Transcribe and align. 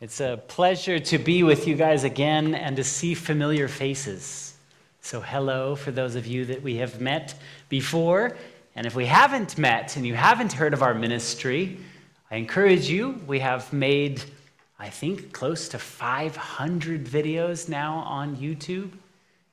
It's 0.00 0.20
a 0.20 0.42
pleasure 0.48 0.98
to 0.98 1.18
be 1.18 1.42
with 1.42 1.66
you 1.66 1.74
guys 1.74 2.04
again 2.04 2.54
and 2.54 2.74
to 2.76 2.84
see 2.84 3.12
familiar 3.12 3.68
faces. 3.68 4.54
So, 5.02 5.20
hello 5.20 5.76
for 5.76 5.90
those 5.90 6.14
of 6.14 6.26
you 6.26 6.46
that 6.46 6.62
we 6.62 6.76
have 6.76 7.02
met 7.02 7.34
before. 7.68 8.34
And 8.74 8.86
if 8.86 8.94
we 8.94 9.04
haven't 9.04 9.58
met 9.58 9.98
and 9.98 10.06
you 10.06 10.14
haven't 10.14 10.54
heard 10.54 10.72
of 10.72 10.82
our 10.82 10.94
ministry, 10.94 11.76
I 12.30 12.36
encourage 12.36 12.88
you. 12.88 13.20
We 13.26 13.40
have 13.40 13.74
made, 13.74 14.24
I 14.78 14.88
think, 14.88 15.34
close 15.34 15.68
to 15.68 15.78
500 15.78 17.04
videos 17.04 17.68
now 17.68 17.96
on 17.96 18.38
YouTube 18.38 18.92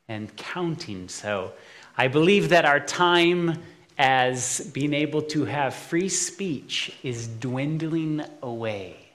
and 0.07 0.33
counting. 0.37 1.09
So, 1.09 1.51
I 1.97 2.07
believe 2.07 2.47
that 2.49 2.63
our 2.63 2.79
time 2.79 3.61
as 3.97 4.61
being 4.73 4.93
able 4.93 5.23
to 5.23 5.43
have 5.43 5.75
free 5.75 6.07
speech 6.07 6.93
is 7.03 7.27
dwindling 7.27 8.23
away. 8.41 9.06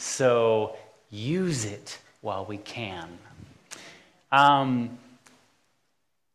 So 0.00 0.76
use 1.10 1.66
it 1.66 1.98
while 2.22 2.46
we 2.46 2.56
can. 2.56 3.06
Um, 4.32 4.98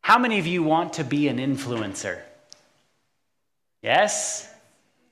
how 0.01 0.19
many 0.19 0.37
of 0.37 0.45
you 0.45 0.61
want 0.61 0.93
to 0.93 1.03
be 1.03 1.27
an 1.29 1.37
influencer? 1.37 2.19
Yes? 3.81 4.47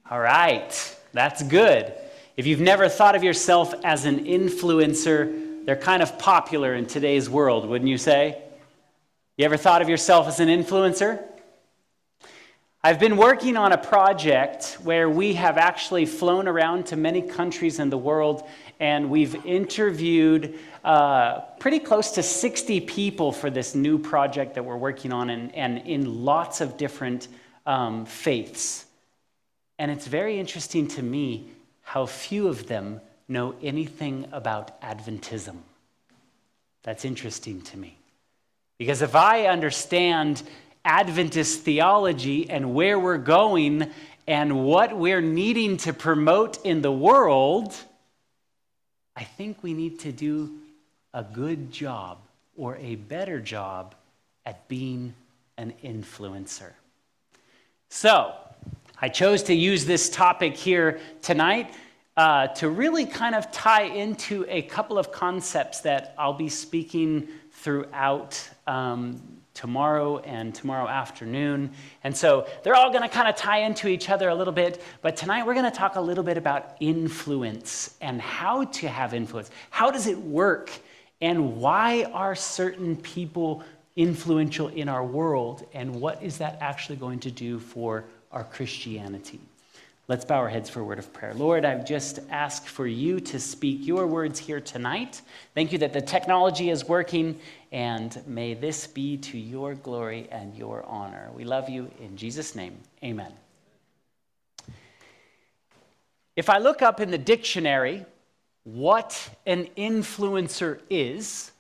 All 0.09 0.19
right, 0.19 0.97
that's 1.13 1.41
good. 1.41 1.93
If 2.37 2.45
you've 2.45 2.59
never 2.59 2.89
thought 2.89 3.15
of 3.15 3.23
yourself 3.23 3.73
as 3.83 4.05
an 4.05 4.25
influencer, 4.25 5.65
they're 5.65 5.75
kind 5.75 6.03
of 6.03 6.19
popular 6.19 6.75
in 6.75 6.85
today's 6.85 7.27
world, 7.27 7.67
wouldn't 7.67 7.89
you 7.89 7.97
say? 7.97 8.39
You 9.35 9.45
ever 9.45 9.57
thought 9.57 9.81
of 9.81 9.89
yourself 9.89 10.27
as 10.27 10.39
an 10.39 10.49
influencer? 10.49 11.23
I've 12.85 12.99
been 12.99 13.15
working 13.15 13.55
on 13.55 13.71
a 13.71 13.77
project 13.77 14.77
where 14.83 15.09
we 15.09 15.35
have 15.35 15.57
actually 15.57 16.05
flown 16.05 16.49
around 16.49 16.87
to 16.87 16.97
many 16.97 17.21
countries 17.21 17.79
in 17.79 17.89
the 17.89 17.97
world 17.97 18.45
and 18.77 19.09
we've 19.09 19.45
interviewed 19.45 20.59
uh, 20.83 21.39
pretty 21.61 21.79
close 21.79 22.11
to 22.11 22.23
60 22.23 22.81
people 22.81 23.31
for 23.31 23.49
this 23.49 23.73
new 23.73 23.97
project 23.97 24.55
that 24.55 24.65
we're 24.65 24.75
working 24.75 25.13
on 25.13 25.29
and, 25.29 25.55
and 25.55 25.77
in 25.87 26.25
lots 26.25 26.59
of 26.59 26.75
different 26.75 27.29
um, 27.65 28.05
faiths. 28.05 28.85
And 29.79 29.89
it's 29.89 30.05
very 30.05 30.37
interesting 30.37 30.89
to 30.89 31.01
me 31.01 31.51
how 31.83 32.05
few 32.05 32.49
of 32.49 32.67
them 32.67 32.99
know 33.29 33.55
anything 33.63 34.27
about 34.33 34.81
Adventism. 34.81 35.55
That's 36.83 37.05
interesting 37.05 37.61
to 37.61 37.77
me. 37.77 37.97
Because 38.77 39.01
if 39.01 39.15
I 39.15 39.45
understand 39.45 40.43
Adventist 40.85 41.61
theology 41.61 42.49
and 42.49 42.73
where 42.73 42.99
we're 42.99 43.17
going 43.17 43.91
and 44.27 44.65
what 44.65 44.97
we're 44.97 45.21
needing 45.21 45.77
to 45.77 45.93
promote 45.93 46.63
in 46.65 46.81
the 46.81 46.91
world, 46.91 47.75
I 49.15 49.23
think 49.23 49.61
we 49.63 49.73
need 49.73 49.99
to 49.99 50.11
do 50.11 50.51
a 51.13 51.23
good 51.23 51.71
job 51.71 52.19
or 52.57 52.77
a 52.77 52.95
better 52.95 53.39
job 53.39 53.95
at 54.45 54.67
being 54.67 55.13
an 55.57 55.73
influencer. 55.83 56.71
So, 57.89 58.33
I 59.01 59.09
chose 59.09 59.43
to 59.43 59.53
use 59.53 59.85
this 59.85 60.09
topic 60.09 60.55
here 60.55 60.99
tonight 61.21 61.73
uh, 62.15 62.47
to 62.47 62.69
really 62.69 63.05
kind 63.05 63.35
of 63.35 63.51
tie 63.51 63.83
into 63.83 64.45
a 64.47 64.61
couple 64.61 64.97
of 64.97 65.11
concepts 65.11 65.81
that 65.81 66.13
I'll 66.17 66.33
be 66.33 66.49
speaking 66.49 67.27
throughout 67.51 68.49
um, 68.67 69.21
tomorrow 69.53 70.17
and 70.19 70.53
tomorrow 70.53 70.87
afternoon. 70.87 71.71
And 72.03 72.15
so 72.15 72.47
they're 72.63 72.75
all 72.75 72.89
going 72.89 73.03
to 73.03 73.09
kind 73.09 73.27
of 73.27 73.35
tie 73.35 73.59
into 73.59 73.87
each 73.87 74.09
other 74.09 74.29
a 74.29 74.35
little 74.35 74.53
bit. 74.53 74.81
But 75.01 75.15
tonight 75.15 75.45
we're 75.45 75.53
going 75.53 75.69
to 75.69 75.77
talk 75.77 75.95
a 75.95 76.01
little 76.01 76.23
bit 76.23 76.37
about 76.37 76.75
influence 76.79 77.95
and 78.01 78.19
how 78.19 78.65
to 78.65 78.87
have 78.87 79.13
influence. 79.13 79.51
How 79.69 79.91
does 79.91 80.07
it 80.07 80.17
work? 80.17 80.71
And 81.21 81.57
why 81.57 82.03
are 82.13 82.35
certain 82.35 82.95
people 82.97 83.63
influential 83.95 84.69
in 84.69 84.89
our 84.89 85.05
world? 85.05 85.67
And 85.73 85.95
what 86.01 86.21
is 86.23 86.39
that 86.39 86.57
actually 86.59 86.95
going 86.95 87.19
to 87.19 87.31
do 87.31 87.59
for 87.59 88.05
our 88.31 88.43
Christianity? 88.43 89.39
Let's 90.09 90.25
bow 90.25 90.39
our 90.39 90.49
heads 90.49 90.69
for 90.69 90.81
a 90.81 90.83
word 90.83 90.99
of 90.99 91.13
prayer. 91.13 91.33
Lord, 91.33 91.63
I've 91.63 91.85
just 91.85 92.19
asked 92.29 92.67
for 92.67 92.85
you 92.85 93.21
to 93.21 93.39
speak 93.39 93.87
your 93.87 94.05
words 94.05 94.37
here 94.37 94.59
tonight. 94.59 95.21
Thank 95.55 95.71
you 95.71 95.77
that 95.77 95.93
the 95.93 96.01
technology 96.01 96.69
is 96.69 96.85
working, 96.85 97.39
and 97.71 98.21
may 98.27 98.53
this 98.53 98.85
be 98.85 99.15
to 99.15 99.37
your 99.37 99.75
glory 99.75 100.27
and 100.29 100.53
your 100.57 100.83
honor. 100.87 101.29
We 101.33 101.45
love 101.45 101.69
you 101.69 101.89
in 102.01 102.17
Jesus' 102.17 102.53
name. 102.53 102.77
Amen. 103.01 103.31
If 106.35 106.49
I 106.49 106.57
look 106.57 106.81
up 106.81 106.99
in 106.99 107.09
the 107.09 107.17
dictionary 107.17 108.05
what 108.65 109.29
an 109.45 109.67
influencer 109.77 110.81
is, 110.89 111.53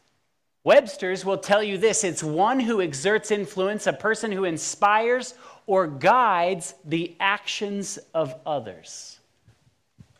Webster's 0.65 1.23
will 1.23 1.37
tell 1.37 1.63
you 1.63 1.77
this 1.77 2.03
it's 2.03 2.23
one 2.23 2.59
who 2.59 2.81
exerts 2.81 3.31
influence, 3.31 3.87
a 3.87 3.93
person 3.93 4.33
who 4.33 4.43
inspires 4.43 5.33
or 5.65 5.87
guides 5.87 6.75
the 6.85 7.15
actions 7.19 7.99
of 8.13 8.35
others. 8.45 9.19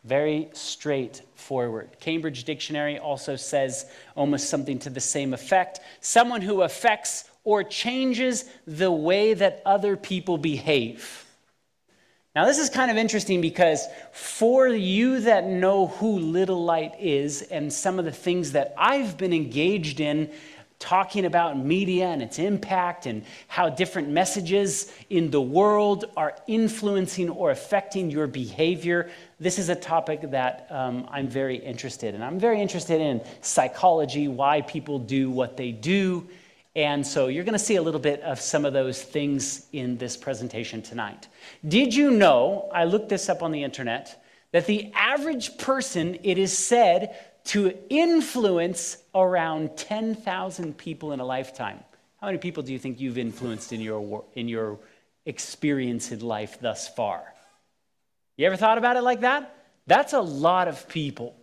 Very 0.04 0.50
straightforward. 0.52 1.96
Cambridge 1.98 2.44
Dictionary 2.44 2.98
also 2.98 3.36
says 3.36 3.86
almost 4.14 4.50
something 4.50 4.78
to 4.80 4.90
the 4.90 5.00
same 5.00 5.32
effect 5.32 5.80
someone 6.00 6.42
who 6.42 6.62
affects 6.62 7.24
or 7.44 7.62
changes 7.62 8.44
the 8.66 8.90
way 8.90 9.34
that 9.34 9.62
other 9.64 9.96
people 9.96 10.38
behave. 10.38 11.24
Now, 12.34 12.46
this 12.46 12.58
is 12.58 12.68
kind 12.68 12.90
of 12.90 12.96
interesting 12.96 13.40
because 13.40 13.86
for 14.10 14.66
you 14.66 15.20
that 15.20 15.46
know 15.46 15.86
who 15.86 16.18
Little 16.18 16.64
Light 16.64 16.94
is 16.98 17.42
and 17.42 17.72
some 17.72 18.00
of 18.00 18.04
the 18.04 18.12
things 18.12 18.52
that 18.52 18.74
I've 18.76 19.16
been 19.16 19.32
engaged 19.32 20.00
in 20.00 20.32
talking 20.84 21.24
about 21.24 21.56
media 21.56 22.08
and 22.08 22.20
its 22.20 22.38
impact 22.38 23.06
and 23.06 23.24
how 23.48 23.70
different 23.70 24.06
messages 24.10 24.92
in 25.08 25.30
the 25.30 25.40
world 25.40 26.04
are 26.14 26.36
influencing 26.46 27.30
or 27.30 27.50
affecting 27.50 28.10
your 28.10 28.26
behavior. 28.26 29.08
This 29.40 29.58
is 29.58 29.70
a 29.70 29.74
topic 29.74 30.30
that 30.30 30.66
um, 30.68 31.08
I'm 31.10 31.26
very 31.26 31.56
interested 31.56 32.14
in. 32.14 32.22
I'm 32.22 32.38
very 32.38 32.60
interested 32.60 33.00
in 33.00 33.22
psychology, 33.40 34.28
why 34.28 34.60
people 34.60 34.98
do 34.98 35.30
what 35.30 35.56
they 35.56 35.72
do. 35.72 36.28
And 36.76 37.06
so 37.06 37.28
you're 37.28 37.44
going 37.44 37.54
to 37.54 37.58
see 37.64 37.76
a 37.76 37.82
little 37.82 37.98
bit 37.98 38.20
of 38.20 38.38
some 38.38 38.66
of 38.66 38.74
those 38.74 39.02
things 39.02 39.66
in 39.72 39.96
this 39.96 40.18
presentation 40.18 40.82
tonight. 40.82 41.28
Did 41.66 41.94
you 41.94 42.10
know, 42.10 42.68
I 42.74 42.84
looked 42.84 43.08
this 43.08 43.30
up 43.30 43.42
on 43.42 43.52
the 43.52 43.64
internet, 43.64 44.22
that 44.52 44.66
the 44.66 44.92
average 44.94 45.56
person, 45.56 46.18
it 46.22 46.36
is 46.36 46.56
said, 46.56 47.16
to 47.44 47.74
influence 47.90 48.96
around 49.14 49.76
10,000 49.76 50.76
people 50.76 51.12
in 51.12 51.20
a 51.20 51.24
lifetime. 51.24 51.80
How 52.20 52.28
many 52.28 52.38
people 52.38 52.62
do 52.62 52.72
you 52.72 52.78
think 52.78 53.00
you've 53.00 53.18
influenced 53.18 53.72
in 53.72 53.80
your, 53.80 54.24
in 54.34 54.48
your 54.48 54.78
experience 55.26 56.10
in 56.10 56.20
life 56.20 56.58
thus 56.60 56.88
far? 56.88 57.34
You 58.36 58.46
ever 58.46 58.56
thought 58.56 58.78
about 58.78 58.96
it 58.96 59.02
like 59.02 59.20
that? 59.20 59.54
That's 59.86 60.14
a 60.14 60.20
lot 60.20 60.68
of 60.68 60.88
people. 60.88 61.36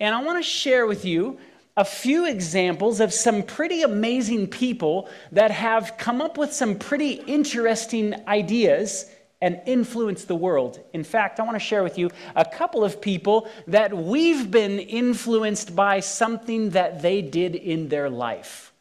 And 0.00 0.14
I 0.14 0.22
want 0.22 0.42
to 0.42 0.48
share 0.48 0.86
with 0.86 1.04
you 1.04 1.38
a 1.76 1.84
few 1.84 2.26
examples 2.26 3.00
of 3.00 3.12
some 3.12 3.42
pretty 3.42 3.82
amazing 3.82 4.48
people 4.48 5.08
that 5.32 5.50
have 5.50 5.96
come 5.98 6.20
up 6.20 6.36
with 6.36 6.52
some 6.52 6.78
pretty 6.78 7.12
interesting 7.12 8.14
ideas 8.26 9.06
and 9.40 9.60
influence 9.66 10.24
the 10.24 10.34
world. 10.34 10.80
In 10.92 11.04
fact, 11.04 11.38
I 11.38 11.42
want 11.42 11.56
to 11.56 11.60
share 11.60 11.82
with 11.82 11.98
you 11.98 12.10
a 12.34 12.44
couple 12.44 12.84
of 12.84 13.00
people 13.00 13.48
that 13.66 13.96
we've 13.96 14.50
been 14.50 14.78
influenced 14.78 15.76
by 15.76 16.00
something 16.00 16.70
that 16.70 17.02
they 17.02 17.22
did 17.22 17.54
in 17.54 17.88
their 17.88 18.08
life. 18.08 18.72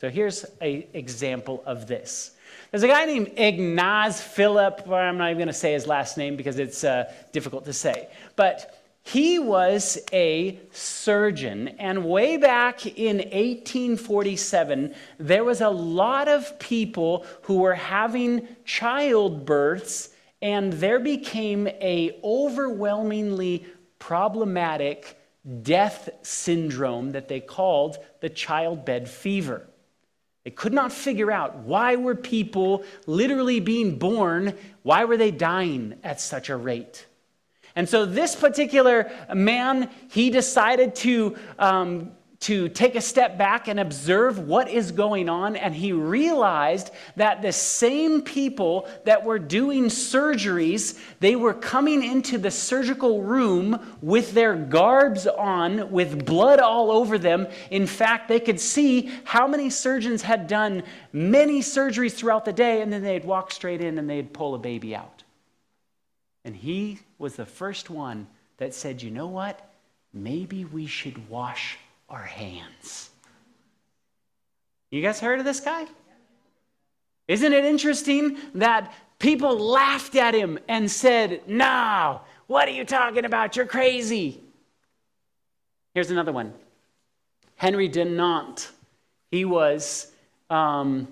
So 0.00 0.08
here's 0.08 0.44
an 0.60 0.84
example 0.94 1.62
of 1.66 1.86
this. 1.86 2.32
There's 2.70 2.82
a 2.82 2.88
guy 2.88 3.04
named 3.06 3.32
Ignaz 3.36 4.20
Philipp, 4.20 4.88
I'm 4.88 5.18
not 5.18 5.26
even 5.26 5.38
going 5.38 5.48
to 5.48 5.54
say 5.54 5.72
his 5.72 5.86
last 5.86 6.16
name 6.16 6.36
because 6.36 6.58
it's 6.58 6.84
uh, 6.84 7.12
difficult 7.32 7.64
to 7.64 7.72
say. 7.72 8.08
But 8.36 8.78
he 9.02 9.38
was 9.38 9.98
a 10.12 10.60
surgeon, 10.70 11.68
and 11.78 12.04
way 12.04 12.36
back 12.36 12.86
in 12.86 13.16
1847, 13.18 14.94
there 15.18 15.44
was 15.44 15.60
a 15.60 15.70
lot 15.70 16.28
of 16.28 16.58
people 16.58 17.24
who 17.42 17.58
were 17.58 17.74
having 17.74 18.46
childbirths, 18.66 20.10
and 20.42 20.74
there 20.74 21.00
became 21.00 21.66
a 21.66 22.20
overwhelmingly 22.22 23.66
problematic 23.98 25.18
death 25.62 26.10
syndrome 26.22 27.12
that 27.12 27.28
they 27.28 27.40
called 27.40 27.96
the 28.20 28.28
childbed 28.28 29.08
fever. 29.08 29.66
They 30.44 30.50
could 30.50 30.72
not 30.72 30.92
figure 30.92 31.30
out 31.30 31.56
why 31.58 31.96
were 31.96 32.14
people 32.14 32.84
literally 33.06 33.60
being 33.60 33.98
born, 33.98 34.54
why 34.82 35.04
were 35.04 35.16
they 35.16 35.30
dying 35.30 35.98
at 36.04 36.20
such 36.20 36.48
a 36.48 36.56
rate? 36.56 37.06
And 37.78 37.88
so, 37.88 38.04
this 38.04 38.34
particular 38.34 39.08
man, 39.32 39.88
he 40.08 40.30
decided 40.30 40.96
to 40.96 41.36
um, 41.60 42.10
to 42.40 42.68
take 42.68 42.96
a 42.96 43.00
step 43.00 43.38
back 43.38 43.68
and 43.68 43.78
observe 43.78 44.40
what 44.40 44.68
is 44.68 44.90
going 44.90 45.28
on, 45.28 45.54
and 45.54 45.72
he 45.72 45.92
realized 45.92 46.90
that 47.14 47.40
the 47.40 47.52
same 47.52 48.20
people 48.20 48.88
that 49.04 49.24
were 49.24 49.38
doing 49.38 49.84
surgeries, 49.84 50.98
they 51.20 51.36
were 51.36 51.54
coming 51.54 52.02
into 52.02 52.36
the 52.36 52.50
surgical 52.50 53.22
room 53.22 53.96
with 54.02 54.32
their 54.32 54.56
garbs 54.56 55.28
on, 55.28 55.88
with 55.92 56.26
blood 56.26 56.58
all 56.58 56.90
over 56.90 57.16
them. 57.16 57.46
In 57.70 57.86
fact, 57.86 58.26
they 58.26 58.40
could 58.40 58.58
see 58.58 59.08
how 59.22 59.46
many 59.46 59.70
surgeons 59.70 60.22
had 60.22 60.48
done 60.48 60.82
many 61.12 61.60
surgeries 61.60 62.14
throughout 62.14 62.44
the 62.44 62.52
day, 62.52 62.82
and 62.82 62.92
then 62.92 63.04
they'd 63.04 63.24
walk 63.24 63.52
straight 63.52 63.80
in 63.80 63.98
and 63.98 64.10
they'd 64.10 64.32
pull 64.32 64.56
a 64.56 64.58
baby 64.58 64.96
out. 64.96 65.17
And 66.48 66.56
he 66.56 66.98
was 67.18 67.36
the 67.36 67.44
first 67.44 67.90
one 67.90 68.26
that 68.56 68.72
said, 68.72 69.02
You 69.02 69.10
know 69.10 69.26
what? 69.26 69.70
Maybe 70.14 70.64
we 70.64 70.86
should 70.86 71.28
wash 71.28 71.76
our 72.08 72.22
hands. 72.22 73.10
You 74.90 75.02
guys 75.02 75.20
heard 75.20 75.40
of 75.40 75.44
this 75.44 75.60
guy? 75.60 75.84
Isn't 77.26 77.52
it 77.52 77.66
interesting 77.66 78.38
that 78.54 78.94
people 79.18 79.58
laughed 79.58 80.16
at 80.16 80.32
him 80.32 80.58
and 80.68 80.90
said, 80.90 81.42
No, 81.46 82.22
what 82.46 82.66
are 82.66 82.72
you 82.72 82.86
talking 82.86 83.26
about? 83.26 83.54
You're 83.54 83.66
crazy. 83.66 84.40
Here's 85.92 86.10
another 86.10 86.32
one 86.32 86.54
Henry 87.56 87.90
Dunant. 87.90 88.70
He 89.30 89.44
was 89.44 90.10
um, 90.48 91.08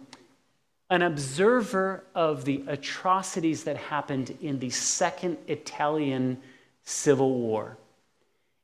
an 0.91 1.03
observer 1.03 2.05
of 2.15 2.44
the 2.44 2.65
atrocities 2.69 3.65
that 3.65 3.77
happened 3.77 4.37
in 4.41 4.59
the 4.59 4.71
Second 4.71 5.37
Italian 5.49 6.38
Civil 6.85 7.35
War. 7.35 7.77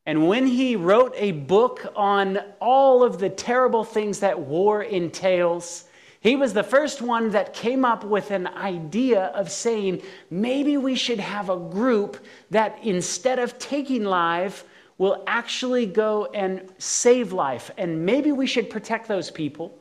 And 0.07 0.29
when 0.29 0.47
he 0.47 0.77
wrote 0.77 1.15
a 1.17 1.33
book 1.33 1.93
on 1.95 2.39
all 2.61 3.03
of 3.03 3.19
the 3.19 3.29
terrible 3.29 3.85
things 3.85 4.21
that 4.21 4.39
war 4.39 4.83
entails, 4.83 5.85
he 6.21 6.37
was 6.37 6.53
the 6.53 6.63
first 6.63 7.03
one 7.03 7.31
that 7.31 7.55
came 7.55 7.85
up 7.85 8.05
with 8.05 8.31
an 8.31 8.47
idea 8.47 9.25
of 9.27 9.51
saying 9.51 10.03
maybe 10.31 10.77
we 10.77 10.95
should 10.95 11.19
have 11.19 11.51
a 11.51 11.57
group 11.57 12.25
that 12.51 12.79
instead 12.83 13.41
of 13.41 13.59
taking 13.59 14.05
life 14.05 14.65
will 14.99 15.25
actually 15.27 15.87
go 15.87 16.27
and 16.27 16.69
save 16.79 17.33
life. 17.33 17.73
And 17.77 18.07
maybe 18.07 18.31
we 18.31 18.47
should 18.47 18.71
protect 18.71 19.09
those 19.09 19.31
people. 19.31 19.77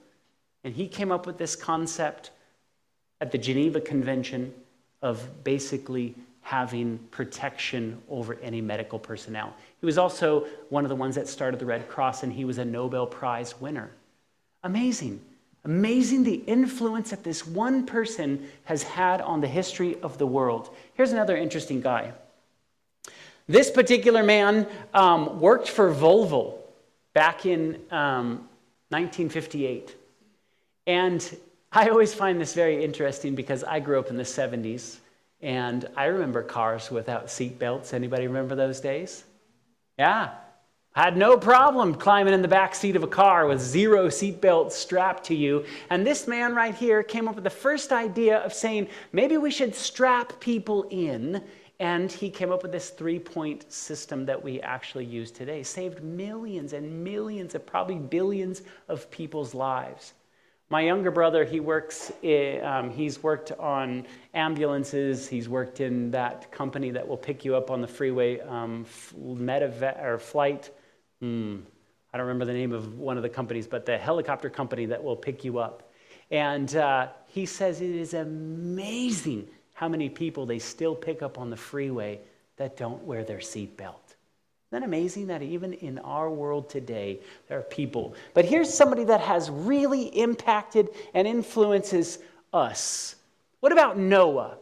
And 0.63 0.73
he 0.73 0.87
came 0.87 1.11
up 1.11 1.25
with 1.25 1.37
this 1.37 1.55
concept 1.55 2.31
at 3.19 3.31
the 3.31 3.37
Geneva 3.37 3.81
Convention 3.81 4.53
of 5.01 5.43
basically 5.43 6.15
having 6.41 6.97
protection 7.11 8.01
over 8.09 8.35
any 8.41 8.61
medical 8.61 8.99
personnel. 8.99 9.53
He 9.79 9.85
was 9.85 9.97
also 9.97 10.47
one 10.69 10.83
of 10.83 10.89
the 10.89 10.95
ones 10.95 11.15
that 11.15 11.27
started 11.27 11.59
the 11.59 11.65
Red 11.65 11.87
Cross, 11.87 12.23
and 12.23 12.33
he 12.33 12.45
was 12.45 12.57
a 12.57 12.65
Nobel 12.65 13.05
Prize 13.05 13.59
winner. 13.61 13.91
Amazing. 14.63 15.21
Amazing 15.63 16.23
the 16.23 16.35
influence 16.47 17.11
that 17.11 17.23
this 17.23 17.45
one 17.45 17.85
person 17.85 18.49
has 18.63 18.81
had 18.81 19.21
on 19.21 19.41
the 19.41 19.47
history 19.47 19.99
of 20.01 20.17
the 20.17 20.25
world. 20.25 20.75
Here's 20.95 21.11
another 21.11 21.37
interesting 21.37 21.81
guy. 21.81 22.13
This 23.47 23.69
particular 23.69 24.23
man 24.23 24.67
um, 24.93 25.39
worked 25.39 25.69
for 25.69 25.93
Volvo 25.93 26.55
back 27.13 27.45
in 27.45 27.75
um, 27.91 28.47
1958. 28.89 29.95
And 30.91 31.37
I 31.71 31.87
always 31.87 32.13
find 32.13 32.41
this 32.41 32.53
very 32.53 32.83
interesting 32.83 33.33
because 33.33 33.63
I 33.63 33.79
grew 33.79 33.97
up 33.97 34.09
in 34.09 34.17
the 34.17 34.23
70s 34.23 34.97
and 35.39 35.87
I 35.95 36.07
remember 36.07 36.43
cars 36.43 36.91
without 36.91 37.31
seat 37.31 37.57
belts. 37.57 37.93
Anybody 37.93 38.27
remember 38.27 38.55
those 38.55 38.81
days? 38.81 39.23
Yeah. 39.97 40.31
Had 40.91 41.15
no 41.15 41.37
problem 41.37 41.95
climbing 41.95 42.33
in 42.33 42.41
the 42.41 42.49
back 42.49 42.75
seat 42.75 42.97
of 42.97 43.03
a 43.03 43.07
car 43.07 43.47
with 43.47 43.61
zero 43.61 44.07
seatbelt 44.07 44.73
strapped 44.73 45.23
to 45.27 45.33
you. 45.33 45.63
And 45.89 46.05
this 46.05 46.27
man 46.27 46.53
right 46.53 46.75
here 46.75 47.03
came 47.03 47.29
up 47.29 47.35
with 47.35 47.45
the 47.45 47.49
first 47.49 47.93
idea 47.93 48.39
of 48.39 48.53
saying 48.53 48.89
maybe 49.13 49.37
we 49.37 49.49
should 49.49 49.73
strap 49.73 50.41
people 50.41 50.87
in. 50.89 51.41
And 51.79 52.11
he 52.11 52.29
came 52.29 52.51
up 52.51 52.63
with 52.63 52.73
this 52.73 52.89
three 52.89 53.17
point 53.17 53.71
system 53.71 54.25
that 54.25 54.43
we 54.43 54.59
actually 54.59 55.05
use 55.05 55.31
today. 55.31 55.63
Saved 55.63 56.03
millions 56.03 56.73
and 56.73 57.01
millions 57.01 57.55
of 57.55 57.65
probably 57.65 57.95
billions 57.95 58.63
of 58.89 59.09
people's 59.09 59.53
lives. 59.53 60.11
My 60.71 60.79
younger 60.79 61.11
brother, 61.11 61.43
he 61.43 61.59
works, 61.59 62.13
um, 62.63 62.91
he's 62.91 63.21
worked 63.21 63.51
on 63.51 64.07
ambulances. 64.33 65.27
He's 65.27 65.49
worked 65.49 65.81
in 65.81 66.11
that 66.11 66.49
company 66.49 66.91
that 66.91 67.05
will 67.05 67.17
pick 67.17 67.43
you 67.43 67.57
up 67.57 67.69
on 67.69 67.81
the 67.81 67.87
freeway, 67.87 68.39
um, 68.39 68.85
or 69.13 70.17
Flight. 70.17 70.69
Hmm, 71.19 71.57
I 72.13 72.17
don't 72.17 72.25
remember 72.25 72.45
the 72.45 72.53
name 72.53 72.71
of 72.71 72.97
one 72.97 73.17
of 73.17 73.23
the 73.23 73.27
companies, 73.27 73.67
but 73.67 73.85
the 73.85 73.97
helicopter 73.97 74.49
company 74.49 74.85
that 74.85 75.03
will 75.03 75.17
pick 75.17 75.43
you 75.43 75.57
up. 75.57 75.91
And 76.31 76.73
uh, 76.77 77.09
he 77.27 77.45
says 77.45 77.81
it 77.81 77.93
is 77.93 78.13
amazing 78.13 79.49
how 79.73 79.89
many 79.89 80.07
people 80.07 80.45
they 80.45 80.59
still 80.59 80.95
pick 80.95 81.21
up 81.21 81.37
on 81.37 81.49
the 81.49 81.57
freeway 81.57 82.21
that 82.55 82.77
don't 82.77 83.03
wear 83.03 83.25
their 83.25 83.39
seatbelt. 83.39 84.00
Isn't 84.71 84.83
that 84.83 84.87
amazing 84.87 85.27
that 85.27 85.41
even 85.41 85.73
in 85.73 85.99
our 85.99 86.29
world 86.29 86.69
today, 86.69 87.19
there 87.49 87.59
are 87.59 87.63
people? 87.63 88.15
But 88.33 88.45
here's 88.45 88.73
somebody 88.73 89.03
that 89.03 89.19
has 89.19 89.49
really 89.49 90.03
impacted 90.03 90.87
and 91.13 91.27
influences 91.27 92.19
us. 92.53 93.17
What 93.59 93.73
about 93.73 93.97
Noah? 93.97 94.55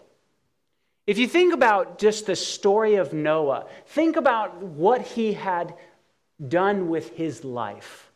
If 1.05 1.19
you 1.19 1.27
think 1.27 1.53
about 1.53 1.99
just 1.99 2.25
the 2.25 2.35
story 2.35 2.95
of 2.95 3.13
Noah, 3.13 3.67
think 3.85 4.15
about 4.15 4.57
what 4.63 5.03
he 5.03 5.33
had 5.33 5.75
done 6.47 6.89
with 6.89 7.15
his 7.15 7.43
life. 7.43 8.09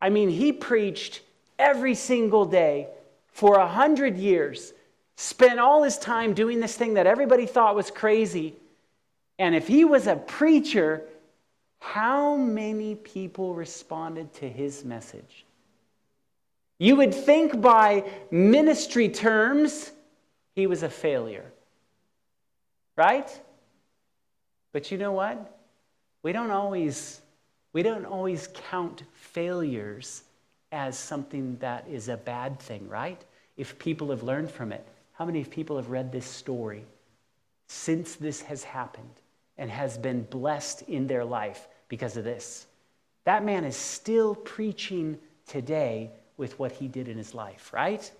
I 0.00 0.08
mean, 0.08 0.28
he 0.28 0.50
preached 0.50 1.20
every 1.56 1.94
single 1.94 2.46
day 2.46 2.88
for 3.28 3.58
a 3.58 3.68
hundred 3.68 4.16
years, 4.16 4.72
spent 5.14 5.60
all 5.60 5.84
his 5.84 5.98
time 5.98 6.34
doing 6.34 6.58
this 6.58 6.74
thing 6.74 6.94
that 6.94 7.06
everybody 7.06 7.46
thought 7.46 7.76
was 7.76 7.92
crazy. 7.92 8.56
And 9.38 9.54
if 9.54 9.68
he 9.68 9.84
was 9.84 10.08
a 10.08 10.16
preacher, 10.16 11.04
how 11.82 12.36
many 12.36 12.94
people 12.94 13.54
responded 13.54 14.32
to 14.34 14.48
his 14.48 14.84
message? 14.84 15.44
You 16.78 16.94
would 16.94 17.12
think 17.12 17.60
by 17.60 18.04
ministry 18.30 19.08
terms, 19.08 19.90
he 20.54 20.68
was 20.68 20.84
a 20.84 20.88
failure. 20.88 21.44
Right? 22.94 23.28
But 24.72 24.92
you 24.92 24.96
know 24.96 25.10
what? 25.10 25.58
We 26.22 26.30
don't 26.30 26.52
always 26.52 27.20
we 27.72 27.82
don't 27.82 28.06
always 28.06 28.48
count 28.70 29.02
failures 29.14 30.22
as 30.70 30.96
something 30.96 31.56
that 31.58 31.88
is 31.88 32.08
a 32.08 32.16
bad 32.16 32.60
thing, 32.60 32.88
right? 32.88 33.20
If 33.56 33.76
people 33.80 34.10
have 34.10 34.22
learned 34.22 34.52
from 34.52 34.70
it. 34.70 34.86
How 35.14 35.24
many 35.24 35.42
people 35.44 35.76
have 35.76 35.90
read 35.90 36.12
this 36.12 36.26
story 36.26 36.84
since 37.66 38.14
this 38.14 38.40
has 38.42 38.62
happened 38.62 39.20
and 39.58 39.68
has 39.70 39.98
been 39.98 40.22
blessed 40.22 40.82
in 40.82 41.06
their 41.06 41.24
life 41.24 41.66
because 41.88 42.16
of 42.16 42.24
this. 42.24 42.66
That 43.24 43.44
man 43.44 43.64
is 43.64 43.76
still 43.76 44.34
preaching 44.34 45.18
today 45.46 46.10
with 46.36 46.58
what 46.58 46.72
he 46.72 46.88
did 46.88 47.08
in 47.08 47.16
his 47.16 47.34
life, 47.34 47.72
right? 47.72 48.10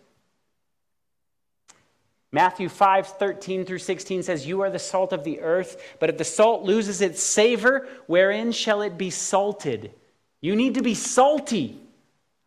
Matthew 2.30 2.70
5, 2.70 3.06
13 3.06 3.64
through 3.66 3.78
16 3.78 4.22
says, 4.22 4.46
You 4.46 4.62
are 4.62 4.70
the 4.70 4.78
salt 4.78 5.12
of 5.12 5.22
the 5.22 5.40
earth, 5.40 5.82
but 6.00 6.08
if 6.08 6.16
the 6.16 6.24
salt 6.24 6.62
loses 6.62 7.02
its 7.02 7.22
savor, 7.22 7.86
wherein 8.06 8.52
shall 8.52 8.80
it 8.80 8.96
be 8.96 9.10
salted? 9.10 9.92
You 10.40 10.56
need 10.56 10.74
to 10.74 10.82
be 10.82 10.94
salty. 10.94 11.78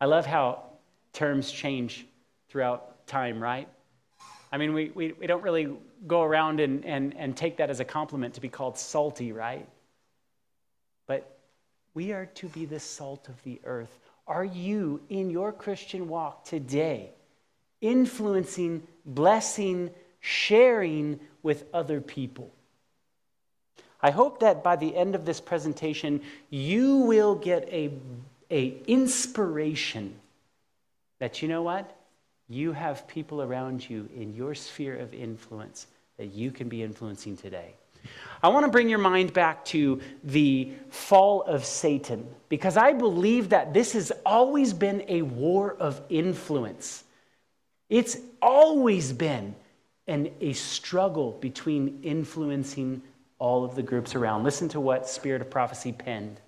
I 0.00 0.06
love 0.06 0.26
how 0.26 0.64
terms 1.12 1.50
change 1.50 2.06
throughout 2.48 3.06
time, 3.06 3.40
right? 3.40 3.68
I 4.50 4.58
mean, 4.58 4.74
we, 4.74 4.90
we, 4.94 5.12
we 5.12 5.26
don't 5.26 5.42
really 5.42 5.76
go 6.06 6.22
around 6.22 6.60
and, 6.60 6.84
and, 6.84 7.16
and 7.16 7.36
take 7.36 7.58
that 7.58 7.70
as 7.70 7.80
a 7.80 7.84
compliment 7.84 8.34
to 8.34 8.40
be 8.40 8.48
called 8.48 8.78
salty, 8.78 9.32
right? 9.32 9.68
But 11.06 11.38
we 11.94 12.12
are 12.12 12.26
to 12.26 12.48
be 12.48 12.64
the 12.64 12.80
salt 12.80 13.28
of 13.28 13.42
the 13.42 13.60
earth. 13.64 13.98
Are 14.26 14.44
you, 14.44 15.00
in 15.08 15.30
your 15.30 15.52
Christian 15.52 16.08
walk 16.08 16.44
today, 16.44 17.10
influencing, 17.80 18.86
blessing, 19.04 19.90
sharing 20.20 21.20
with 21.42 21.64
other 21.72 22.00
people? 22.00 22.50
I 24.00 24.10
hope 24.10 24.40
that 24.40 24.62
by 24.62 24.76
the 24.76 24.94
end 24.94 25.14
of 25.14 25.24
this 25.24 25.40
presentation, 25.40 26.20
you 26.50 26.98
will 26.98 27.34
get 27.34 27.68
a, 27.70 27.92
a 28.50 28.76
inspiration 28.86 30.14
that 31.18 31.40
you 31.40 31.48
know 31.48 31.62
what? 31.62 31.96
You 32.48 32.72
have 32.72 33.08
people 33.08 33.42
around 33.42 33.88
you 33.88 34.08
in 34.14 34.34
your 34.34 34.54
sphere 34.54 34.96
of 34.96 35.14
influence 35.14 35.86
that 36.18 36.26
you 36.26 36.50
can 36.50 36.68
be 36.68 36.82
influencing 36.82 37.36
today. 37.36 37.74
I 38.42 38.48
want 38.48 38.64
to 38.66 38.70
bring 38.70 38.88
your 38.88 38.98
mind 38.98 39.32
back 39.32 39.64
to 39.66 40.00
the 40.22 40.72
fall 40.90 41.42
of 41.42 41.64
Satan 41.64 42.26
because 42.48 42.76
I 42.76 42.92
believe 42.92 43.48
that 43.50 43.74
this 43.74 43.92
has 43.92 44.12
always 44.24 44.72
been 44.72 45.04
a 45.08 45.22
war 45.22 45.74
of 45.78 46.00
influence. 46.08 47.04
It's 47.88 48.16
always 48.42 49.12
been 49.12 49.54
an, 50.06 50.30
a 50.40 50.52
struggle 50.52 51.32
between 51.40 52.00
influencing 52.02 53.02
all 53.38 53.64
of 53.64 53.74
the 53.74 53.82
groups 53.82 54.14
around. 54.14 54.44
Listen 54.44 54.68
to 54.70 54.80
what 54.80 55.08
Spirit 55.08 55.42
of 55.42 55.50
Prophecy 55.50 55.92
penned. 55.92 56.40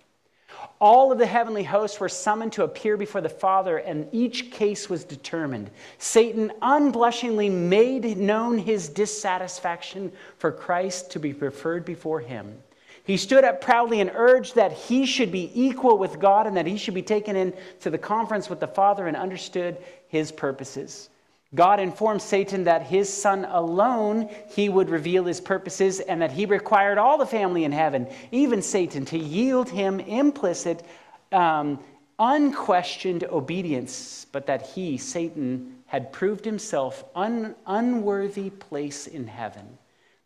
All 0.81 1.11
of 1.11 1.19
the 1.19 1.26
heavenly 1.26 1.64
hosts 1.64 1.99
were 1.99 2.09
summoned 2.09 2.52
to 2.52 2.62
appear 2.62 2.97
before 2.97 3.21
the 3.21 3.28
Father, 3.28 3.78
and 3.78 4.09
each 4.12 4.50
case 4.50 4.88
was 4.88 5.05
determined. 5.05 5.71
Satan 5.99 6.52
unblushingly 6.62 7.49
made 7.49 8.17
known 8.17 8.59
his 8.59 8.88
dissatisfaction 8.88 10.12
for 10.38 10.52
Christ 10.52 11.11
to 11.12 11.19
be 11.19 11.33
preferred 11.33 11.85
before 11.85 12.21
him. 12.21 12.59
He 13.02 13.17
stood 13.17 13.43
up 13.43 13.61
proudly 13.61 14.00
and 14.00 14.12
urged 14.14 14.55
that 14.55 14.73
he 14.73 15.07
should 15.07 15.33
be 15.33 15.50
equal 15.55 15.99
with 15.99 16.21
God 16.21 16.47
and 16.47 16.57
that 16.57 16.67
he 16.67 16.76
should 16.76 16.95
be 16.95 17.02
taken 17.02 17.35
into 17.37 17.90
the 17.90 17.99
conference 17.99 18.49
with 18.49 18.61
the 18.61 18.67
Father 18.67 19.07
and 19.07 19.17
understood 19.17 19.78
his 20.09 20.31
purposes. 20.31 21.09
God 21.55 21.81
informed 21.81 22.21
Satan 22.21 22.64
that 22.64 22.83
his 22.83 23.11
son 23.11 23.47
alone 23.47 24.28
he 24.49 24.69
would 24.69 24.90
reveal 24.90 25.25
his 25.25 25.40
purposes 25.40 26.00
and 26.00 26.21
that 26.21 26.31
he 26.31 26.45
required 26.45 26.99
all 26.99 27.17
the 27.17 27.26
family 27.26 27.64
in 27.64 27.73
heaven, 27.73 28.07
even 28.31 28.61
Satan, 28.61 29.07
to 29.07 29.19
yield 29.19 29.71
him 29.71 29.99
implicit, 30.00 30.85
um, 31.33 31.83
unquestioned 32.19 33.25
obedience, 33.25 34.26
but 34.31 34.47
that 34.47 34.67
he, 34.67 34.99
Satan, 34.99 35.83
had 35.87 36.12
proved 36.12 36.45
himself 36.45 37.05
un- 37.14 37.55
unworthy 37.67 38.50
place 38.50 39.07
in 39.07 39.26
heaven. 39.26 39.78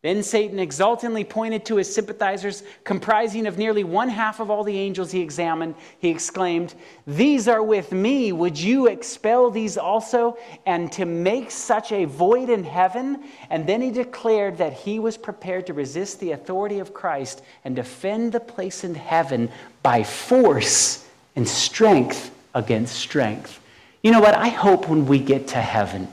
Then 0.03 0.25
Satan 0.25 0.59
exultantly 0.59 1.23
pointed 1.23 1.65
to 1.67 1.77
his 1.77 1.93
sympathizers, 1.93 2.65
comprising 2.83 3.47
of 3.47 3.57
nearly 3.57 3.85
one 3.85 4.09
half 4.09 4.41
of 4.41 4.51
all 4.51 4.65
the 4.65 4.77
angels 4.77 5.13
he 5.13 5.21
examined. 5.21 5.77
He 6.01 6.09
exclaimed, 6.09 6.75
These 7.07 7.47
are 7.47 7.63
with 7.63 7.93
me. 7.93 8.33
Would 8.33 8.59
you 8.59 8.89
expel 8.89 9.49
these 9.49 9.79
also? 9.79 10.37
And 10.67 10.91
to 10.91 11.05
make 11.05 11.53
such 11.53 11.93
a 11.93 12.05
void 12.05 12.51
in 12.51 12.65
heaven? 12.65 13.23
And 13.49 13.65
then 13.65 13.81
he 13.81 13.93
declared 13.93 14.59
that 14.59 14.73
he 14.73 14.99
was 14.99 15.17
prepared 15.17 15.69
to 15.69 15.73
resist 15.73 16.19
the 16.19 16.33
authority 16.33 16.81
of 16.81 16.93
Christ 16.93 17.43
and 17.65 17.77
defend 17.77 18.33
the 18.33 18.41
place 18.41 18.83
in 18.83 18.97
heaven 18.97 19.49
by 19.85 20.03
force 20.03 21.07
and 21.37 21.49
strength 21.49 22.35
against 22.57 22.97
strength. 22.97 23.61
You 24.03 24.11
know 24.11 24.21
what? 24.21 24.35
I 24.35 24.49
hope 24.49 24.89
when 24.89 25.07
we 25.07 25.21
get 25.21 25.47
to 25.49 25.61
heaven 25.61 26.09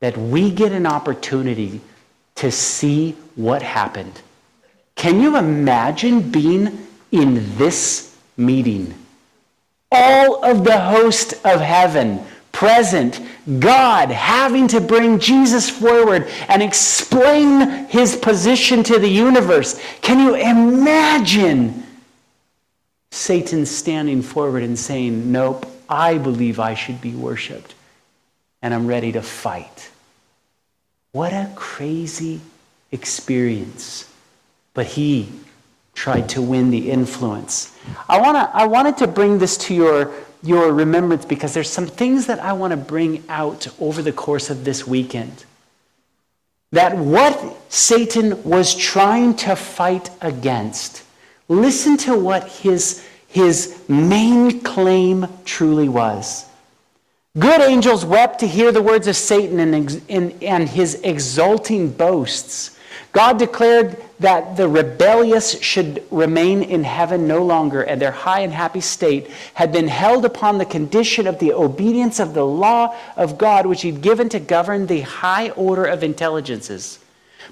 that 0.00 0.16
we 0.16 0.50
get 0.50 0.72
an 0.72 0.86
opportunity 0.86 1.80
to 2.40 2.50
see 2.50 3.14
what 3.36 3.60
happened. 3.60 4.22
Can 4.94 5.20
you 5.20 5.36
imagine 5.36 6.30
being 6.30 6.86
in 7.12 7.56
this 7.58 8.16
meeting? 8.38 8.94
All 9.92 10.42
of 10.42 10.64
the 10.64 10.78
host 10.78 11.34
of 11.44 11.60
heaven 11.60 12.24
present, 12.50 13.20
God 13.58 14.08
having 14.08 14.68
to 14.68 14.80
bring 14.80 15.18
Jesus 15.18 15.68
forward 15.68 16.28
and 16.48 16.62
explain 16.62 17.86
his 17.88 18.16
position 18.16 18.82
to 18.84 18.98
the 18.98 19.08
universe. 19.08 19.78
Can 20.00 20.18
you 20.18 20.34
imagine 20.34 21.86
Satan 23.10 23.66
standing 23.66 24.22
forward 24.22 24.62
and 24.62 24.78
saying, 24.78 25.30
Nope, 25.30 25.66
I 25.90 26.16
believe 26.16 26.58
I 26.58 26.72
should 26.72 27.02
be 27.02 27.14
worshiped, 27.14 27.74
and 28.62 28.72
I'm 28.72 28.86
ready 28.86 29.12
to 29.12 29.20
fight? 29.20 29.90
What 31.12 31.32
a 31.32 31.50
crazy 31.56 32.40
experience. 32.92 34.08
But 34.74 34.86
he 34.86 35.28
tried 35.94 36.28
to 36.30 36.42
win 36.42 36.70
the 36.70 36.90
influence. 36.90 37.76
I, 38.08 38.20
wanna, 38.20 38.50
I 38.54 38.66
wanted 38.66 38.96
to 38.98 39.06
bring 39.06 39.38
this 39.38 39.56
to 39.58 39.74
your, 39.74 40.14
your 40.42 40.72
remembrance 40.72 41.24
because 41.24 41.52
there's 41.52 41.68
some 41.68 41.86
things 41.86 42.26
that 42.26 42.38
I 42.38 42.52
want 42.52 42.70
to 42.70 42.76
bring 42.76 43.24
out 43.28 43.66
over 43.80 44.00
the 44.00 44.12
course 44.12 44.50
of 44.50 44.64
this 44.64 44.86
weekend. 44.86 45.44
That 46.72 46.96
what 46.96 47.56
Satan 47.72 48.42
was 48.44 48.74
trying 48.74 49.34
to 49.38 49.56
fight 49.56 50.10
against, 50.20 51.02
listen 51.48 51.96
to 51.98 52.16
what 52.16 52.48
his, 52.48 53.04
his 53.26 53.82
main 53.88 54.60
claim 54.60 55.26
truly 55.44 55.88
was. 55.88 56.46
Good 57.38 57.60
angels 57.60 58.04
wept 58.04 58.40
to 58.40 58.48
hear 58.48 58.72
the 58.72 58.82
words 58.82 59.06
of 59.06 59.14
Satan 59.14 59.60
and, 59.60 60.02
and, 60.08 60.42
and, 60.42 60.68
his 60.68 60.96
exulting 61.04 61.92
boasts. 61.92 62.76
God 63.12 63.38
declared 63.38 64.02
that 64.18 64.56
the 64.56 64.68
rebellious 64.68 65.60
should 65.62 66.02
remain 66.10 66.60
in 66.64 66.82
heaven 66.82 67.28
no 67.28 67.44
longer, 67.44 67.82
and 67.82 68.02
their 68.02 68.10
high 68.10 68.40
and 68.40 68.52
happy 68.52 68.80
state 68.80 69.30
had 69.54 69.70
been 69.70 69.86
held 69.86 70.24
upon 70.24 70.58
the 70.58 70.64
condition 70.64 71.28
of 71.28 71.38
the 71.38 71.52
obedience 71.52 72.18
of 72.18 72.34
the 72.34 72.44
law 72.44 72.96
of 73.16 73.38
God, 73.38 73.64
which 73.64 73.82
He'd 73.82 74.02
given 74.02 74.28
to 74.30 74.40
govern 74.40 74.88
the 74.88 75.02
high 75.02 75.50
order 75.50 75.84
of 75.84 76.02
intelligences. 76.02 76.98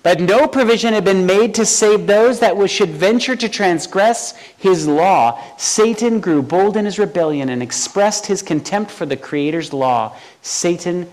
But 0.03 0.21
no 0.21 0.47
provision 0.47 0.95
had 0.95 1.05
been 1.05 1.27
made 1.27 1.55
to 1.55 1.67
save 1.67 2.07
those 2.07 2.41
that 2.41 2.57
should 2.71 2.91
venture 2.91 3.37
to 3.37 3.49
transgress 3.49 4.37
his 4.57 4.87
law. 4.87 5.43
Satan 5.57 6.21
grew 6.21 6.43
bold 6.43 6.77
in 6.77 6.85
his 6.85 6.99
rebellion 6.99 7.49
and 7.49 7.63
expressed 7.63 8.27
his 8.27 8.43
contempt 8.43 8.91
for 8.91 9.07
the 9.07 9.17
Creator's 9.17 9.73
law. 9.73 10.17
Satan, 10.43 11.11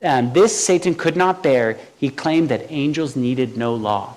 and 0.00 0.32
this 0.34 0.64
Satan 0.64 0.94
could 0.94 1.16
not 1.16 1.42
bear. 1.42 1.78
He 1.98 2.10
claimed 2.10 2.48
that 2.50 2.70
angels 2.70 3.16
needed 3.16 3.56
no 3.56 3.74
law. 3.74 4.16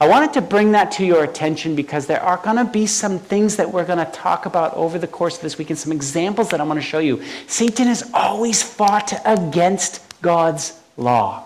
I 0.00 0.08
wanted 0.08 0.32
to 0.34 0.42
bring 0.42 0.72
that 0.72 0.90
to 0.92 1.04
your 1.04 1.24
attention 1.24 1.76
because 1.76 2.06
there 2.06 2.20
are 2.20 2.36
going 2.38 2.56
to 2.56 2.64
be 2.64 2.86
some 2.86 3.18
things 3.18 3.56
that 3.56 3.72
we're 3.72 3.84
going 3.84 4.04
to 4.04 4.12
talk 4.12 4.44
about 4.44 4.74
over 4.74 4.98
the 4.98 5.06
course 5.06 5.36
of 5.36 5.42
this 5.42 5.56
week 5.56 5.70
and 5.70 5.78
some 5.78 5.92
examples 5.92 6.50
that 6.50 6.60
I 6.60 6.64
want 6.64 6.80
to 6.80 6.86
show 6.86 6.98
you. 6.98 7.22
Satan 7.46 7.86
has 7.86 8.10
always 8.12 8.62
fought 8.62 9.12
against 9.24 10.02
God's 10.20 10.78
law. 10.96 11.44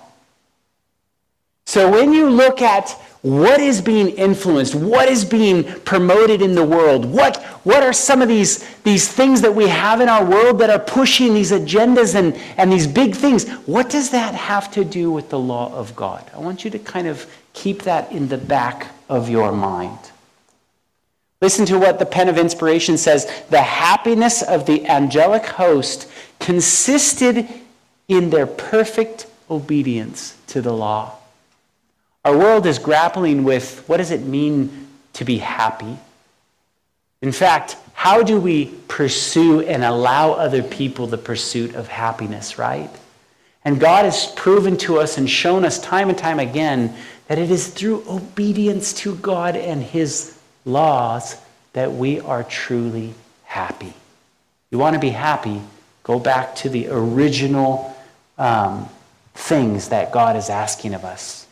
So 1.68 1.90
when 1.90 2.14
you 2.14 2.30
look 2.30 2.62
at 2.62 2.92
what 3.20 3.60
is 3.60 3.82
being 3.82 4.08
influenced, 4.08 4.74
what 4.74 5.06
is 5.06 5.22
being 5.22 5.64
promoted 5.82 6.40
in 6.40 6.54
the 6.54 6.64
world, 6.64 7.04
what, 7.04 7.42
what 7.62 7.82
are 7.82 7.92
some 7.92 8.22
of 8.22 8.28
these, 8.28 8.66
these 8.84 9.06
things 9.06 9.42
that 9.42 9.54
we 9.54 9.68
have 9.68 10.00
in 10.00 10.08
our 10.08 10.24
world 10.24 10.60
that 10.60 10.70
are 10.70 10.78
pushing 10.78 11.34
these 11.34 11.52
agendas 11.52 12.14
and, 12.14 12.34
and 12.56 12.72
these 12.72 12.86
big 12.86 13.14
things, 13.14 13.46
what 13.66 13.90
does 13.90 14.08
that 14.12 14.34
have 14.34 14.70
to 14.70 14.82
do 14.82 15.12
with 15.12 15.28
the 15.28 15.38
law 15.38 15.70
of 15.74 15.94
God? 15.94 16.24
I 16.32 16.38
want 16.38 16.64
you 16.64 16.70
to 16.70 16.78
kind 16.78 17.06
of 17.06 17.30
keep 17.52 17.82
that 17.82 18.10
in 18.12 18.28
the 18.28 18.38
back 18.38 18.86
of 19.10 19.28
your 19.28 19.52
mind. 19.52 19.98
Listen 21.42 21.66
to 21.66 21.78
what 21.78 21.98
the 21.98 22.06
pen 22.06 22.30
of 22.30 22.38
inspiration 22.38 22.96
says. 22.96 23.26
The 23.50 23.60
happiness 23.60 24.40
of 24.40 24.64
the 24.64 24.86
angelic 24.86 25.44
host 25.44 26.10
consisted 26.40 27.46
in 28.08 28.30
their 28.30 28.46
perfect 28.46 29.26
obedience 29.50 30.34
to 30.46 30.62
the 30.62 30.72
law. 30.72 31.17
Our 32.24 32.36
world 32.36 32.66
is 32.66 32.78
grappling 32.78 33.44
with 33.44 33.88
what 33.88 33.98
does 33.98 34.10
it 34.10 34.22
mean 34.22 34.88
to 35.14 35.24
be 35.24 35.38
happy? 35.38 35.98
In 37.20 37.32
fact, 37.32 37.76
how 37.94 38.22
do 38.22 38.40
we 38.40 38.66
pursue 38.86 39.60
and 39.60 39.82
allow 39.82 40.32
other 40.32 40.62
people 40.62 41.06
the 41.06 41.18
pursuit 41.18 41.74
of 41.74 41.88
happiness, 41.88 42.58
right? 42.58 42.90
And 43.64 43.80
God 43.80 44.04
has 44.04 44.32
proven 44.32 44.76
to 44.78 44.98
us 44.98 45.18
and 45.18 45.28
shown 45.28 45.64
us 45.64 45.80
time 45.80 46.08
and 46.08 46.16
time 46.16 46.38
again 46.38 46.94
that 47.26 47.38
it 47.38 47.50
is 47.50 47.68
through 47.68 48.04
obedience 48.08 48.92
to 48.94 49.16
God 49.16 49.56
and 49.56 49.82
His 49.82 50.38
laws 50.64 51.36
that 51.72 51.92
we 51.92 52.20
are 52.20 52.44
truly 52.44 53.14
happy. 53.44 53.92
You 54.70 54.78
want 54.78 54.94
to 54.94 55.00
be 55.00 55.10
happy? 55.10 55.60
Go 56.04 56.18
back 56.18 56.54
to 56.56 56.68
the 56.68 56.88
original 56.88 57.96
um, 58.38 58.88
things 59.34 59.88
that 59.88 60.12
God 60.12 60.36
is 60.36 60.50
asking 60.50 60.94
of 60.94 61.04
us. 61.04 61.47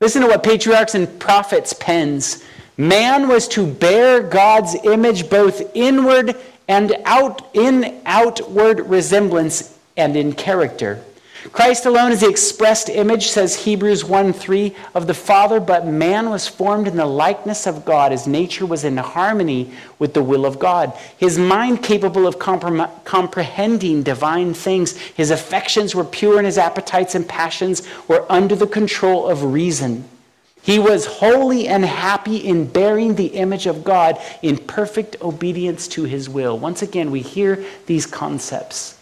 Listen 0.00 0.22
to 0.22 0.28
what 0.28 0.42
patriarchs 0.42 0.94
and 0.94 1.20
prophets 1.20 1.74
pens. 1.74 2.42
Man 2.78 3.28
was 3.28 3.46
to 3.48 3.66
bear 3.66 4.22
God's 4.22 4.74
image 4.84 5.28
both 5.28 5.76
inward 5.76 6.36
and 6.68 6.96
out 7.04 7.54
in 7.54 8.00
outward 8.06 8.80
resemblance 8.88 9.78
and 9.98 10.16
in 10.16 10.32
character. 10.32 11.04
Christ 11.52 11.86
alone 11.86 12.12
is 12.12 12.20
the 12.20 12.28
expressed 12.28 12.90
image, 12.90 13.28
says 13.28 13.64
Hebrews 13.64 14.04
1 14.04 14.34
3, 14.34 14.76
of 14.94 15.06
the 15.06 15.14
Father, 15.14 15.58
but 15.58 15.86
man 15.86 16.28
was 16.28 16.46
formed 16.46 16.86
in 16.86 16.96
the 16.96 17.06
likeness 17.06 17.66
of 17.66 17.86
God. 17.86 18.12
His 18.12 18.26
nature 18.26 18.66
was 18.66 18.84
in 18.84 18.98
harmony 18.98 19.72
with 19.98 20.12
the 20.12 20.22
will 20.22 20.44
of 20.44 20.58
God. 20.58 20.92
His 21.16 21.38
mind 21.38 21.82
capable 21.82 22.26
of 22.26 22.38
compre- 22.38 22.90
comprehending 23.04 24.02
divine 24.02 24.52
things. 24.52 24.96
His 24.98 25.30
affections 25.30 25.94
were 25.94 26.04
pure, 26.04 26.36
and 26.36 26.44
his 26.44 26.58
appetites 26.58 27.14
and 27.14 27.26
passions 27.26 27.88
were 28.06 28.30
under 28.30 28.54
the 28.54 28.66
control 28.66 29.26
of 29.26 29.42
reason. 29.42 30.04
He 30.62 30.78
was 30.78 31.06
holy 31.06 31.68
and 31.68 31.86
happy 31.86 32.36
in 32.36 32.66
bearing 32.66 33.14
the 33.14 33.28
image 33.28 33.66
of 33.66 33.82
God 33.82 34.20
in 34.42 34.58
perfect 34.58 35.16
obedience 35.22 35.88
to 35.88 36.04
his 36.04 36.28
will. 36.28 36.58
Once 36.58 36.82
again, 36.82 37.10
we 37.10 37.22
hear 37.22 37.64
these 37.86 38.04
concepts. 38.04 38.98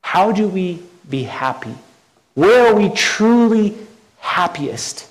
How 0.00 0.30
do 0.30 0.46
we 0.46 0.82
be 1.08 1.24
happy? 1.24 1.74
Where 2.34 2.72
are 2.72 2.74
we 2.74 2.90
truly 2.90 3.74
happiest? 4.18 5.08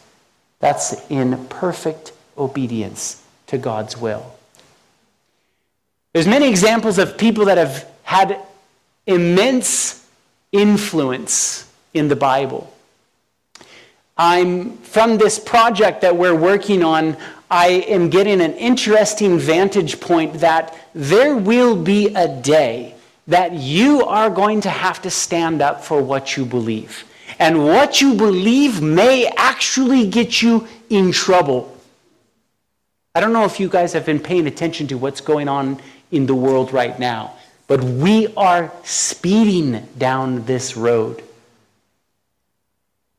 That's 0.59 0.95
in 1.09 1.45
perfect 1.47 2.13
obedience 2.37 3.23
to 3.47 3.57
God's 3.57 3.97
will. 3.97 4.33
There's 6.13 6.27
many 6.27 6.49
examples 6.49 6.97
of 6.97 7.17
people 7.17 7.45
that 7.45 7.57
have 7.57 7.87
had 8.03 8.39
immense 9.05 10.07
influence 10.51 11.69
in 11.93 12.07
the 12.07 12.15
Bible. 12.15 12.73
I'm 14.17 14.77
from 14.77 15.17
this 15.17 15.37
project 15.37 16.01
that 16.01 16.15
we're 16.15 16.35
working 16.35 16.83
on. 16.83 17.17
I 17.51 17.85
am 17.87 18.09
getting 18.09 18.41
an 18.41 18.53
interesting 18.53 19.37
vantage 19.37 19.99
point 19.99 20.35
that 20.35 20.75
there 20.95 21.35
will 21.35 21.75
be 21.75 22.13
a 22.15 22.27
day 22.27 22.95
that 23.27 23.53
you 23.53 24.03
are 24.05 24.29
going 24.29 24.61
to 24.61 24.69
have 24.69 25.01
to 25.01 25.09
stand 25.09 25.61
up 25.61 25.83
for 25.83 26.01
what 26.01 26.37
you 26.37 26.45
believe. 26.45 27.03
And 27.39 27.65
what 27.65 28.01
you 28.01 28.15
believe 28.15 28.81
may 28.81 29.27
actually 29.37 30.07
get 30.07 30.41
you 30.41 30.67
in 30.89 31.11
trouble. 31.11 31.77
I 33.13 33.19
don't 33.19 33.33
know 33.33 33.45
if 33.45 33.59
you 33.59 33.67
guys 33.67 33.93
have 33.93 34.05
been 34.05 34.19
paying 34.19 34.47
attention 34.47 34.87
to 34.87 34.97
what's 34.97 35.21
going 35.21 35.47
on 35.47 35.81
in 36.11 36.25
the 36.25 36.35
world 36.35 36.71
right 36.71 36.97
now, 36.97 37.33
but 37.67 37.83
we 37.83 38.33
are 38.35 38.71
speeding 38.83 39.85
down 39.97 40.45
this 40.45 40.77
road. 40.77 41.23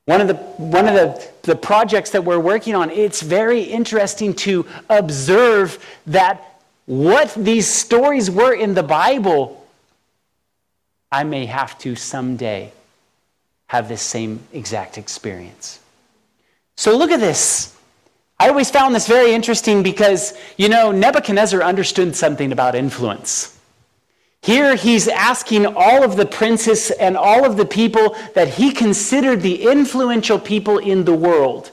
One 0.07 0.23
of 0.23 0.29
the, 0.29 0.37
one 0.37 0.89
of 0.89 0.95
the, 0.95 1.31
the 1.43 1.55
projects 1.55 2.11
that 2.11 2.25
we're 2.25 2.39
working 2.39 2.75
on, 2.75 2.91
it's 2.91 3.21
very 3.21 3.61
interesting 3.61 4.33
to 4.37 4.65
observe 4.89 5.85
that 6.07 6.61
what 6.87 7.35
these 7.35 7.69
stories 7.69 8.31
were 8.31 8.55
in 8.55 8.73
the 8.73 8.83
Bible, 8.83 9.58
I 11.11 11.25
may 11.25 11.47
have 11.47 11.79
to 11.81 11.97
someday 11.97 12.73
have 13.69 13.89
this 13.89 14.03
same 14.03 14.41
exact 14.53 14.99
experience. 14.99 15.81
So 16.77 16.97
look 16.97 17.11
at 17.11 17.21
this. 17.21 17.75
I 18.41 18.49
always 18.49 18.71
found 18.71 18.95
this 18.95 19.09
very 19.09 19.33
interesting 19.33 19.83
because, 19.83 20.33
you 20.57 20.69
know, 20.69 20.93
Nebuchadnezzar 20.93 21.63
understood 21.63 22.15
something 22.15 22.53
about 22.53 22.75
influence. 22.75 23.59
Here 24.43 24.77
he's 24.77 25.09
asking 25.09 25.67
all 25.67 26.05
of 26.05 26.17
the 26.17 26.25
princes 26.25 26.91
and 26.93 27.17
all 27.17 27.45
of 27.45 27.57
the 27.57 27.67
people 27.67 28.17
that 28.35 28.49
he 28.49 28.71
considered 28.71 29.43
the 29.43 29.63
influential 29.69 30.39
people 30.39 30.79
in 30.79 31.05
the 31.05 31.15
world. 31.15 31.73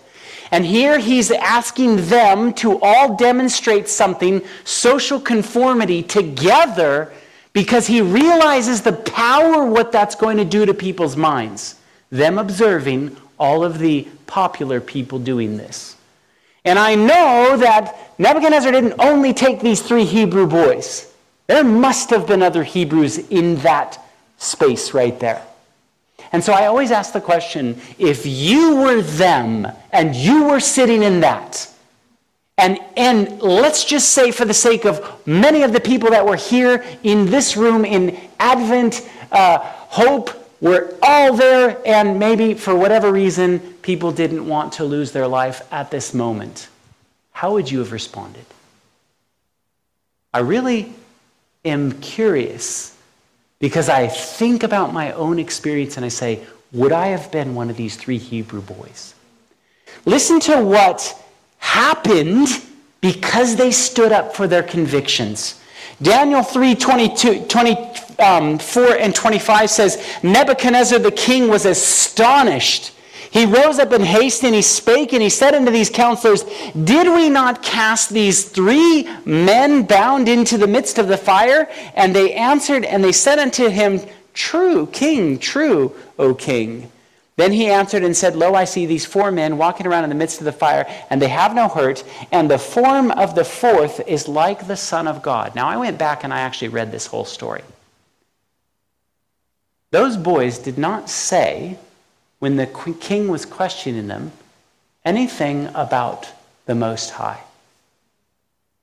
And 0.52 0.66
here 0.66 0.98
he's 0.98 1.32
asking 1.32 2.08
them 2.08 2.54
to 2.56 2.80
all 2.82 3.16
demonstrate 3.16 3.88
something, 3.88 4.42
social 4.64 5.20
conformity 5.20 6.02
together, 6.02 7.14
because 7.56 7.88
he 7.88 8.02
realizes 8.02 8.82
the 8.82 8.92
power 8.92 9.66
what 9.66 9.90
that's 9.90 10.14
going 10.14 10.36
to 10.36 10.44
do 10.44 10.66
to 10.66 10.74
people's 10.74 11.16
minds. 11.16 11.76
Them 12.10 12.38
observing 12.38 13.16
all 13.40 13.64
of 13.64 13.80
the 13.80 14.06
popular 14.28 14.82
people 14.82 15.20
doing 15.20 15.56
this. 15.56 15.96
And 16.66 16.78
I 16.78 16.96
know 16.96 17.56
that 17.58 18.20
Nebuchadnezzar 18.20 18.74
didn't 18.74 19.00
only 19.00 19.34
take 19.34 19.62
these 19.62 19.82
three 19.82 20.04
Hebrew 20.04 20.48
boys. 20.48 21.10
There 21.48 21.64
must 21.64 22.10
have 22.10 22.28
been 22.28 22.44
other 22.44 22.64
Hebrews 22.64 23.20
in 23.30 23.56
that 23.58 24.00
space 24.38 24.94
right 24.94 25.18
there. 25.18 25.42
And 26.34 26.44
so 26.44 26.52
I 26.52 26.66
always 26.66 26.92
ask 26.92 27.14
the 27.14 27.22
question 27.22 27.80
if 27.98 28.26
you 28.26 28.76
were 28.76 29.02
them 29.02 29.66
and 29.94 30.14
you 30.14 30.44
were 30.44 30.60
sitting 30.60 31.04
in 31.04 31.22
that, 31.22 31.70
and, 32.58 32.80
and 32.96 33.42
let's 33.42 33.84
just 33.84 34.12
say, 34.12 34.32
for 34.32 34.46
the 34.46 34.54
sake 34.54 34.86
of 34.86 35.28
many 35.28 35.64
of 35.64 35.74
the 35.74 35.80
people 35.80 36.12
that 36.12 36.26
were 36.26 36.38
here 36.38 36.86
in 37.04 37.26
this 37.26 37.58
room 37.58 37.84
in 37.84 38.18
Advent, 38.40 39.08
uh, 39.32 39.60
Hope, 39.60 40.30
we're 40.62 40.98
all 41.02 41.36
there, 41.36 41.82
and 41.86 42.18
maybe 42.18 42.54
for 42.54 42.74
whatever 42.74 43.12
reason, 43.12 43.60
people 43.82 44.12
didn't 44.12 44.48
want 44.48 44.74
to 44.74 44.86
lose 44.86 45.12
their 45.12 45.28
life 45.28 45.62
at 45.72 45.92
this 45.92 46.14
moment. 46.14 46.70
How 47.32 47.54
would 47.54 47.70
you 47.70 47.80
have 47.80 47.92
responded? 47.92 48.46
I 50.34 50.40
really 50.40 50.94
am 51.66 52.00
curious 52.00 52.96
because 53.60 53.90
I 53.90 54.08
think 54.08 54.64
about 54.64 54.94
my 54.94 55.12
own 55.12 55.40
experience 55.40 55.98
and 55.98 56.06
I 56.06 56.10
say, 56.10 56.46
would 56.72 56.92
I 56.92 57.08
have 57.08 57.32
been 57.32 57.56
one 57.56 57.70
of 57.70 57.78
these 57.78 57.96
three 57.96 58.18
Hebrew 58.18 58.62
boys? 58.62 59.14
Listen 60.06 60.40
to 60.42 60.62
what 60.62 61.22
happened 61.58 62.48
because 63.02 63.56
they 63.56 63.72
stood 63.72 64.12
up 64.12 64.36
for 64.36 64.48
their 64.48 64.64
convictions. 64.64 65.62
Daniel 66.02 66.44
3 66.44 66.76
22, 66.76 67.46
24 67.46 68.18
um, 68.20 68.60
and 69.00 69.16
25 69.16 69.70
says, 69.70 70.06
Nebuchadnezzar 70.24 71.00
the 71.00 71.12
king 71.12 71.48
was 71.48 71.66
astonished 71.66 72.92
he 73.36 73.46
rose 73.46 73.80
up 73.80 73.92
in 73.92 74.02
haste 74.02 74.46
and 74.46 74.56
he 74.56 74.62
spake 74.62 75.12
and 75.12 75.22
he 75.22 75.30
said 75.30 75.54
unto 75.54 75.70
these 75.70 75.90
counselors, 75.90 76.46
Did 76.86 77.14
we 77.14 77.30
not 77.30 77.62
cast 77.62 78.12
these 78.12 78.46
three 78.46 79.10
men 79.26 79.84
bound 79.84 80.30
into 80.30 80.58
the 80.58 80.68
midst 80.68 80.98
of 80.98 81.10
the 81.10 81.18
fire? 81.18 81.70
And 81.96 82.16
they 82.16 82.34
answered 82.34 82.86
and 82.86 83.04
they 83.04 83.12
said 83.12 83.38
unto 83.38 83.68
him, 83.68 84.00
True, 84.34 84.88
king, 84.88 85.38
true, 85.38 85.94
O 86.18 86.34
king. 86.34 86.90
Then 87.38 87.52
he 87.52 87.68
answered 87.68 88.04
and 88.04 88.16
said, 88.16 88.36
Lo, 88.36 88.54
I 88.54 88.64
see 88.64 88.86
these 88.86 89.06
four 89.06 89.30
men 89.30 89.58
walking 89.58 89.86
around 89.86 90.06
in 90.06 90.10
the 90.10 90.16
midst 90.16 90.40
of 90.40 90.46
the 90.46 90.54
fire, 90.54 90.86
and 91.10 91.22
they 91.22 91.28
have 91.28 91.54
no 91.54 91.68
hurt, 91.68 92.04
and 92.32 92.50
the 92.50 92.58
form 92.58 93.12
of 93.12 93.36
the 93.36 93.44
fourth 93.44 94.00
is 94.08 94.28
like 94.28 94.68
the 94.68 94.78
Son 94.78 95.08
of 95.08 95.22
God. 95.22 95.54
Now, 95.54 95.68
I 95.68 95.78
went 95.78 95.98
back 95.98 96.24
and 96.24 96.34
I 96.34 96.40
actually 96.40 96.70
read 96.70 96.92
this 96.92 97.08
whole 97.08 97.26
story. 97.26 97.64
Those 99.92 100.16
boys 100.18 100.60
did 100.60 100.78
not 100.78 101.10
say 101.10 101.78
when 102.40 102.56
the 102.56 102.68
king 103.00 103.28
was 103.28 103.46
questioning 103.46 104.08
them 104.08 104.32
anything 105.04 105.70
about 105.74 106.32
the 106.66 106.76
Most 106.76 107.12
High. 107.12 107.42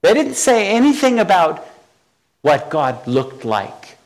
They 0.03 0.15
didn't 0.15 0.35
say 0.35 0.69
anything 0.69 1.19
about 1.19 1.67
what 2.43 2.71
God 2.71 3.07
looked 3.07 3.45
like. 3.45 3.97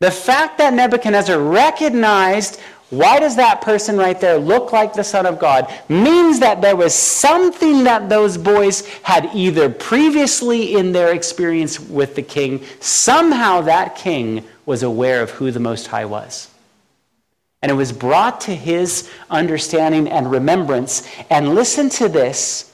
The 0.00 0.10
fact 0.10 0.58
that 0.58 0.74
Nebuchadnezzar 0.74 1.38
recognized 1.38 2.60
why 2.90 3.18
does 3.18 3.36
that 3.36 3.60
person 3.60 3.96
right 3.96 4.20
there 4.20 4.38
look 4.38 4.72
like 4.72 4.92
the 4.92 5.04
Son 5.04 5.26
of 5.26 5.38
God 5.38 5.72
means 5.88 6.40
that 6.40 6.60
there 6.60 6.76
was 6.76 6.94
something 6.94 7.84
that 7.84 8.08
those 8.08 8.36
boys 8.38 8.86
had 9.02 9.30
either 9.34 9.68
previously 9.68 10.76
in 10.76 10.92
their 10.92 11.12
experience 11.12 11.80
with 11.80 12.14
the 12.14 12.22
king, 12.22 12.62
somehow 12.80 13.62
that 13.62 13.96
king 13.96 14.44
was 14.66 14.82
aware 14.82 15.22
of 15.22 15.30
who 15.30 15.50
the 15.50 15.60
Most 15.60 15.88
High 15.88 16.04
was 16.04 16.50
and 17.64 17.70
it 17.70 17.76
was 17.76 17.92
brought 17.92 18.42
to 18.42 18.54
his 18.54 19.10
understanding 19.30 20.06
and 20.06 20.30
remembrance. 20.30 21.08
And 21.30 21.54
listen 21.54 21.88
to 21.90 22.10
this. 22.10 22.70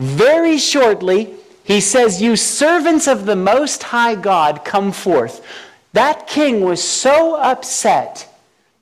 Very 0.00 0.58
shortly, 0.58 1.32
he 1.62 1.80
says, 1.80 2.20
You 2.20 2.34
servants 2.34 3.06
of 3.06 3.24
the 3.24 3.36
Most 3.36 3.84
High 3.84 4.16
God, 4.16 4.64
come 4.64 4.90
forth. 4.90 5.46
That 5.92 6.26
king 6.26 6.62
was 6.62 6.82
so 6.82 7.36
upset 7.36 8.31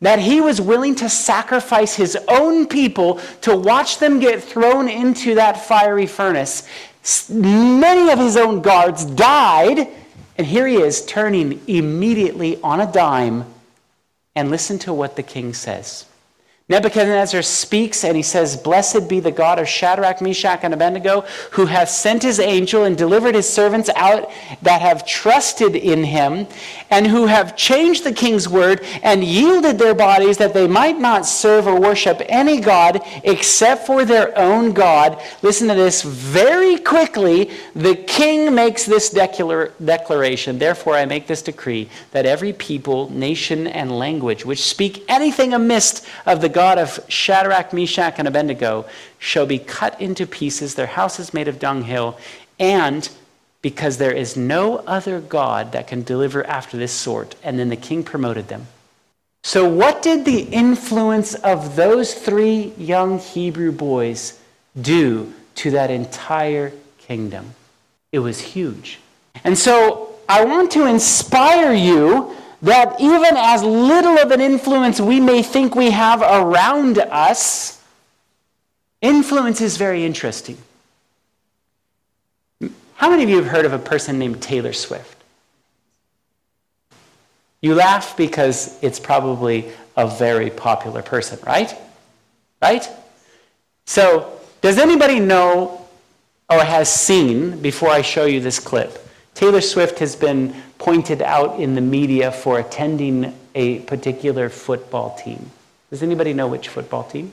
that 0.00 0.18
he 0.18 0.40
was 0.40 0.60
willing 0.60 0.94
to 0.96 1.08
sacrifice 1.08 1.94
his 1.94 2.16
own 2.28 2.66
people 2.66 3.20
to 3.42 3.56
watch 3.56 3.98
them 3.98 4.18
get 4.18 4.42
thrown 4.42 4.88
into 4.88 5.34
that 5.34 5.66
fiery 5.66 6.06
furnace. 6.06 6.66
Many 7.28 8.10
of 8.10 8.18
his 8.18 8.36
own 8.36 8.62
guards 8.62 9.04
died, 9.04 9.88
and 10.38 10.46
here 10.46 10.66
he 10.66 10.76
is 10.76 11.04
turning 11.04 11.60
immediately 11.66 12.60
on 12.62 12.80
a 12.80 12.90
dime 12.90 13.44
and 14.34 14.50
listen 14.50 14.78
to 14.80 14.92
what 14.92 15.16
the 15.16 15.22
king 15.22 15.52
says. 15.52 16.06
Nebuchadnezzar 16.70 17.42
speaks 17.42 18.04
and 18.04 18.16
he 18.16 18.22
says, 18.22 18.56
Blessed 18.56 19.08
be 19.08 19.18
the 19.18 19.32
God 19.32 19.58
of 19.58 19.68
Shadrach, 19.68 20.22
Meshach, 20.22 20.60
and 20.62 20.72
Abednego, 20.72 21.22
who 21.50 21.66
hath 21.66 21.90
sent 21.90 22.22
his 22.22 22.38
angel 22.38 22.84
and 22.84 22.96
delivered 22.96 23.34
his 23.34 23.52
servants 23.52 23.90
out 23.96 24.30
that 24.62 24.80
have 24.80 25.04
trusted 25.04 25.74
in 25.74 26.04
him, 26.04 26.46
and 26.88 27.08
who 27.08 27.26
have 27.26 27.56
changed 27.56 28.04
the 28.04 28.12
king's 28.12 28.48
word 28.48 28.86
and 29.02 29.24
yielded 29.24 29.80
their 29.80 29.94
bodies 29.94 30.36
that 30.38 30.54
they 30.54 30.68
might 30.68 30.96
not 30.96 31.26
serve 31.26 31.66
or 31.66 31.80
worship 31.80 32.22
any 32.28 32.60
God 32.60 33.00
except 33.24 33.84
for 33.84 34.04
their 34.04 34.36
own 34.38 34.72
God. 34.72 35.20
Listen 35.42 35.66
to 35.66 35.74
this 35.74 36.02
very 36.02 36.78
quickly. 36.78 37.50
The 37.74 37.96
king 37.96 38.54
makes 38.54 38.86
this 38.86 39.10
declaration. 39.10 40.58
Therefore, 40.60 40.94
I 40.94 41.04
make 41.04 41.26
this 41.26 41.42
decree 41.42 41.88
that 42.12 42.26
every 42.26 42.52
people, 42.52 43.10
nation, 43.10 43.66
and 43.66 43.90
language 43.90 44.46
which 44.46 44.62
speak 44.62 45.04
anything 45.08 45.52
amiss 45.52 46.06
of 46.26 46.40
the 46.40 46.48
God 46.48 46.59
of 46.78 47.00
Shadrach, 47.08 47.72
Meshach, 47.72 48.14
and 48.18 48.28
Abednego 48.28 48.86
shall 49.18 49.46
be 49.46 49.58
cut 49.58 50.00
into 50.00 50.26
pieces, 50.26 50.74
their 50.74 50.86
houses 50.86 51.34
made 51.34 51.48
of 51.48 51.58
dunghill, 51.58 52.18
and 52.58 53.08
because 53.62 53.98
there 53.98 54.12
is 54.12 54.36
no 54.36 54.78
other 54.78 55.20
God 55.20 55.72
that 55.72 55.86
can 55.86 56.02
deliver 56.02 56.46
after 56.46 56.76
this 56.76 56.92
sort. 56.92 57.34
And 57.42 57.58
then 57.58 57.68
the 57.68 57.76
king 57.76 58.02
promoted 58.02 58.48
them. 58.48 58.66
So, 59.42 59.68
what 59.68 60.02
did 60.02 60.24
the 60.24 60.40
influence 60.40 61.34
of 61.34 61.76
those 61.76 62.14
three 62.14 62.72
young 62.76 63.18
Hebrew 63.18 63.72
boys 63.72 64.38
do 64.80 65.32
to 65.56 65.70
that 65.72 65.90
entire 65.90 66.72
kingdom? 66.98 67.54
It 68.12 68.18
was 68.18 68.40
huge. 68.40 68.98
And 69.44 69.56
so, 69.58 70.14
I 70.28 70.44
want 70.44 70.70
to 70.72 70.86
inspire 70.86 71.72
you 71.72 72.36
that 72.62 73.00
even 73.00 73.36
as 73.36 73.62
little 73.62 74.18
of 74.18 74.30
an 74.30 74.40
influence 74.40 75.00
we 75.00 75.20
may 75.20 75.42
think 75.42 75.74
we 75.74 75.90
have 75.90 76.20
around 76.22 76.98
us, 76.98 77.80
influence 79.00 79.60
is 79.60 79.76
very 79.76 80.04
interesting. 80.04 80.58
How 82.94 83.08
many 83.08 83.22
of 83.22 83.30
you 83.30 83.36
have 83.36 83.46
heard 83.46 83.64
of 83.64 83.72
a 83.72 83.78
person 83.78 84.18
named 84.18 84.42
Taylor 84.42 84.72
Swift? 84.74 85.16
You 87.62 87.74
laugh 87.74 88.16
because 88.16 88.82
it's 88.82 89.00
probably 89.00 89.70
a 89.96 90.06
very 90.06 90.50
popular 90.50 91.02
person, 91.02 91.38
right? 91.46 91.74
Right? 92.60 92.86
So, 93.86 94.38
does 94.60 94.78
anybody 94.78 95.18
know 95.18 95.80
or 96.50 96.64
has 96.64 96.92
seen 96.92 97.60
before 97.60 97.90
I 97.90 98.02
show 98.02 98.24
you 98.24 98.40
this 98.40 98.58
clip. 98.58 99.06
Taylor 99.34 99.60
Swift 99.60 100.00
has 100.00 100.16
been 100.16 100.54
pointed 100.80 101.22
out 101.22 101.60
in 101.60 101.74
the 101.74 101.80
media 101.80 102.32
for 102.32 102.58
attending 102.58 103.32
a 103.54 103.80
particular 103.80 104.48
football 104.48 105.16
team. 105.16 105.50
Does 105.90 106.02
anybody 106.02 106.32
know 106.32 106.48
which 106.48 106.68
football 106.68 107.04
team? 107.04 107.32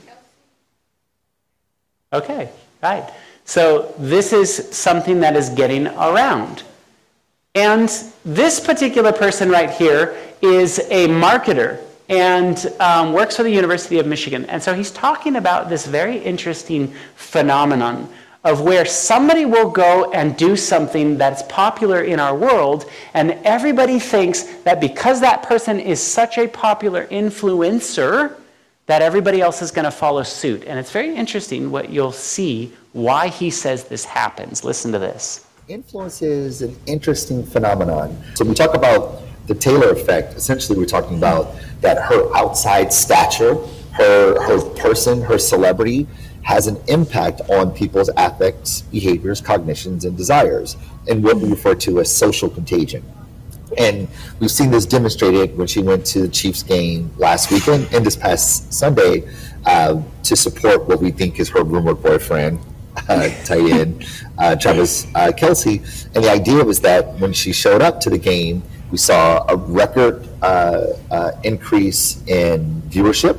Okay, 2.12 2.50
right. 2.82 3.10
So 3.44 3.94
this 3.98 4.32
is 4.32 4.54
something 4.76 5.20
that 5.20 5.34
is 5.34 5.48
getting 5.48 5.86
around. 5.86 6.62
And 7.54 7.88
this 8.24 8.60
particular 8.60 9.12
person 9.12 9.48
right 9.48 9.70
here 9.70 10.14
is 10.42 10.78
a 10.90 11.08
marketer 11.08 11.80
and 12.08 12.72
um, 12.80 13.12
works 13.12 13.36
for 13.36 13.42
the 13.42 13.50
University 13.50 13.98
of 13.98 14.06
Michigan. 14.06 14.44
And 14.46 14.62
so 14.62 14.74
he's 14.74 14.90
talking 14.90 15.36
about 15.36 15.68
this 15.70 15.86
very 15.86 16.18
interesting 16.18 16.92
phenomenon 17.16 18.08
of 18.48 18.62
where 18.62 18.86
somebody 18.86 19.44
will 19.44 19.70
go 19.70 20.10
and 20.12 20.34
do 20.36 20.56
something 20.56 21.18
that's 21.18 21.42
popular 21.44 22.02
in 22.02 22.18
our 22.18 22.34
world, 22.34 22.90
and 23.12 23.32
everybody 23.44 23.98
thinks 23.98 24.42
that 24.64 24.80
because 24.80 25.20
that 25.20 25.42
person 25.42 25.78
is 25.78 26.02
such 26.02 26.38
a 26.38 26.48
popular 26.48 27.06
influencer, 27.08 28.34
that 28.86 29.02
everybody 29.02 29.42
else 29.42 29.60
is 29.60 29.70
going 29.70 29.84
to 29.84 29.90
follow 29.90 30.22
suit. 30.22 30.64
And 30.66 30.78
it's 30.78 30.90
very 30.90 31.14
interesting 31.14 31.70
what 31.70 31.90
you'll 31.90 32.10
see 32.10 32.72
why 32.92 33.28
he 33.28 33.50
says 33.50 33.84
this 33.84 34.06
happens. 34.06 34.64
Listen 34.64 34.92
to 34.92 34.98
this. 34.98 35.46
Influence 35.68 36.22
is 36.22 36.62
an 36.62 36.74
interesting 36.86 37.44
phenomenon. 37.44 38.16
So 38.34 38.46
we 38.46 38.54
talk 38.54 38.74
about 38.74 39.20
the 39.46 39.54
Taylor 39.54 39.90
effect. 39.90 40.34
Essentially, 40.34 40.78
we're 40.78 40.86
talking 40.86 41.18
about 41.18 41.54
that 41.82 42.02
her 42.02 42.34
outside 42.34 42.94
stature, 42.94 43.56
her 43.92 44.40
her 44.40 44.60
person, 44.76 45.20
her 45.20 45.38
celebrity 45.38 46.06
has 46.48 46.66
an 46.66 46.78
impact 46.88 47.42
on 47.50 47.70
people's 47.70 48.08
affects, 48.16 48.80
behaviors, 48.80 49.38
cognitions, 49.38 50.06
and 50.06 50.16
desires, 50.16 50.78
and 51.06 51.22
what 51.22 51.36
we 51.36 51.50
refer 51.50 51.74
to 51.74 52.00
as 52.00 52.10
social 52.10 52.48
contagion. 52.48 53.04
And 53.76 54.08
we've 54.40 54.50
seen 54.50 54.70
this 54.70 54.86
demonstrated 54.86 55.58
when 55.58 55.66
she 55.66 55.80
went 55.80 56.06
to 56.06 56.22
the 56.22 56.28
Chiefs 56.28 56.62
game 56.62 57.10
last 57.18 57.50
weekend 57.50 57.86
and 57.92 58.02
this 58.04 58.16
past 58.16 58.72
Sunday 58.72 59.28
uh, 59.66 60.00
to 60.22 60.34
support 60.34 60.88
what 60.88 61.02
we 61.02 61.10
think 61.10 61.38
is 61.38 61.50
her 61.50 61.62
rumored 61.62 62.02
boyfriend, 62.02 62.58
uh, 63.10 63.28
tight 63.44 63.70
end, 63.70 64.06
uh, 64.38 64.56
Travis 64.56 65.04
uh, 65.14 65.30
Kelce. 65.36 66.06
And 66.14 66.24
the 66.24 66.30
idea 66.30 66.64
was 66.64 66.80
that 66.80 67.12
when 67.18 67.34
she 67.34 67.52
showed 67.52 67.82
up 67.82 68.00
to 68.00 68.08
the 68.08 68.18
game, 68.18 68.62
we 68.90 68.96
saw 68.96 69.44
a 69.50 69.54
record 69.54 70.26
uh, 70.40 70.86
uh, 71.10 71.32
increase 71.44 72.22
in 72.26 72.80
viewership 72.88 73.36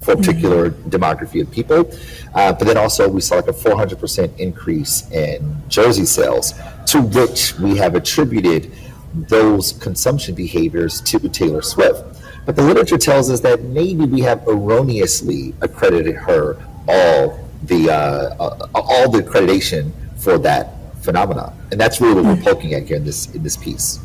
for 0.00 0.12
a 0.12 0.16
particular 0.16 0.70
mm-hmm. 0.70 0.88
demography 0.90 1.40
of 1.40 1.50
people. 1.50 1.90
Uh, 2.34 2.52
but 2.52 2.66
then 2.66 2.76
also 2.76 3.08
we 3.08 3.20
saw 3.20 3.36
like 3.36 3.48
a 3.48 3.52
400% 3.52 4.38
increase 4.38 5.10
in 5.10 5.62
jersey 5.68 6.04
sales, 6.04 6.54
to 6.86 7.00
which 7.00 7.58
we 7.58 7.76
have 7.76 7.94
attributed 7.94 8.72
those 9.14 9.72
consumption 9.72 10.34
behaviors 10.34 11.00
to 11.00 11.18
Taylor 11.28 11.62
Swift. 11.62 12.04
But 12.46 12.56
the 12.56 12.62
literature 12.62 12.98
tells 12.98 13.30
us 13.30 13.40
that 13.40 13.62
maybe 13.62 14.04
we 14.06 14.20
have 14.22 14.46
erroneously 14.48 15.54
accredited 15.60 16.14
her 16.14 16.56
all 16.88 17.46
the 17.64 17.90
uh, 17.90 18.34
uh, 18.42 18.68
all 18.74 19.10
the 19.10 19.18
accreditation 19.18 19.92
for 20.16 20.38
that 20.38 20.74
phenomenon, 21.02 21.54
and 21.70 21.80
that's 21.80 22.00
really 22.00 22.22
what 22.22 22.24
we're 22.24 22.42
poking 22.42 22.74
at 22.74 22.84
here 22.84 22.96
in 22.96 23.04
this 23.04 23.34
in 23.34 23.42
this 23.42 23.56
piece. 23.56 24.00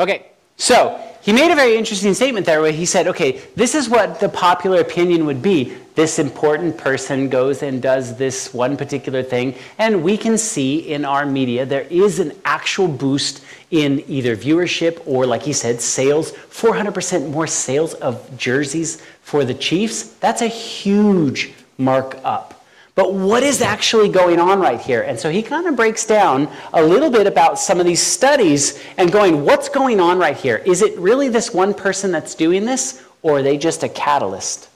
Okay, 0.00 0.32
so 0.56 1.00
he 1.24 1.32
made 1.32 1.50
a 1.50 1.54
very 1.54 1.74
interesting 1.78 2.12
statement 2.12 2.44
there 2.44 2.60
where 2.60 2.70
he 2.70 2.84
said, 2.84 3.08
okay, 3.08 3.40
this 3.56 3.74
is 3.74 3.88
what 3.88 4.20
the 4.20 4.28
popular 4.28 4.80
opinion 4.80 5.24
would 5.24 5.40
be. 5.40 5.74
This 5.94 6.18
important 6.18 6.76
person 6.76 7.30
goes 7.30 7.62
and 7.62 7.80
does 7.80 8.18
this 8.18 8.52
one 8.52 8.76
particular 8.76 9.22
thing, 9.22 9.54
and 9.78 10.02
we 10.02 10.18
can 10.18 10.36
see 10.36 10.80
in 10.92 11.06
our 11.06 11.24
media 11.24 11.64
there 11.64 11.86
is 11.88 12.18
an 12.18 12.32
actual 12.44 12.88
boost 12.88 13.42
in 13.70 14.04
either 14.06 14.36
viewership 14.36 15.00
or, 15.06 15.24
like 15.24 15.42
he 15.42 15.54
said, 15.54 15.80
sales 15.80 16.32
400% 16.32 17.30
more 17.30 17.46
sales 17.46 17.94
of 17.94 18.36
jerseys 18.36 19.00
for 19.22 19.46
the 19.46 19.54
Chiefs. 19.54 20.02
That's 20.16 20.42
a 20.42 20.48
huge 20.48 21.54
markup. 21.78 22.53
But 22.94 23.12
what 23.12 23.42
is 23.42 23.60
actually 23.60 24.08
going 24.08 24.38
on 24.38 24.60
right 24.60 24.80
here? 24.80 25.02
And 25.02 25.18
so 25.18 25.28
he 25.28 25.42
kind 25.42 25.66
of 25.66 25.74
breaks 25.74 26.06
down 26.06 26.48
a 26.72 26.82
little 26.82 27.10
bit 27.10 27.26
about 27.26 27.58
some 27.58 27.80
of 27.80 27.86
these 27.86 28.00
studies 28.00 28.80
and 28.96 29.10
going, 29.10 29.44
what's 29.44 29.68
going 29.68 29.98
on 29.98 30.18
right 30.18 30.36
here? 30.36 30.58
Is 30.58 30.80
it 30.80 30.96
really 30.96 31.28
this 31.28 31.52
one 31.52 31.74
person 31.74 32.12
that's 32.12 32.36
doing 32.36 32.64
this, 32.64 33.02
or 33.22 33.38
are 33.38 33.42
they 33.42 33.58
just 33.58 33.82
a 33.82 33.88
catalyst? 33.88 34.68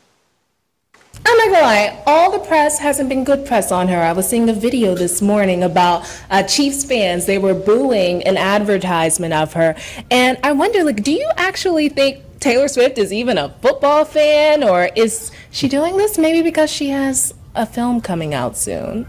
I'm 1.24 1.36
not 1.36 1.46
gonna 1.46 1.66
lie, 1.66 2.02
all 2.06 2.30
the 2.32 2.38
press 2.38 2.78
hasn't 2.78 3.08
been 3.08 3.22
good 3.22 3.44
press 3.46 3.70
on 3.70 3.88
her. 3.88 3.98
I 3.98 4.12
was 4.12 4.28
seeing 4.28 4.48
a 4.48 4.52
video 4.52 4.94
this 4.94 5.20
morning 5.20 5.62
about 5.62 6.08
uh, 6.30 6.42
Chiefs 6.44 6.84
fans. 6.84 7.26
They 7.26 7.38
were 7.38 7.54
booing 7.54 8.22
an 8.24 8.36
advertisement 8.36 9.34
of 9.34 9.52
her. 9.52 9.76
And 10.10 10.38
I 10.42 10.52
wonder, 10.52 10.84
like, 10.84 11.02
do 11.02 11.12
you 11.12 11.28
actually 11.36 11.88
think 11.88 12.22
Taylor 12.40 12.68
Swift 12.68 12.98
is 12.98 13.12
even 13.12 13.36
a 13.36 13.50
football 13.60 14.04
fan, 14.04 14.62
or 14.62 14.90
is 14.96 15.32
she 15.50 15.68
doing 15.68 15.96
this 15.96 16.18
maybe 16.18 16.42
because 16.42 16.70
she 16.70 16.88
has 16.90 17.34
a 17.58 17.66
film 17.66 18.00
coming 18.00 18.32
out 18.34 18.56
soon? 18.56 19.06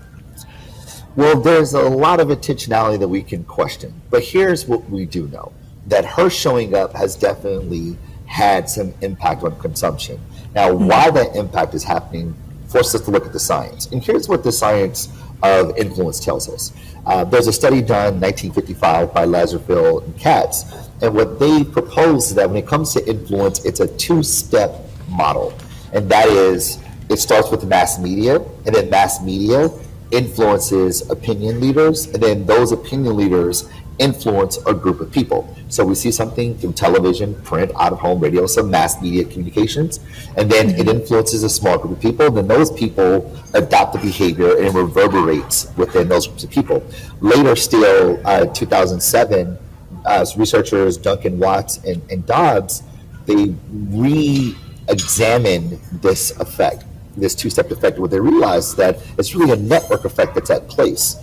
Well, 1.16 1.40
there's 1.40 1.74
a 1.74 1.82
lot 1.82 2.20
of 2.20 2.30
intentionality 2.30 3.00
that 3.00 3.08
we 3.08 3.22
can 3.22 3.44
question. 3.44 3.94
But 4.10 4.24
here's 4.24 4.68
what 4.68 4.90
we 4.90 5.06
do 5.06 5.28
know 5.28 5.54
that 5.88 6.04
her 6.04 6.30
showing 6.30 6.76
up 6.76 6.94
has 6.94 7.16
definitely 7.16 7.98
had 8.26 8.70
some 8.70 8.94
impact 9.02 9.44
on 9.44 9.58
consumption. 9.60 10.20
Now, 10.54 10.70
mm-hmm. 10.70 10.88
why 10.88 11.12
that 11.12 11.36
impact 11.36 11.74
is 11.74 11.84
happening 11.84 12.36
forces 12.68 12.96
us 12.96 13.02
to 13.02 13.12
look 13.12 13.26
at 13.26 13.34
the 13.34 13.40
science. 13.40 13.88
And 13.88 14.04
here's 14.04 14.28
what 14.28 14.44
the 14.44 14.52
science 14.52 15.10
of 15.42 15.76
influence 15.78 16.20
tells 16.20 16.50
us. 16.50 16.74
Uh, 17.06 17.24
there's 17.24 17.48
a 17.48 17.54
study 17.54 17.82
done 17.82 18.16
in 18.16 18.22
1955 18.22 19.14
by 19.14 19.26
Lazarsfeld 19.26 20.06
and 20.06 20.18
Katz, 20.20 20.66
and 21.02 21.14
what 21.16 21.40
they 21.40 21.64
propose 21.64 22.30
is 22.30 22.36
that 22.36 22.48
when 22.48 22.58
it 22.58 22.68
comes 22.68 22.94
to 22.94 23.10
influence, 23.10 23.64
it's 23.64 23.80
a 23.80 23.88
two 23.98 24.22
step 24.22 24.76
model. 25.08 25.54
And 25.94 26.10
that 26.10 26.28
is 26.28 26.78
it 27.10 27.18
starts 27.18 27.50
with 27.50 27.64
mass 27.66 28.00
media, 28.00 28.36
and 28.66 28.76
then 28.76 28.90
mass 28.90 29.22
media 29.22 29.70
influences 30.12 31.10
opinion 31.10 31.60
leaders, 31.60 32.08
and 32.08 32.22
then 32.22 32.46
those 32.46 32.72
opinion 32.72 33.16
leaders 33.16 33.70
influence 34.00 34.58
a 34.66 34.74
group 34.74 35.02
of 35.02 35.12
people. 35.12 35.54
So 35.68 35.84
we 35.86 35.94
see 35.94 36.12
something 36.12 36.58
through 36.58 36.74
television, 36.74 37.36
print, 37.44 37.72
out 37.78 37.92
of 37.92 38.00
home 38.00 38.20
radio, 38.22 38.46
some 38.48 38.72
mass 38.72 39.02
media 39.02 39.26
communications, 39.26 40.00
and 40.38 40.50
then 40.50 40.70
it 40.70 40.88
influences 40.88 41.44
a 41.44 41.50
small 41.50 41.78
group 41.78 41.98
of 41.98 42.02
people. 42.02 42.32
Then 42.32 42.48
those 42.48 42.72
people 42.72 43.30
adopt 43.54 43.94
the 43.94 44.00
behavior 44.00 44.56
and 44.58 44.68
it 44.68 44.74
reverberates 44.74 45.68
within 45.76 46.08
those 46.08 46.28
groups 46.28 46.46
of 46.46 46.50
people. 46.50 46.82
Later, 47.20 47.56
still, 47.58 48.26
uh, 48.26 48.46
2007, 48.46 49.58
uh, 50.06 50.26
researchers 50.38 50.96
Duncan 50.98 51.38
Watts 51.38 51.78
and, 51.84 52.02
and 52.10 52.26
Dodds 52.26 52.84
they 53.30 53.54
re-examined 53.92 55.80
this 56.02 56.32
effect 56.40 56.84
this 57.20 57.36
two-step 57.36 57.72
effect, 57.72 58.00
what 58.00 58.12
they 58.12 58.20
realize 58.20 58.70
is 58.70 58.76
that 58.76 58.98
it's 59.18 59.36
really 59.36 59.52
a 59.52 59.56
network 59.56 60.06
effect 60.06 60.36
that's 60.36 60.50
at 60.50 60.68
place. 60.68 61.18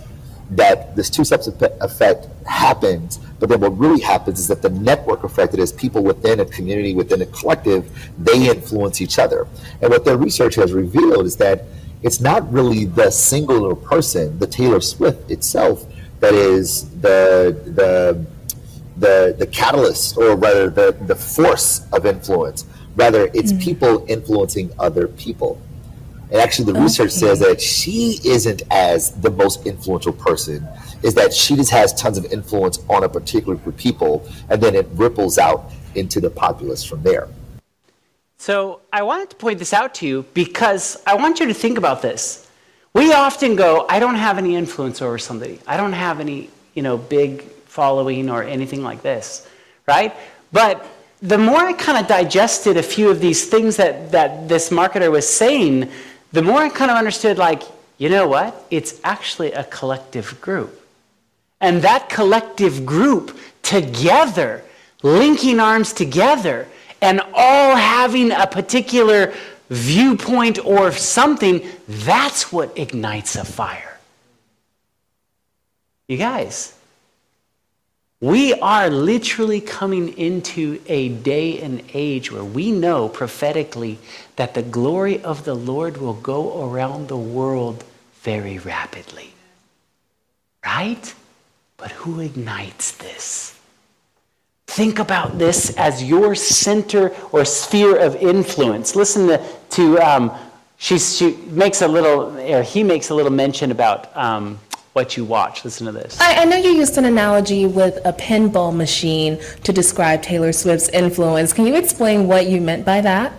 That 0.51 0.95
this 0.95 1.09
two-step 1.09 1.41
effect 1.81 2.27
happens, 2.45 3.19
but 3.39 3.49
then 3.49 3.59
what 3.59 3.77
really 3.77 4.01
happens 4.01 4.39
is 4.39 4.47
that 4.47 4.61
the 4.61 4.69
network 4.69 5.23
effect, 5.23 5.51
that 5.51 5.59
is 5.59 5.73
people 5.73 6.03
within 6.03 6.39
a 6.39 6.45
community, 6.45 6.93
within 6.93 7.21
a 7.21 7.25
collective, 7.25 7.91
they 8.17 8.49
influence 8.49 9.01
each 9.01 9.19
other. 9.19 9.47
And 9.81 9.91
what 9.91 10.05
their 10.05 10.17
research 10.17 10.55
has 10.55 10.71
revealed 10.71 11.25
is 11.25 11.35
that 11.37 11.65
it's 12.01 12.21
not 12.21 12.49
really 12.51 12.85
the 12.85 13.11
singular 13.11 13.75
person, 13.75 14.39
the 14.39 14.47
Taylor 14.47 14.79
Swift 14.79 15.29
itself, 15.29 15.85
that 16.19 16.33
is 16.33 16.89
the 17.01 17.59
the 17.75 18.25
the 18.97 19.35
the 19.37 19.47
catalyst, 19.47 20.17
or 20.17 20.35
rather 20.35 20.69
the 20.69 20.95
the 21.05 21.15
force 21.15 21.85
of 21.91 22.05
influence. 22.05 22.65
Rather, 22.95 23.29
it's 23.33 23.51
mm-hmm. 23.51 23.61
people 23.61 24.05
influencing 24.07 24.71
other 24.79 25.07
people. 25.07 25.61
And 26.29 26.41
actually, 26.41 26.73
the 26.73 26.79
research 26.79 27.11
says 27.11 27.39
that 27.39 27.61
she 27.61 28.19
isn't 28.25 28.63
as 28.69 29.11
the 29.21 29.31
most 29.31 29.65
influential 29.65 30.11
person, 30.11 30.67
is 31.01 31.13
that 31.13 31.33
she 31.33 31.55
just 31.55 31.71
has 31.71 31.93
tons 31.93 32.17
of 32.17 32.25
influence 32.33 32.79
on 32.89 33.03
a 33.03 33.09
particular 33.09 33.55
group 33.55 33.75
of 33.75 33.77
people, 33.77 34.27
and 34.49 34.61
then 34.61 34.75
it 34.75 34.87
ripples 34.93 35.37
out 35.37 35.71
into 35.95 36.19
the 36.19 36.29
populace 36.29 36.83
from 36.83 37.01
there. 37.03 37.29
So 38.37 38.81
I 38.93 39.03
wanted 39.03 39.29
to 39.31 39.35
point 39.37 39.59
this 39.59 39.73
out 39.73 39.95
to 39.95 40.07
you 40.07 40.25
because 40.33 41.01
I 41.07 41.15
want 41.15 41.39
you 41.39 41.47
to 41.47 41.53
think 41.53 41.77
about 41.77 42.01
this. 42.01 42.47
We 42.93 43.13
often 43.13 43.55
go, 43.55 43.85
I 43.89 43.99
don't 43.99 44.15
have 44.15 44.37
any 44.37 44.55
influence 44.55 45.01
over 45.01 45.17
somebody. 45.17 45.59
I 45.65 45.77
don't 45.77 45.93
have 45.93 46.19
any, 46.19 46.49
you 46.73 46.81
know, 46.81 46.97
big 46.97 47.43
following 47.65 48.29
or 48.29 48.43
anything 48.43 48.83
like 48.83 49.01
this, 49.01 49.47
right? 49.87 50.15
But 50.51 50.85
the 51.21 51.37
more 51.37 51.59
I 51.59 51.73
kind 51.73 51.97
of 51.97 52.07
digested 52.07 52.77
a 52.77 52.83
few 52.83 53.09
of 53.09 53.19
these 53.19 53.49
things 53.49 53.77
that, 53.77 54.11
that 54.11 54.47
this 54.47 54.69
marketer 54.69 55.11
was 55.11 55.27
saying, 55.27 55.89
the 56.31 56.41
more 56.41 56.59
I 56.59 56.69
kind 56.69 56.91
of 56.91 56.97
understood, 56.97 57.37
like, 57.37 57.63
you 57.97 58.09
know 58.09 58.27
what? 58.27 58.65
It's 58.69 58.99
actually 59.03 59.51
a 59.53 59.63
collective 59.63 60.39
group. 60.41 60.81
And 61.59 61.81
that 61.81 62.09
collective 62.09 62.85
group 62.85 63.37
together, 63.63 64.63
linking 65.01 65.59
arms 65.59 65.93
together, 65.93 66.67
and 67.01 67.21
all 67.33 67.75
having 67.75 68.31
a 68.31 68.47
particular 68.47 69.33
viewpoint 69.69 70.63
or 70.63 70.91
something, 70.91 71.67
that's 71.87 72.51
what 72.51 72.77
ignites 72.77 73.35
a 73.35 73.45
fire. 73.45 73.99
You 76.07 76.17
guys, 76.17 76.73
we 78.19 78.53
are 78.53 78.89
literally 78.89 79.61
coming 79.61 80.17
into 80.17 80.81
a 80.87 81.09
day 81.09 81.59
and 81.59 81.83
age 81.93 82.31
where 82.31 82.43
we 82.43 82.71
know 82.71 83.09
prophetically 83.09 83.99
that 84.37 84.53
the 84.53 84.61
glory 84.61 85.21
of 85.23 85.43
the 85.43 85.53
Lord 85.53 85.97
will 85.97 86.13
go 86.13 86.69
around 86.69 87.09
the 87.09 87.17
world 87.17 87.83
very 88.21 88.59
rapidly. 88.59 89.33
Right? 90.65 91.13
But 91.75 91.91
who 91.91 92.19
ignites 92.19 92.91
this? 92.93 93.59
Think 94.67 94.99
about 94.99 95.37
this 95.37 95.75
as 95.75 96.03
your 96.03 96.35
center 96.35 97.15
or 97.31 97.45
sphere 97.45 97.97
of 97.97 98.15
influence. 98.15 98.95
Listen 98.95 99.27
to, 99.27 99.43
to 99.71 99.97
um, 99.99 100.31
she 100.77 100.97
makes 101.47 101.81
a 101.81 101.87
little, 101.87 102.37
or 102.37 102.61
he 102.61 102.83
makes 102.83 103.09
a 103.09 103.15
little 103.15 103.31
mention 103.31 103.71
about 103.71 104.15
um, 104.15 104.59
what 104.93 105.17
you 105.17 105.25
watch. 105.25 105.65
Listen 105.65 105.87
to 105.87 105.91
this. 105.91 106.19
I, 106.19 106.41
I, 106.41 106.45
know 106.45 106.57
you 106.57 106.71
used 106.71 106.97
an 106.97 107.05
analogy 107.05 107.65
with 107.65 107.97
a 108.05 108.13
pinball 108.13 108.75
machine 108.75 109.39
to 109.63 109.73
describe 109.73 110.21
Taylor 110.21 110.51
Swift's 110.51 110.89
influence. 110.89 111.53
Can 111.53 111.65
you 111.65 111.75
explain 111.75 112.27
what 112.27 112.47
you 112.47 112.61
meant 112.61 112.85
by 112.85 113.01
that? 113.01 113.33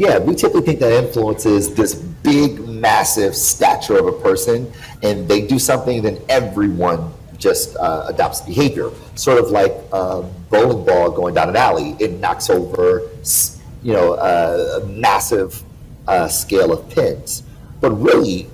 Yeah, 0.00 0.18
we 0.18 0.34
typically 0.34 0.62
think 0.62 0.80
that 0.80 0.92
influence 0.92 1.44
is 1.44 1.74
this 1.74 1.94
big, 1.94 2.66
massive 2.66 3.36
stature 3.36 3.98
of 3.98 4.06
a 4.06 4.12
person, 4.12 4.72
and 5.02 5.28
they 5.28 5.46
do 5.46 5.58
something, 5.58 6.00
then 6.00 6.18
everyone 6.30 7.12
just 7.36 7.76
uh, 7.76 8.06
adopts 8.08 8.40
behavior. 8.40 8.88
Sort 9.14 9.36
of 9.36 9.50
like 9.50 9.72
a 9.92 10.22
bowling 10.48 10.86
ball 10.86 11.10
going 11.10 11.34
down 11.34 11.50
an 11.50 11.56
alley, 11.56 11.96
it 12.00 12.12
knocks 12.12 12.48
over, 12.48 13.10
you 13.82 13.92
know, 13.92 14.14
a 14.14 14.86
massive 14.86 15.62
uh, 16.08 16.28
scale 16.28 16.72
of 16.72 16.88
pins. 16.88 17.42
But 17.82 17.90
really, 17.90 18.44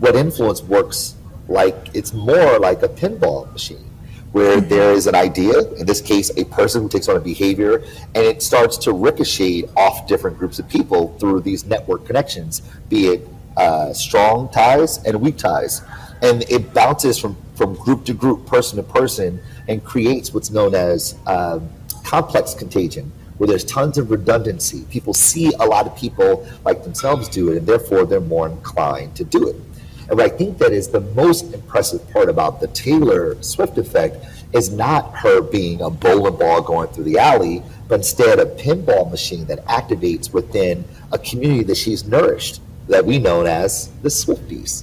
what 0.00 0.16
influence 0.16 0.62
works 0.62 1.14
like 1.48 1.78
it's 1.94 2.12
more 2.12 2.58
like 2.58 2.82
a 2.82 2.88
pinball 2.88 3.50
machine 3.54 3.89
where 4.32 4.60
there 4.60 4.92
is 4.92 5.06
an 5.06 5.14
idea, 5.14 5.60
in 5.74 5.86
this 5.86 6.00
case, 6.00 6.30
a 6.36 6.44
person 6.44 6.82
who 6.82 6.88
takes 6.88 7.08
on 7.08 7.16
a 7.16 7.20
behavior, 7.20 7.82
and 8.14 8.24
it 8.24 8.42
starts 8.42 8.76
to 8.76 8.92
ricochet 8.92 9.64
off 9.76 10.06
different 10.06 10.38
groups 10.38 10.58
of 10.58 10.68
people 10.68 11.16
through 11.18 11.40
these 11.40 11.64
network 11.64 12.06
connections, 12.06 12.62
be 12.88 13.06
it 13.06 13.28
uh, 13.56 13.92
strong 13.92 14.48
ties 14.50 15.04
and 15.04 15.20
weak 15.20 15.36
ties. 15.36 15.82
And 16.22 16.42
it 16.50 16.72
bounces 16.72 17.18
from, 17.18 17.36
from 17.54 17.74
group 17.74 18.04
to 18.04 18.14
group, 18.14 18.46
person 18.46 18.76
to 18.76 18.82
person, 18.82 19.40
and 19.68 19.82
creates 19.82 20.32
what's 20.32 20.50
known 20.50 20.74
as 20.74 21.16
um, 21.26 21.68
complex 22.04 22.54
contagion, 22.54 23.10
where 23.38 23.48
there's 23.48 23.64
tons 23.64 23.98
of 23.98 24.10
redundancy. 24.10 24.84
People 24.90 25.14
see 25.14 25.50
a 25.58 25.64
lot 25.64 25.86
of 25.86 25.96
people 25.96 26.46
like 26.64 26.84
themselves 26.84 27.28
do 27.28 27.50
it, 27.50 27.56
and 27.56 27.66
therefore 27.66 28.04
they're 28.04 28.20
more 28.20 28.48
inclined 28.48 29.16
to 29.16 29.24
do 29.24 29.48
it. 29.48 29.56
And 30.10 30.18
what 30.18 30.32
I 30.32 30.36
think 30.36 30.58
that 30.58 30.72
is 30.72 30.88
the 30.88 31.00
most 31.00 31.54
impressive 31.54 32.08
part 32.10 32.28
about 32.28 32.60
the 32.60 32.66
Taylor 32.66 33.40
Swift 33.44 33.78
effect 33.78 34.16
is 34.52 34.68
not 34.68 35.14
her 35.16 35.40
being 35.40 35.80
a 35.82 35.88
bowling 35.88 36.36
ball 36.36 36.60
going 36.60 36.88
through 36.88 37.04
the 37.04 37.16
alley, 37.16 37.62
but 37.86 38.00
instead 38.00 38.40
a 38.40 38.44
pinball 38.44 39.08
machine 39.08 39.44
that 39.46 39.64
activates 39.66 40.32
within 40.32 40.84
a 41.12 41.18
community 41.18 41.62
that 41.62 41.76
she's 41.76 42.04
nourished, 42.04 42.60
that 42.88 43.06
we 43.06 43.20
know 43.20 43.46
as 43.46 43.88
the 44.02 44.08
Swifties. 44.08 44.82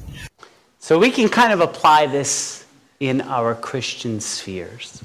So 0.80 0.98
we 0.98 1.12
can 1.12 1.28
kind 1.28 1.52
of 1.52 1.60
apply 1.60 2.08
this 2.08 2.66
in 3.02 3.20
our 3.20 3.54
Christian 3.54 4.22
spheres. 4.22 5.04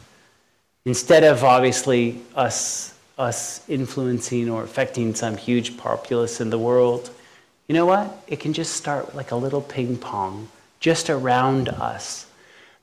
Instead 0.84 1.24
of 1.24 1.42
obviously 1.42 2.22
us 2.36 2.94
us 3.18 3.68
influencing 3.68 4.48
or 4.48 4.62
affecting 4.62 5.14
some 5.14 5.36
huge 5.36 5.76
populace 5.76 6.40
in 6.40 6.48
the 6.48 6.58
world, 6.58 7.10
you 7.72 7.78
know 7.78 7.86
what? 7.86 8.22
It 8.26 8.38
can 8.38 8.52
just 8.52 8.74
start 8.74 9.14
like 9.14 9.30
a 9.30 9.34
little 9.34 9.62
ping 9.62 9.96
pong 9.96 10.48
just 10.78 11.08
around 11.08 11.70
us. 11.70 12.26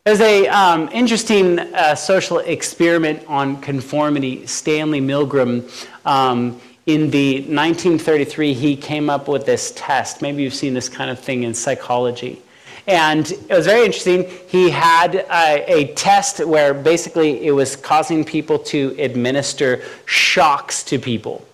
There's 0.03 0.19
a 0.19 0.47
um, 0.47 0.89
interesting 0.91 1.59
uh, 1.59 1.93
social 1.93 2.39
experiment 2.39 3.23
on 3.27 3.61
conformity. 3.61 4.47
Stanley 4.47 4.99
Milgram, 4.99 5.69
um, 6.07 6.59
in 6.87 7.11
the 7.11 7.41
1933, 7.41 8.55
he 8.55 8.75
came 8.75 9.11
up 9.11 9.27
with 9.27 9.45
this 9.45 9.73
test. 9.75 10.23
Maybe 10.23 10.41
you've 10.41 10.55
seen 10.55 10.73
this 10.73 10.89
kind 10.89 11.11
of 11.11 11.19
thing 11.19 11.43
in 11.43 11.53
psychology. 11.53 12.41
And 12.87 13.31
it 13.31 13.51
was 13.51 13.67
very 13.67 13.85
interesting. 13.85 14.27
He 14.47 14.71
had 14.71 15.13
a, 15.13 15.71
a, 15.71 15.93
test 15.93 16.43
where 16.43 16.73
basically 16.73 17.45
it 17.45 17.51
was 17.51 17.75
causing 17.75 18.25
people 18.25 18.57
to 18.73 18.95
administer 18.97 19.83
shocks 20.07 20.81
to 20.85 20.97
people. 20.97 21.45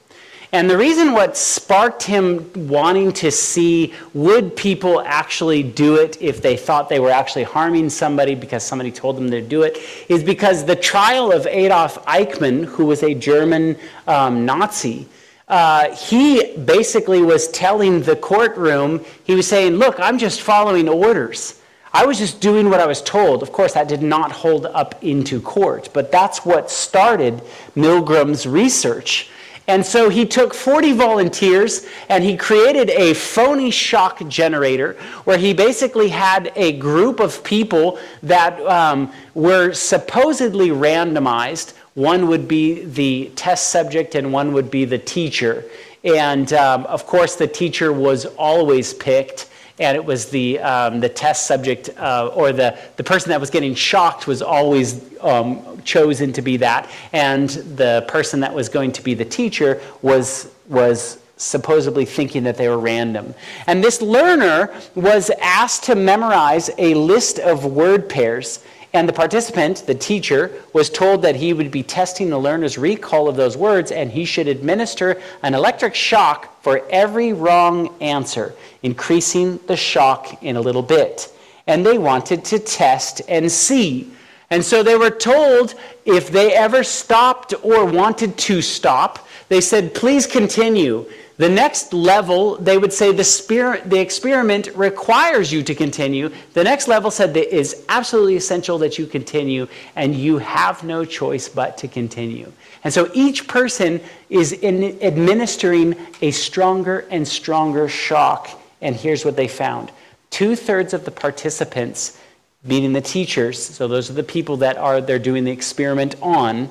And 0.55 0.69
the 0.69 0.77
reason 0.77 1.11
what 1.11 1.35
sparked 1.35 2.03
him 2.03 2.49
wanting 2.69 3.11
to 3.11 3.29
see 3.29 3.93
would 4.13 4.55
people 4.55 5.01
actually 5.01 5.63
do 5.63 5.95
it 5.95 6.17
if 6.21 6.41
they 6.41 6.55
thought 6.55 6.87
they 6.87 7.01
were 7.01 7.09
actually 7.09 7.43
harming 7.43 7.89
somebody 7.89 8.35
because 8.35 8.63
somebody 8.63 8.89
told 8.89 9.17
them 9.17 9.29
to 9.31 9.41
do 9.41 9.63
it 9.63 9.77
is 10.07 10.23
because 10.23 10.63
the 10.63 10.77
trial 10.77 11.33
of 11.33 11.45
Adolf 11.45 12.01
Eichmann, 12.05 12.63
who 12.63 12.85
was 12.85 13.03
a 13.03 13.13
German 13.13 13.75
um, 14.07 14.45
Nazi, 14.45 15.09
uh, 15.49 15.93
he 15.93 16.55
basically 16.55 17.21
was 17.21 17.49
telling 17.49 18.01
the 18.03 18.15
courtroom, 18.15 19.03
he 19.25 19.35
was 19.35 19.47
saying, 19.49 19.73
Look, 19.73 19.99
I'm 19.99 20.17
just 20.17 20.39
following 20.39 20.87
orders. 20.87 21.59
I 21.91 22.05
was 22.05 22.17
just 22.17 22.39
doing 22.39 22.69
what 22.69 22.79
I 22.79 22.85
was 22.85 23.01
told. 23.01 23.43
Of 23.43 23.51
course, 23.51 23.73
that 23.73 23.89
did 23.89 24.01
not 24.01 24.31
hold 24.31 24.67
up 24.67 25.03
into 25.03 25.41
court, 25.41 25.89
but 25.91 26.13
that's 26.13 26.45
what 26.45 26.71
started 26.71 27.41
Milgram's 27.75 28.47
research. 28.47 29.29
And 29.67 29.84
so 29.84 30.10
he 30.10 30.25
took 30.25 30.54
40 30.54 30.93
volunteers 30.93 31.88
and 32.08 32.23
he 32.23 32.38
created 32.38 32.91
a 32.91 33.15
phony 33.15 33.71
shock 33.71 34.28
generator 34.28 34.93
where 35.23 35.39
he 35.39 35.54
basically 35.54 36.10
had 36.10 36.51
a 36.56 36.73
group 36.73 37.19
of 37.19 37.43
people 37.43 37.97
that 38.21 38.60
um, 38.62 39.12
were 39.34 39.73
supposedly 39.73 40.69
randomized. 40.69 41.73
One 41.95 42.28
would 42.28 42.47
be 42.47 42.84
the 42.84 43.32
test 43.36 43.69
subject 43.69 44.13
and 44.13 44.32
one 44.32 44.54
would 44.54 44.69
be 44.69 44.86
the 44.86 44.99
teacher. 44.99 45.63
And 46.04 46.54
um, 46.54 46.86
of 46.86 47.08
course, 47.08 47.36
the 47.36 47.47
teacher 47.47 47.91
was 47.91 48.25
always 48.38 48.93
picked 48.93 49.49
and 49.79 49.95
it 49.95 50.03
was 50.03 50.29
the, 50.29 50.59
um, 50.59 50.99
the 50.99 51.09
test 51.09 51.47
subject 51.47 51.89
uh, 51.97 52.27
or 52.33 52.51
the, 52.51 52.77
the 52.95 53.03
person 53.03 53.29
that 53.29 53.39
was 53.39 53.49
getting 53.49 53.75
shocked 53.75 54.27
was 54.27 54.41
always 54.41 55.01
um, 55.21 55.81
chosen 55.83 56.31
to 56.33 56.41
be 56.41 56.57
that, 56.57 56.89
and 57.11 57.49
the 57.49 58.05
person 58.07 58.39
that 58.39 58.53
was 58.53 58.69
going 58.69 58.91
to 58.93 59.01
be 59.01 59.13
the 59.13 59.25
teacher 59.25 59.81
was, 60.01 60.51
was 60.69 61.19
supposedly 61.38 62.05
thinking 62.05 62.43
that 62.43 62.57
they 62.57 62.69
were 62.69 62.79
random. 62.79 63.33
And 63.67 63.83
this 63.83 64.01
learner 64.01 64.73
was 64.95 65.29
asked 65.41 65.83
to 65.85 65.95
memorize 65.95 66.69
a 66.77 66.93
list 66.93 67.39
of 67.39 67.65
word 67.65 68.07
pairs 68.07 68.63
and 68.95 69.10
the 69.10 69.13
participant, 69.13 69.84
the 69.88 69.93
teacher, 69.93 70.53
was 70.71 70.89
told 70.89 71.21
that 71.21 71.36
he 71.36 71.51
would 71.51 71.69
be 71.69 71.84
testing 71.84 72.29
the 72.29 72.38
learner's 72.38 72.77
recall 72.77 73.27
of 73.27 73.36
those 73.36 73.58
words 73.58 73.91
and 73.91 74.10
he 74.10 74.23
should 74.23 74.47
administer 74.47 75.21
an 75.43 75.53
electric 75.53 75.93
shock 75.93 76.62
for 76.63 76.81
every 76.89 77.34
wrong 77.34 77.93
answer, 77.99 78.55
increasing 78.84 79.60
the 79.67 79.75
shock 79.75 80.41
in 80.41 80.55
a 80.55 80.62
little 80.62 80.81
bit. 80.81 81.29
And 81.67 81.86
they 81.86 81.97
wanted 81.97 82.45
to 82.45 82.58
test 82.58 83.21
and 83.27 83.51
see. 83.51 84.13
And 84.49 84.63
so 84.63 84.81
they 84.81 84.95
were 84.95 85.10
told 85.10 85.75
if 86.05 86.29
they 86.29 86.53
ever 86.53 86.81
stopped 86.81 87.53
or 87.63 87.84
wanted 87.84 88.38
to 88.38 88.62
stop, 88.62 89.27
they 89.49 89.60
said, 89.60 89.93
please 89.93 90.25
continue. 90.25 91.05
The 91.37 91.49
next 91.49 91.93
level, 91.93 92.55
they 92.55 92.77
would 92.77 92.93
say 92.93 93.11
the, 93.11 93.23
spirit, 93.23 93.89
the 93.89 93.99
experiment 93.99 94.69
requires 94.73 95.51
you 95.51 95.63
to 95.63 95.75
continue. 95.75 96.31
The 96.53 96.63
next 96.63 96.87
level 96.87 97.11
said 97.11 97.33
that 97.33 97.53
it 97.53 97.53
is 97.53 97.83
absolutely 97.89 98.37
essential 98.37 98.77
that 98.77 98.97
you 98.97 99.05
continue, 99.05 99.67
and 99.97 100.15
you 100.15 100.37
have 100.37 100.83
no 100.85 101.03
choice 101.03 101.49
but 101.49 101.77
to 101.79 101.89
continue. 101.89 102.51
And 102.85 102.93
so 102.93 103.11
each 103.13 103.49
person 103.49 103.99
is 104.29 104.53
in 104.53 105.01
administering 105.01 105.95
a 106.21 106.31
stronger 106.31 107.05
and 107.11 107.27
stronger 107.27 107.89
shock. 107.89 108.49
And 108.81 108.95
here's 108.95 109.25
what 109.25 109.35
they 109.35 109.49
found 109.49 109.91
two 110.29 110.55
thirds 110.55 110.93
of 110.93 111.03
the 111.03 111.11
participants, 111.11 112.17
meaning 112.63 112.93
the 112.93 113.01
teachers, 113.01 113.61
so 113.61 113.87
those 113.89 114.09
are 114.09 114.13
the 114.13 114.23
people 114.23 114.57
that 114.57 114.77
are 114.77 115.01
they're 115.01 115.19
doing 115.19 115.43
the 115.43 115.51
experiment 115.51 116.15
on 116.21 116.69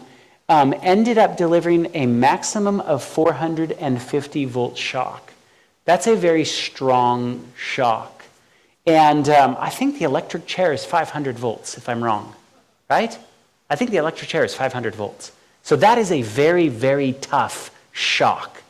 um, 0.48 0.74
ended 0.82 1.18
up 1.18 1.36
delivering 1.36 1.90
a 1.94 2.06
maximum 2.06 2.80
of 2.80 3.02
450 3.02 4.44
volt 4.44 4.76
shock. 4.76 5.32
That's 5.84 6.06
a 6.06 6.16
very 6.16 6.44
strong 6.44 7.46
shock. 7.56 8.24
And 8.86 9.28
um, 9.28 9.56
I 9.58 9.70
think 9.70 9.98
the 9.98 10.04
electric 10.04 10.46
chair 10.46 10.72
is 10.72 10.84
500 10.84 11.38
volts, 11.38 11.78
if 11.78 11.88
I'm 11.88 12.04
wrong, 12.04 12.34
right? 12.90 13.18
I 13.70 13.76
think 13.76 13.90
the 13.90 13.96
electric 13.96 14.28
chair 14.28 14.44
is 14.44 14.54
500 14.54 14.94
volts. 14.94 15.32
So 15.62 15.76
that 15.76 15.96
is 15.96 16.12
a 16.12 16.20
very, 16.20 16.68
very 16.68 17.14
tough 17.14 17.70
shock. 17.92 18.62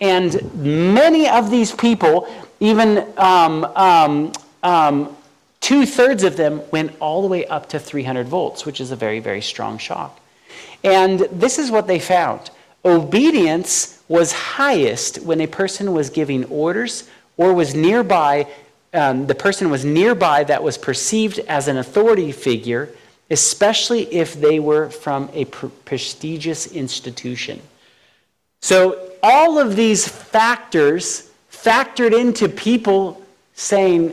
And 0.00 0.54
many 0.54 1.28
of 1.28 1.50
these 1.50 1.72
people, 1.72 2.28
even 2.60 3.06
um, 3.16 3.64
um, 3.64 4.32
um, 4.62 5.16
two 5.60 5.86
thirds 5.86 6.24
of 6.24 6.36
them, 6.36 6.60
went 6.70 6.92
all 7.00 7.22
the 7.22 7.28
way 7.28 7.46
up 7.46 7.70
to 7.70 7.78
300 7.78 8.26
volts, 8.26 8.66
which 8.66 8.80
is 8.80 8.90
a 8.90 8.96
very, 8.96 9.20
very 9.20 9.40
strong 9.40 9.78
shock. 9.78 10.20
And 10.82 11.20
this 11.32 11.58
is 11.58 11.70
what 11.70 11.86
they 11.86 11.98
found 11.98 12.50
obedience 12.84 14.02
was 14.08 14.32
highest 14.32 15.22
when 15.22 15.40
a 15.40 15.46
person 15.46 15.92
was 15.92 16.10
giving 16.10 16.44
orders 16.46 17.08
or 17.38 17.54
was 17.54 17.74
nearby 17.74 18.46
um, 18.94 19.26
the 19.26 19.34
person 19.34 19.70
was 19.70 19.84
nearby 19.84 20.44
that 20.44 20.62
was 20.62 20.78
perceived 20.78 21.40
as 21.40 21.66
an 21.66 21.76
authority 21.76 22.30
figure, 22.30 22.90
especially 23.28 24.02
if 24.14 24.40
they 24.40 24.60
were 24.60 24.88
from 24.88 25.28
a 25.32 25.46
pr- 25.46 25.66
prestigious 25.84 26.68
institution. 26.68 27.60
So, 28.62 29.10
all 29.22 29.58
of 29.58 29.74
these 29.74 30.06
factors 30.06 31.30
factored 31.50 32.18
into 32.18 32.48
people 32.48 33.20
saying, 33.54 34.12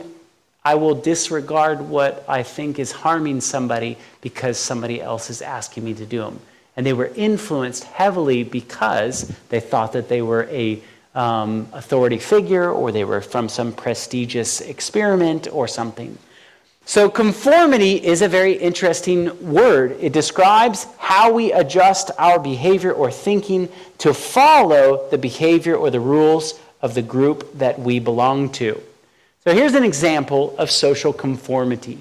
I 0.64 0.76
will 0.76 0.94
disregard 0.94 1.80
what 1.80 2.24
I 2.28 2.42
think 2.42 2.78
is 2.78 2.92
harming 2.92 3.40
somebody 3.40 3.98
because 4.20 4.58
somebody 4.58 5.00
else 5.00 5.28
is 5.28 5.42
asking 5.42 5.84
me 5.84 5.94
to 5.94 6.06
do 6.06 6.18
them. 6.18 6.40
And 6.76 6.86
they 6.86 6.92
were 6.92 7.10
influenced 7.16 7.84
heavily 7.84 8.44
because 8.44 9.30
they 9.48 9.60
thought 9.60 9.92
that 9.92 10.08
they 10.08 10.22
were 10.22 10.44
a 10.44 10.82
um, 11.14 11.68
authority 11.72 12.18
figure 12.18 12.70
or 12.70 12.92
they 12.92 13.04
were 13.04 13.20
from 13.20 13.48
some 13.48 13.72
prestigious 13.72 14.60
experiment 14.60 15.48
or 15.52 15.68
something. 15.68 16.16
So, 16.84 17.08
conformity 17.08 18.04
is 18.04 18.22
a 18.22 18.28
very 18.28 18.54
interesting 18.54 19.52
word. 19.52 19.96
It 20.00 20.12
describes 20.12 20.86
how 20.98 21.32
we 21.32 21.52
adjust 21.52 22.10
our 22.18 22.40
behavior 22.40 22.92
or 22.92 23.10
thinking 23.10 23.68
to 23.98 24.12
follow 24.12 25.08
the 25.10 25.18
behavior 25.18 25.76
or 25.76 25.90
the 25.90 26.00
rules 26.00 26.58
of 26.80 26.94
the 26.94 27.02
group 27.02 27.56
that 27.58 27.78
we 27.78 28.00
belong 28.00 28.50
to. 28.52 28.82
So, 29.44 29.52
here's 29.52 29.74
an 29.74 29.82
example 29.82 30.54
of 30.56 30.70
social 30.70 31.12
conformity. 31.12 31.98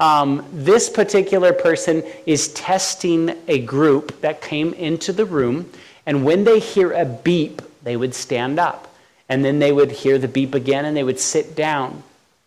Um, 0.00 0.42
this 0.54 0.88
particular 0.88 1.52
person 1.52 2.02
is 2.24 2.48
testing 2.54 3.36
a 3.46 3.58
group 3.58 4.18
that 4.22 4.40
came 4.40 4.72
into 4.72 5.12
the 5.12 5.26
room, 5.26 5.70
and 6.06 6.24
when 6.24 6.44
they 6.44 6.58
hear 6.60 6.92
a 6.92 7.04
beep, 7.04 7.60
they 7.82 7.96
would 7.98 8.14
stand 8.14 8.58
up. 8.58 8.88
And 9.28 9.44
then 9.44 9.58
they 9.58 9.70
would 9.70 9.90
hear 9.90 10.16
the 10.16 10.28
beep 10.28 10.54
again 10.54 10.84
and 10.86 10.96
they 10.96 11.04
would 11.04 11.20
sit 11.20 11.54
down. 11.54 12.02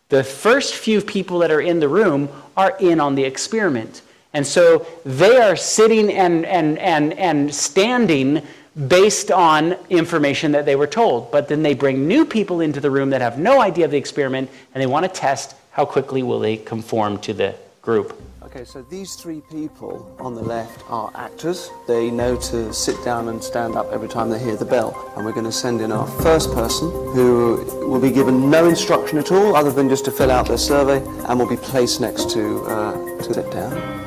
The 0.08 0.22
first 0.22 0.74
few 0.74 1.00
people 1.00 1.38
that 1.40 1.50
are 1.50 1.60
in 1.60 1.80
the 1.80 1.88
room 1.88 2.28
are 2.56 2.76
in 2.78 3.00
on 3.00 3.14
the 3.14 3.24
experiment. 3.24 4.02
And 4.32 4.46
so 4.46 4.86
they 5.04 5.38
are 5.38 5.56
sitting 5.56 6.12
and, 6.12 6.44
and, 6.44 6.78
and, 6.78 7.12
and 7.14 7.54
standing 7.54 8.42
based 8.88 9.30
on 9.30 9.72
information 9.88 10.52
that 10.52 10.66
they 10.66 10.76
were 10.76 10.86
told. 10.86 11.30
But 11.30 11.48
then 11.48 11.62
they 11.62 11.74
bring 11.74 12.06
new 12.06 12.24
people 12.24 12.60
into 12.60 12.80
the 12.80 12.90
room 12.90 13.10
that 13.10 13.20
have 13.20 13.38
no 13.38 13.60
idea 13.60 13.84
of 13.84 13.90
the 13.90 13.96
experiment 13.96 14.50
and 14.74 14.82
they 14.82 14.86
want 14.86 15.04
to 15.04 15.20
test 15.20 15.54
how 15.70 15.84
quickly 15.84 16.22
will 16.22 16.40
they 16.40 16.56
conform 16.56 17.18
to 17.18 17.32
the 17.32 17.54
group. 17.82 18.20
Okay, 18.42 18.64
so 18.64 18.80
these 18.80 19.16
three 19.16 19.42
people 19.50 20.16
on 20.18 20.34
the 20.34 20.40
left 20.40 20.82
are 20.88 21.10
actors. 21.14 21.70
They 21.86 22.10
know 22.10 22.36
to 22.36 22.72
sit 22.72 23.02
down 23.04 23.28
and 23.28 23.42
stand 23.42 23.76
up 23.76 23.92
every 23.92 24.08
time 24.08 24.30
they 24.30 24.38
hear 24.38 24.56
the 24.56 24.64
bell. 24.64 25.12
And 25.14 25.26
we're 25.26 25.32
going 25.32 25.44
to 25.44 25.52
send 25.52 25.82
in 25.82 25.92
our 25.92 26.06
first 26.22 26.52
person 26.54 26.88
who 26.88 27.86
will 27.86 28.00
be 28.00 28.10
given 28.10 28.48
no 28.48 28.66
instruction 28.66 29.18
at 29.18 29.30
all 29.30 29.54
other 29.54 29.70
than 29.70 29.90
just 29.90 30.06
to 30.06 30.10
fill 30.10 30.30
out 30.30 30.48
their 30.48 30.56
survey 30.56 31.04
and 31.28 31.38
will 31.38 31.48
be 31.48 31.58
placed 31.58 32.00
next 32.00 32.30
to, 32.30 32.62
uh, 32.62 33.18
to 33.18 33.34
sit 33.34 33.50
down. 33.50 34.05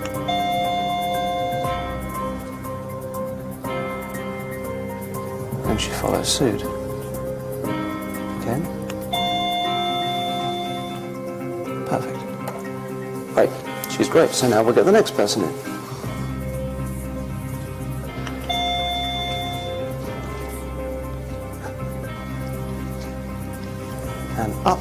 She 5.80 5.90
follows 5.92 6.28
suit. 6.28 6.62
Again. 8.42 8.66
Perfect. 11.88 12.18
Right. 13.36 13.50
She's 13.90 14.10
great, 14.10 14.32
so 14.32 14.50
now 14.50 14.62
we'll 14.62 14.76
get 14.76 14.86
the 14.86 14.92
next 14.92 15.16
person 15.16 15.44
in. 15.44 15.50
And 24.38 24.54
up. 24.66 24.80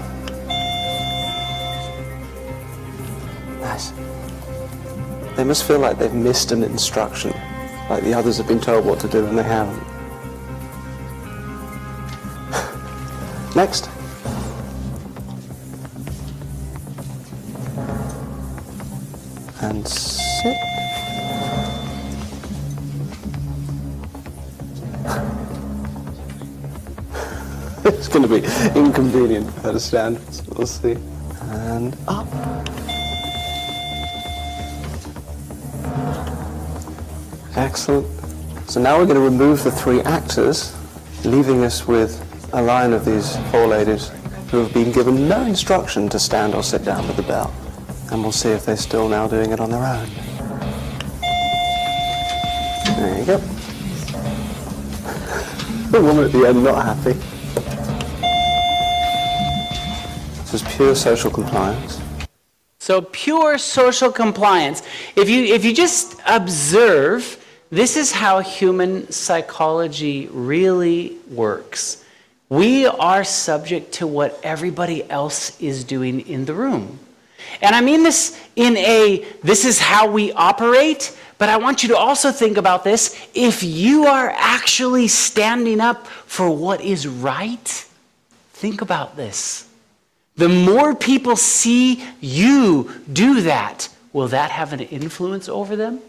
Nice. 3.60 3.92
They 5.36 5.44
must 5.44 5.64
feel 5.64 5.78
like 5.78 5.98
they've 5.98 6.12
missed 6.12 6.50
an 6.50 6.64
instruction, 6.64 7.32
like 7.88 8.02
the 8.02 8.14
others 8.14 8.36
have 8.38 8.48
been 8.48 8.60
told 8.60 8.84
what 8.84 8.98
to 9.00 9.08
do 9.08 9.24
and 9.24 9.38
they 9.38 9.44
haven't. 9.44 9.97
Next. 13.58 13.90
and 19.60 19.88
sit. 19.88 20.56
it's 27.84 28.06
going 28.06 28.22
to 28.22 28.28
be 28.28 28.44
inconvenient 28.78 29.50
her 29.64 29.72
to 29.72 29.80
stand. 29.80 30.20
We'll 30.56 30.68
see. 30.68 30.96
And 31.40 31.96
up. 32.06 32.28
Excellent. 37.56 38.06
So 38.70 38.80
now 38.80 38.98
we're 38.98 39.06
going 39.06 39.16
to 39.16 39.20
remove 39.20 39.64
the 39.64 39.72
three 39.72 40.00
actors, 40.02 40.76
leaving 41.24 41.64
us 41.64 41.88
with 41.88 42.27
a 42.58 42.62
line 42.62 42.92
of 42.92 43.04
these 43.04 43.36
four 43.52 43.68
ladies 43.68 44.10
who 44.50 44.58
have 44.58 44.74
been 44.74 44.90
given 44.90 45.28
no 45.28 45.44
instruction 45.44 46.08
to 46.08 46.18
stand 46.18 46.56
or 46.56 46.62
sit 46.62 46.84
down 46.84 47.06
with 47.06 47.16
the 47.16 47.22
bell 47.22 47.54
and 48.10 48.20
we'll 48.20 48.32
see 48.32 48.48
if 48.48 48.66
they're 48.66 48.76
still 48.76 49.08
now 49.08 49.28
doing 49.28 49.52
it 49.52 49.60
on 49.60 49.70
their 49.70 49.84
own. 49.84 50.08
There 52.96 53.16
you 53.16 53.24
go. 53.24 53.38
the 55.92 56.00
woman 56.02 56.24
at 56.24 56.32
the 56.32 56.48
end 56.48 56.64
not 56.64 56.84
happy. 56.84 57.12
This 60.42 60.54
is 60.54 60.62
pure 60.74 60.96
social 60.96 61.30
compliance. 61.30 62.00
So 62.80 63.02
pure 63.02 63.56
social 63.58 64.10
compliance. 64.10 64.82
If 65.14 65.30
you 65.30 65.44
if 65.44 65.64
you 65.64 65.72
just 65.72 66.20
observe, 66.26 67.38
this 67.70 67.96
is 67.96 68.10
how 68.10 68.40
human 68.40 69.08
psychology 69.12 70.26
really 70.32 71.18
works. 71.30 72.02
We 72.48 72.86
are 72.86 73.24
subject 73.24 73.92
to 73.94 74.06
what 74.06 74.40
everybody 74.42 75.08
else 75.10 75.60
is 75.60 75.84
doing 75.84 76.26
in 76.26 76.46
the 76.46 76.54
room. 76.54 76.98
And 77.60 77.74
I 77.74 77.80
mean 77.80 78.02
this 78.02 78.40
in 78.56 78.76
a 78.76 79.24
this 79.42 79.64
is 79.64 79.78
how 79.78 80.10
we 80.10 80.32
operate, 80.32 81.16
but 81.36 81.48
I 81.48 81.58
want 81.58 81.82
you 81.82 81.90
to 81.90 81.96
also 81.96 82.32
think 82.32 82.56
about 82.56 82.84
this. 82.84 83.28
If 83.34 83.62
you 83.62 84.06
are 84.06 84.30
actually 84.36 85.08
standing 85.08 85.80
up 85.80 86.06
for 86.06 86.50
what 86.50 86.80
is 86.80 87.06
right, 87.06 87.86
think 88.52 88.80
about 88.80 89.16
this. 89.16 89.68
The 90.36 90.48
more 90.48 90.94
people 90.94 91.36
see 91.36 92.04
you 92.20 92.92
do 93.12 93.42
that, 93.42 93.88
will 94.12 94.28
that 94.28 94.50
have 94.52 94.72
an 94.72 94.80
influence 94.80 95.48
over 95.48 95.76
them? 95.76 96.00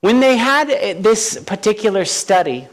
When 0.00 0.20
they 0.20 0.36
had 0.36 1.02
this 1.02 1.38
particular 1.44 2.04
study 2.04 2.68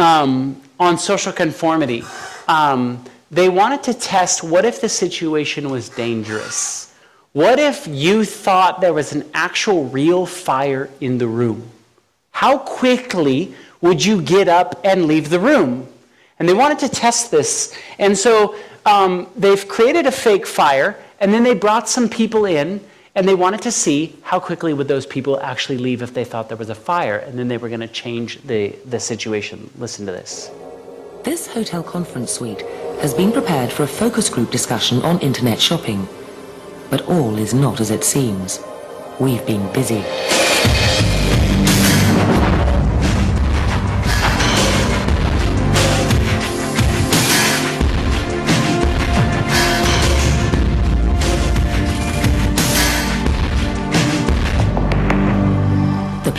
um, 0.00 0.60
on 0.78 0.98
social 0.98 1.32
conformity, 1.32 2.02
um, 2.48 3.04
they 3.30 3.48
wanted 3.48 3.82
to 3.84 3.94
test 3.94 4.42
what 4.42 4.64
if 4.64 4.80
the 4.80 4.88
situation 4.88 5.70
was 5.70 5.88
dangerous? 5.88 6.92
What 7.32 7.60
if 7.60 7.86
you 7.86 8.24
thought 8.24 8.80
there 8.80 8.92
was 8.92 9.12
an 9.12 9.28
actual 9.34 9.84
real 9.84 10.26
fire 10.26 10.90
in 11.00 11.18
the 11.18 11.28
room? 11.28 11.70
How 12.32 12.58
quickly 12.58 13.54
would 13.80 14.04
you 14.04 14.20
get 14.20 14.48
up 14.48 14.80
and 14.84 15.04
leave 15.04 15.30
the 15.30 15.38
room? 15.38 15.86
And 16.38 16.48
they 16.48 16.54
wanted 16.54 16.80
to 16.80 16.88
test 16.88 17.30
this. 17.30 17.72
And 17.98 18.18
so 18.18 18.56
um, 18.84 19.28
they've 19.36 19.68
created 19.68 20.06
a 20.06 20.12
fake 20.12 20.46
fire, 20.46 20.98
and 21.20 21.32
then 21.32 21.44
they 21.44 21.54
brought 21.54 21.88
some 21.88 22.08
people 22.08 22.46
in, 22.46 22.80
and 23.20 23.28
they 23.28 23.34
wanted 23.34 23.60
to 23.60 23.70
see 23.70 24.16
how 24.22 24.40
quickly 24.40 24.72
would 24.72 24.88
those 24.88 25.04
people 25.04 25.38
actually 25.40 25.76
leave 25.76 26.00
if 26.00 26.14
they 26.14 26.24
thought 26.24 26.48
there 26.48 26.56
was 26.56 26.70
a 26.70 26.74
fire. 26.74 27.18
And 27.18 27.38
then 27.38 27.48
they 27.48 27.58
were 27.58 27.68
going 27.68 27.80
to 27.80 27.86
change 27.86 28.40
the, 28.44 28.70
the 28.86 28.98
situation. 28.98 29.68
Listen 29.76 30.06
to 30.06 30.12
this. 30.12 30.50
This 31.22 31.46
hotel 31.46 31.82
conference 31.82 32.30
suite 32.30 32.62
has 33.02 33.12
been 33.12 33.30
prepared 33.30 33.70
for 33.70 33.82
a 33.82 33.86
focus 33.86 34.30
group 34.30 34.50
discussion 34.50 35.02
on 35.02 35.18
internet 35.20 35.60
shopping. 35.60 36.08
But 36.88 37.02
all 37.10 37.36
is 37.36 37.52
not 37.52 37.78
as 37.78 37.90
it 37.90 38.04
seems. 38.04 38.58
We've 39.20 39.46
been 39.46 39.70
busy. 39.74 40.02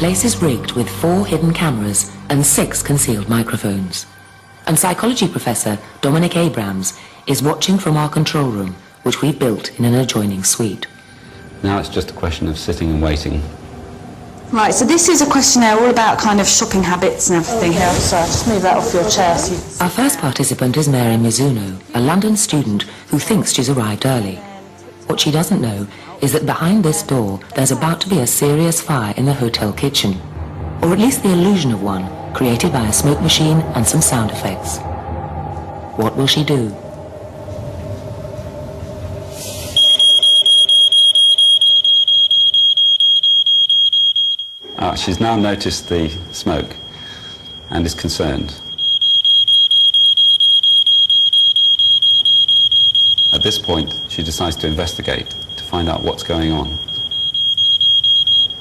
Place 0.01 0.25
is 0.25 0.41
rigged 0.41 0.71
with 0.71 0.89
four 0.89 1.27
hidden 1.27 1.53
cameras 1.53 2.11
and 2.29 2.43
six 2.43 2.81
concealed 2.81 3.29
microphones 3.29 4.07
and 4.65 4.79
psychology 4.79 5.27
professor 5.27 5.77
Dominic 6.01 6.35
Abrams 6.35 6.97
is 7.27 7.43
watching 7.43 7.77
from 7.77 7.95
our 7.95 8.09
control 8.09 8.49
room, 8.49 8.75
which 9.03 9.21
we 9.21 9.31
built 9.31 9.69
in 9.77 9.85
an 9.85 9.93
adjoining 9.93 10.43
suite. 10.43 10.87
Now 11.61 11.77
it's 11.77 11.87
just 11.87 12.09
a 12.09 12.15
question 12.15 12.47
of 12.47 12.57
sitting 12.57 12.89
and 12.89 12.99
waiting 12.99 13.43
Right, 14.51 14.73
so 14.73 14.85
this 14.85 15.07
is 15.07 15.21
a 15.21 15.29
questionnaire 15.29 15.79
all 15.79 15.91
about 15.91 16.17
kind 16.17 16.41
of 16.41 16.47
shopping 16.47 16.81
habits 16.81 17.29
and 17.29 17.37
everything 17.37 17.71
here. 17.71 17.93
So 17.93 18.17
I'll 18.17 18.25
just 18.25 18.47
move 18.47 18.63
that 18.63 18.77
off 18.77 18.91
your 18.93 19.07
chair. 19.07 19.37
So 19.37 19.53
you... 19.53 19.61
Our 19.81 19.89
first 19.89 20.17
participant 20.19 20.77
is 20.77 20.89
Mary 20.89 21.15
Mizuno, 21.15 21.79
a 21.93 22.01
London 22.01 22.35
student 22.35 22.83
who 23.09 23.19
thinks 23.19 23.53
she's 23.53 23.69
arrived 23.69 24.07
early. 24.07 24.41
What 25.11 25.19
she 25.19 25.29
doesn't 25.29 25.59
know 25.59 25.87
is 26.21 26.31
that 26.31 26.45
behind 26.45 26.85
this 26.85 27.03
door 27.03 27.41
there's 27.53 27.73
about 27.73 27.99
to 27.99 28.07
be 28.07 28.19
a 28.19 28.25
serious 28.25 28.79
fire 28.79 29.13
in 29.17 29.25
the 29.25 29.33
hotel 29.33 29.73
kitchen. 29.73 30.13
Or 30.81 30.93
at 30.93 30.99
least 30.99 31.21
the 31.21 31.33
illusion 31.33 31.73
of 31.73 31.83
one, 31.83 32.07
created 32.33 32.71
by 32.71 32.87
a 32.87 32.93
smoke 32.93 33.19
machine 33.19 33.57
and 33.75 33.85
some 33.85 33.99
sound 33.99 34.31
effects. 34.31 34.77
What 35.97 36.15
will 36.15 36.27
she 36.27 36.45
do? 36.45 36.73
Ah, 44.77 44.95
she's 44.95 45.19
now 45.19 45.35
noticed 45.35 45.89
the 45.89 46.07
smoke 46.31 46.77
and 47.69 47.85
is 47.85 47.93
concerned. 47.93 48.53
At 53.33 53.43
this 53.43 53.57
point, 53.57 53.93
she 54.09 54.23
decides 54.23 54.55
to 54.57 54.67
investigate 54.67 55.29
to 55.55 55.63
find 55.63 55.87
out 55.87 56.03
what's 56.03 56.23
going 56.23 56.51
on. 56.51 56.77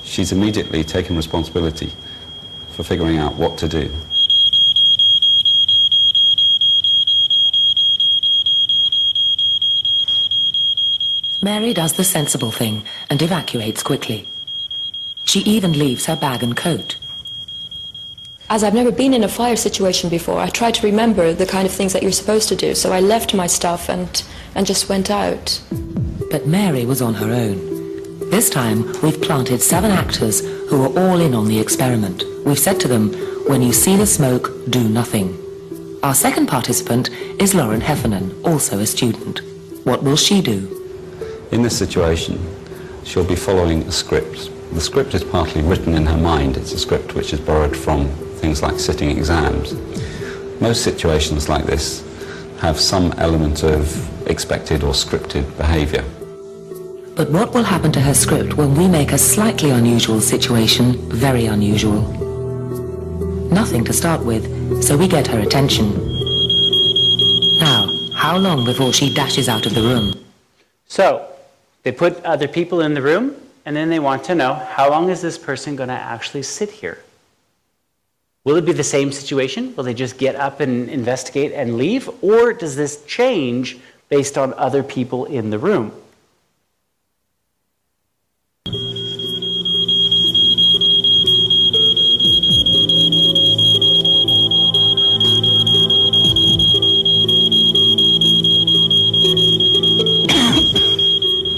She's 0.05 0.33
immediately 0.33 0.85
taken 0.85 1.17
responsibility 1.17 1.93
for 2.71 2.85
figuring 2.85 3.19
out 3.19 3.35
what 3.35 3.59
to 3.59 3.69
do. 3.69 3.91
Mary 11.43 11.73
does 11.73 11.95
the 11.95 12.05
sensible 12.05 12.51
thing 12.51 12.83
and 13.09 13.21
evacuates 13.23 13.83
quickly. 13.83 14.29
She 15.25 15.41
even 15.41 15.73
leaves 15.73 16.07
her 16.07 16.17
bag 16.17 16.43
and 16.43 16.57
coat. 16.57 16.97
As 18.51 18.63
I've 18.63 18.75
never 18.75 18.93
been 18.93 19.15
in 19.15 19.25
a 19.25 19.29
fire 19.29 19.57
situation 19.57 20.11
before, 20.11 20.39
I 20.39 20.49
try 20.49 20.71
to 20.71 20.87
remember 20.87 21.33
the 21.33 21.47
kind 21.47 21.67
of 21.67 21.73
things 21.73 21.93
that 21.93 22.03
you're 22.03 22.13
supposed 22.13 22.49
to 22.49 22.57
do. 22.57 22.75
So 22.75 22.93
I 22.93 23.01
left 23.01 23.33
my 23.33 23.47
stuff 23.47 23.89
and, 23.89 24.23
and 24.55 24.67
just 24.67 24.89
went 24.89 25.11
out. 25.11 25.61
But 26.31 26.47
Mary 26.47 26.85
was 26.87 27.03
on 27.03 27.15
her 27.15 27.33
own. 27.33 28.31
This 28.31 28.49
time, 28.49 28.85
we've 29.03 29.21
planted 29.21 29.61
seven 29.61 29.91
actors 29.91 30.41
who 30.69 30.85
are 30.85 30.99
all 30.99 31.21
in 31.21 31.35
on 31.35 31.49
the 31.49 31.59
experiment. 31.59 32.23
We've 32.45 32.59
said 32.59 32.79
to 32.81 32.89
them, 32.89 33.13
when 33.49 33.63
you 33.63 33.73
see 33.73 33.97
the 33.97 34.07
smoke, 34.07 34.51
do 34.71 34.89
nothing. 34.89 35.37
Our 36.03 36.15
second 36.15 36.47
participant 36.47 37.11
is 37.39 37.55
Lauren 37.55 37.81
Heffernan, 37.81 38.41
also 38.45 38.79
a 38.79 38.87
student. 38.87 39.41
What 39.85 40.03
will 40.03 40.17
she 40.17 40.41
do? 40.41 40.77
In 41.51 41.63
this 41.63 41.77
situation, 41.77 42.39
she'll 43.03 43.25
be 43.25 43.35
following 43.37 43.83
a 43.83 43.93
script. 43.93 44.51
The 44.73 44.81
script 44.81 45.15
is 45.15 45.25
partly 45.25 45.63
written 45.63 45.95
in 45.95 46.07
her 46.07 46.17
mind. 46.17 46.57
It's 46.57 46.73
a 46.73 46.79
script 46.79 47.15
which 47.15 47.33
is 47.33 47.41
borrowed 47.41 47.77
from 47.77 48.09
things 48.39 48.63
like 48.63 48.79
sitting 48.79 49.11
exams. 49.11 49.75
Most 50.61 50.85
situations 50.85 51.49
like 51.49 51.67
this 51.67 52.05
have 52.61 52.79
some 52.79 53.13
element 53.15 53.65
of 53.65 54.20
expected 54.31 54.83
or 54.83 54.93
scripted 54.93 55.45
behaviour. 55.59 56.05
But 57.17 57.31
what 57.31 57.53
will 57.53 57.65
happen 57.65 57.93
to 57.93 58.01
her 58.01 58.15
script 58.15 58.55
when 58.55 58.75
we 58.75 58.89
make 58.89 59.13
a 59.13 59.19
slightly 59.19 59.71
unusual 59.71 60.21
situation 60.21 60.93
very 61.11 61.47
unusual? 61.47 62.01
Nothing 63.53 63.85
to 63.85 63.93
start 63.93 64.25
with, 64.25 64.83
so 64.83 64.97
we 64.97 65.09
get 65.09 65.27
her 65.27 65.41
attention. 65.41 65.91
Now, 67.59 67.91
how 68.15 68.39
long 68.39 68.65
before 68.65 68.93
she 68.93 69.13
dashes 69.13 69.49
out 69.49 69.67
of 69.67 69.75
the 69.75 69.83
room? 69.83 70.15
So, 70.87 71.29
they 71.83 71.93
put 71.93 72.25
other 72.25 72.49
people 72.49 72.81
in 72.81 72.95
the 72.95 73.03
room, 73.03 73.35
and 73.67 73.77
then 73.77 73.91
they 73.91 73.99
want 73.99 74.25
to 74.25 74.35
know 74.35 74.55
how 74.55 74.89
long 74.89 75.11
is 75.11 75.21
this 75.21 75.37
person 75.37 75.77
going 75.77 75.89
to 75.89 75.95
actually 75.95 76.45
sit 76.45 76.71
here? 76.71 77.03
Will 78.45 78.57
it 78.57 78.65
be 78.65 78.73
the 78.73 78.85
same 78.85 79.13
situation? 79.13 79.75
Will 79.77 79.85
they 79.85 79.95
just 79.95 80.17
get 80.17 80.37
up 80.37 80.61
and 80.61 80.89
investigate 80.89 81.53
and 81.53 81.77
leave? 81.77 82.09
Or 82.23 82.55
does 82.55 82.77
this 82.77 83.05
change 83.05 83.79
based 84.11 84.37
on 84.37 84.53
other 84.55 84.83
people 84.83 85.25
in 85.25 85.51
the 85.51 85.59
room? 85.59 85.93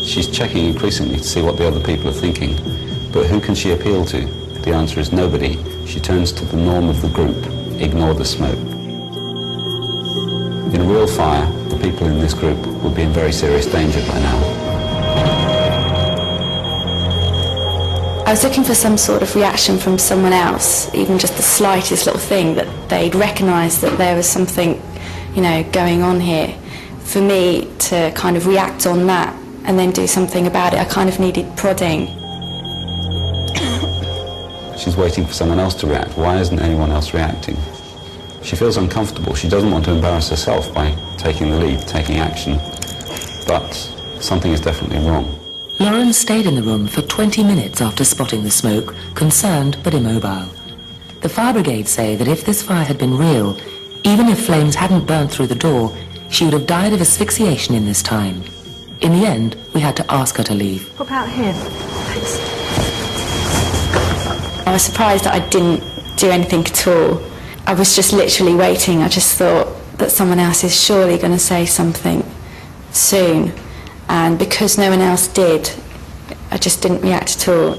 She's 0.05 0.29
checking 0.31 0.67
increasingly 0.67 1.17
to 1.17 1.25
see 1.25 1.41
what 1.41 1.57
the 1.57 1.67
other 1.67 1.81
people 1.81 2.11
are 2.11 2.13
thinking. 2.13 2.55
But 3.13 3.27
who 3.27 3.41
can 3.41 3.55
she 3.55 3.71
appeal 3.73 4.05
to? 4.05 4.27
The 4.61 4.73
answer 4.73 5.01
is 5.01 5.11
nobody. 5.11 5.57
She 5.87 6.01
turns 6.01 6.33
to 6.33 6.45
the 6.45 6.59
norm 6.59 6.91
of 6.91 7.01
the 7.01 7.09
group. 7.09 7.47
Ignore 7.81 8.13
the 8.13 8.27
smoke. 8.27 8.59
In 10.75 10.87
real 10.87 11.07
fire, 11.07 11.62
people 11.83 12.07
in 12.07 12.21
this 12.21 12.33
group 12.33 12.65
would 12.83 12.95
be 12.95 13.03
in 13.03 13.13
very 13.13 13.33
serious 13.33 13.67
danger 13.67 13.99
by 14.07 14.19
now. 14.21 14.39
I 18.25 18.31
was 18.31 18.45
looking 18.45 18.63
for 18.63 18.75
some 18.75 18.97
sort 18.97 19.23
of 19.23 19.35
reaction 19.35 19.79
from 19.79 19.99
someone 19.99 20.33
else, 20.33 20.95
even 20.95 21.19
just 21.19 21.37
the 21.37 21.43
slightest 21.43 22.07
little 22.07 22.21
thing 22.21 22.55
that 22.55 22.69
they'd 22.89 23.17
recognise 23.17 23.81
that 23.81 23.99
there 23.99 24.17
was 24.17 24.29
something, 24.29 24.81
you 25.35 25.43
know, 25.43 25.65
going 25.73 26.03
on 26.03 26.21
here. 26.21 26.57
For 27.01 27.21
me 27.21 27.69
to 27.91 28.13
kind 28.15 28.37
of 28.37 28.47
react 28.47 28.87
on 28.87 29.07
that 29.09 29.35
and 29.65 29.77
then 29.79 29.91
do 29.91 30.07
something 30.07 30.47
about 30.47 30.73
it, 30.73 30.79
I 30.79 30.85
kind 30.85 31.09
of 31.09 31.19
needed 31.19 31.57
prodding. 31.57 32.07
She's 34.79 34.97
waiting 34.97 35.27
for 35.27 35.33
someone 35.33 35.59
else 35.59 35.75
to 35.81 35.89
react. 35.89 36.17
Why 36.17 36.39
isn't 36.39 36.61
anyone 36.61 36.93
else 36.93 37.13
reacting? 37.13 37.57
She 38.43 38.57
feels 38.57 38.77
uncomfortable. 38.77 39.35
She 39.35 39.49
doesn't 39.49 39.71
want 39.71 39.85
to 39.87 39.93
embarrass 39.93 40.29
herself 40.31 40.73
by 40.75 40.95
taking 41.17 41.51
the 41.51 41.59
lead, 41.59 41.81
taking 41.87 42.19
action. 42.19 42.59
But 43.47 43.73
something 44.21 44.53
is 44.53 44.61
definitely 44.61 44.99
wrong. 45.09 45.39
Lauren 45.79 46.13
stayed 46.13 46.47
in 46.47 46.55
the 46.55 46.63
room 46.63 46.87
for 46.87 47.03
20 47.03 47.43
minutes 47.45 47.81
after 47.81 48.05
spotting 48.05 48.43
the 48.43 48.51
smoke, 48.51 48.95
concerned 49.15 49.79
but 49.83 49.95
immobile. 49.95 50.49
The 51.21 51.29
fire 51.29 51.53
brigade 51.53 51.89
say 51.89 52.17
that 52.17 52.29
if 52.29 52.45
this 52.45 52.63
fire 52.63 52.85
had 52.85 52.99
been 52.99 53.17
real, 53.17 53.59
even 54.05 54.29
if 54.29 54.45
flames 54.47 54.75
hadn't 54.75 55.07
burnt 55.07 55.31
through 55.31 55.47
the 55.47 55.55
door, 55.55 55.97
she 56.29 56.45
would 56.45 56.55
have 56.55 56.67
died 56.67 56.93
of 56.93 57.01
asphyxiation 57.01 57.75
in 57.75 57.87
this 57.87 58.03
time. 58.03 58.43
In 59.01 59.13
the 59.13 59.27
end, 59.27 59.57
we 59.75 59.81
had 59.81 59.97
to 59.97 60.13
ask 60.13 60.37
her 60.37 60.45
to 60.45 60.55
leave. 60.55 60.89
What 60.99 61.09
about 61.09 61.29
him? 61.29 61.55
Thanks. 61.55 62.39
I 64.67 64.73
was 64.73 64.83
surprised 64.83 65.25
that 65.25 65.35
I 65.35 65.41
didn't 65.49 65.83
do 66.17 66.31
anything 66.31 66.65
at 66.65 66.87
all. 66.87 67.21
I 67.67 67.75
was 67.75 67.95
just 67.95 68.13
literally 68.13 68.55
waiting. 68.55 69.03
I 69.03 69.09
just 69.09 69.39
thought 69.39 69.69
that 69.99 70.11
someone 70.11 70.41
else 70.41 70.65
is 70.65 70.75
surely 70.79 71.17
going 71.17 71.33
to 71.33 71.39
say 71.39 71.65
something 71.65 72.25
soon. 72.91 73.53
And 74.09 74.39
because 74.39 74.77
no 74.77 74.91
one 74.91 75.01
else 75.01 75.29
did, 75.29 75.71
I 76.51 76.59
just 76.59 76.83
didn't 76.83 77.03
react 77.03 77.37
at 77.37 77.49
all. 77.49 77.77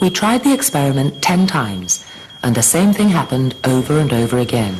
We 0.00 0.10
tried 0.10 0.44
the 0.44 0.54
experiment 0.54 1.22
10 1.22 1.46
times, 1.46 2.04
and 2.42 2.54
the 2.54 2.62
same 2.62 2.92
thing 2.92 3.08
happened 3.08 3.56
over 3.64 3.98
and 3.98 4.12
over 4.12 4.38
again. 4.38 4.76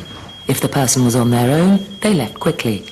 If 0.47 0.61
the 0.61 0.69
person 0.69 1.03
was 1.03 1.15
on 1.15 1.31
their 1.31 1.59
own, 1.59 1.85
they 2.01 2.13
left 2.13 2.39
quickly. 2.39 2.85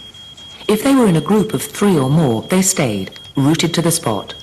If 0.68 0.84
they 0.84 0.96
were 0.96 1.08
in 1.08 1.16
a 1.16 1.22
group 1.22 1.54
of 1.54 1.62
three 1.62 1.98
or 1.98 2.10
more, 2.10 2.42
they 2.42 2.62
stayed, 2.62 3.18
rooted 3.38 3.74
to 3.76 3.82
the 3.82 3.92
spot. 3.92 4.34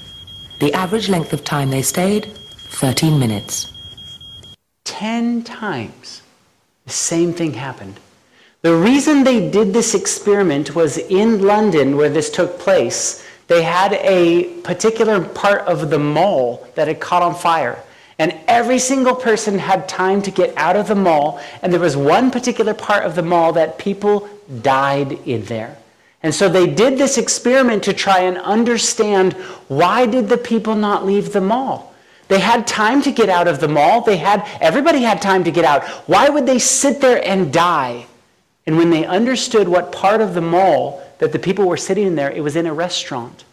The 0.61 0.73
average 0.73 1.11
length 1.11 1.33
of 1.33 1.45
time 1.45 1.71
they 1.71 1.83
stayed, 1.83 2.27
13 2.71 3.19
minutes. 3.19 3.74
10 4.85 5.43
times 5.43 6.23
the 6.87 6.93
same 6.93 7.33
thing 7.33 7.55
happened. 7.55 7.99
The 8.63 8.75
reason 8.75 9.25
they 9.25 9.51
did 9.51 9.73
this 9.73 9.95
experiment 9.95 10.75
was 10.75 10.99
in 10.99 11.43
London, 11.43 11.97
where 11.97 12.09
this 12.09 12.31
took 12.31 12.59
place, 12.59 13.27
they 13.47 13.63
had 13.63 13.93
a 13.95 14.45
particular 14.63 15.23
part 15.23 15.63
of 15.63 15.91
the 15.91 15.99
mall 15.99 16.67
that 16.75 16.89
had 16.89 17.01
caught 17.01 17.23
on 17.23 17.35
fire. 17.35 17.83
And 18.19 18.35
every 18.47 18.79
single 18.79 19.15
person 19.15 19.59
had 19.59 19.89
time 19.89 20.23
to 20.23 20.31
get 20.31 20.57
out 20.57 20.77
of 20.77 20.89
the 20.89 20.95
mall, 20.95 21.41
and 21.63 21.73
there 21.73 21.81
was 21.81 21.97
one 21.97 22.31
particular 22.31 22.73
part 22.73 23.05
of 23.05 23.17
the 23.17 23.23
mall 23.23 23.53
that 23.55 23.79
people 23.79 24.29
died 24.63 25.13
in 25.27 25.45
there. 25.45 25.77
And 26.23 26.35
so 26.35 26.49
they 26.49 26.67
did 26.67 26.97
this 26.97 27.19
experiment 27.19 27.83
to 27.85 27.93
try 27.93 28.21
and 28.21 28.39
understand 28.39 29.35
why 29.69 30.07
did 30.07 30.29
the 30.29 30.39
people 30.39 30.75
not 30.75 31.05
leave 31.05 31.33
the 31.33 31.41
mall? 31.41 31.94
They 32.29 32.41
had 32.41 32.67
time 32.67 33.03
to 33.03 33.13
get 33.13 33.29
out 33.29 33.49
of 33.49 33.61
the 33.61 33.69
mall. 33.69 34.01
They 34.01 34.17
had 34.17 34.47
everybody 34.61 35.03
had 35.03 35.21
time 35.21 35.45
to 35.45 35.51
get 35.51 35.65
out. 35.65 35.85
Why 36.09 36.29
would 36.29 36.47
they 36.47 36.59
sit 36.59 37.01
there 37.01 37.27
and 37.27 37.53
die? 37.53 38.07
And 38.67 38.79
when 38.79 38.91
they 38.91 39.05
understood 39.05 39.69
what 39.69 39.93
part 39.93 40.21
of 40.21 40.35
the 40.35 40.41
mall 40.41 41.03
that 41.19 41.33
the 41.33 41.39
people 41.39 41.67
were 41.67 41.77
sitting 41.77 42.07
in 42.07 42.15
there, 42.15 42.31
it 42.31 42.41
was 42.41 42.57
in 42.57 42.67
a 42.67 42.73
restaurant. 42.73 43.45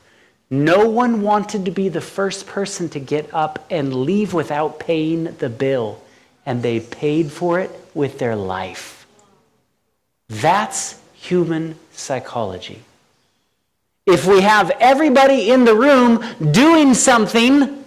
No 0.50 0.90
one 0.90 1.22
wanted 1.22 1.66
to 1.66 1.72
be 1.72 1.90
the 1.90 2.02
first 2.02 2.48
person 2.48 2.90
to 2.90 3.00
get 3.00 3.34
up 3.34 3.66
and 3.70 3.94
leave 3.94 4.34
without 4.34 4.80
paying 4.80 5.26
the 5.36 5.50
bill. 5.50 6.02
And 6.46 6.64
they 6.64 6.80
paid 6.80 7.32
for 7.32 7.60
it 7.60 7.72
with 7.94 8.20
their 8.20 8.36
life. 8.36 9.06
That's 10.28 11.00
human 11.14 11.76
psychology. 11.92 12.82
If 14.06 14.26
we 14.26 14.42
have 14.42 14.72
everybody 14.72 15.52
in 15.52 15.66
the 15.66 15.76
room 15.76 16.24
doing 16.52 16.94
something, 16.96 17.81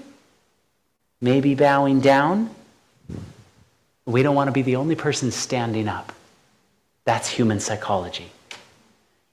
maybe 1.24 1.54
bowing 1.54 2.00
down. 2.00 2.50
We 4.04 4.22
don't 4.22 4.34
want 4.34 4.48
to 4.48 4.52
be 4.52 4.60
the 4.60 4.76
only 4.76 4.94
person 4.94 5.30
standing 5.30 5.88
up. 5.88 6.12
That's 7.06 7.28
human 7.28 7.60
psychology. 7.60 8.30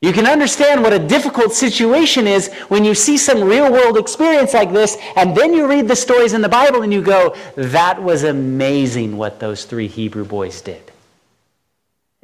You 0.02 0.14
can 0.14 0.26
understand 0.26 0.82
what 0.82 0.94
a 0.94 1.00
difficult 1.00 1.54
situation 1.54 2.28
is 2.28 2.52
when 2.70 2.86
you 2.86 2.96
see 2.96 3.18
some 3.18 3.44
real 3.44 3.70
world 3.70 3.98
experience 3.98 4.54
like 4.54 4.72
this, 4.72 4.98
and 5.18 5.36
then 5.36 5.54
you 5.54 5.68
read 5.68 5.90
the 5.90 5.96
stories 5.96 6.34
in 6.34 6.42
the 6.42 6.50
Bible 6.50 6.82
and 6.82 6.94
you 6.94 7.02
go, 7.02 7.36
that 7.56 8.02
was 8.02 8.24
amazing 8.24 9.18
what 9.18 9.42
those 9.42 9.66
three 9.66 9.88
Hebrew 9.88 10.24
boys 10.24 10.62
did. 10.62 10.82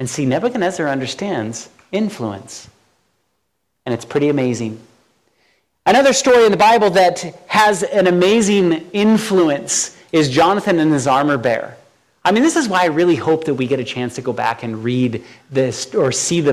And 0.00 0.08
see, 0.08 0.24
Nebuchadnezzar 0.24 0.88
understands 0.88 1.68
influence. 1.92 2.70
And 3.84 3.94
it's 3.94 4.06
pretty 4.06 4.30
amazing. 4.30 4.80
Another 5.88 6.12
story 6.12 6.44
in 6.44 6.50
the 6.50 6.58
Bible 6.58 6.90
that 6.90 7.18
has 7.46 7.82
an 7.82 8.08
amazing 8.08 8.90
influence 8.92 9.96
is 10.12 10.28
Jonathan 10.28 10.80
and 10.80 10.92
his 10.92 11.06
armor 11.06 11.38
bearer. 11.38 11.78
I 12.26 12.30
mean, 12.30 12.42
this 12.42 12.56
is 12.56 12.68
why 12.68 12.82
I 12.82 12.88
really 12.88 13.16
hope 13.16 13.44
that 13.44 13.54
we 13.54 13.66
get 13.66 13.80
a 13.80 13.84
chance 13.84 14.14
to 14.16 14.20
go 14.20 14.34
back 14.34 14.62
and 14.62 14.84
read 14.84 15.24
this 15.50 15.94
or 15.94 16.12
see 16.12 16.42
the 16.42 16.52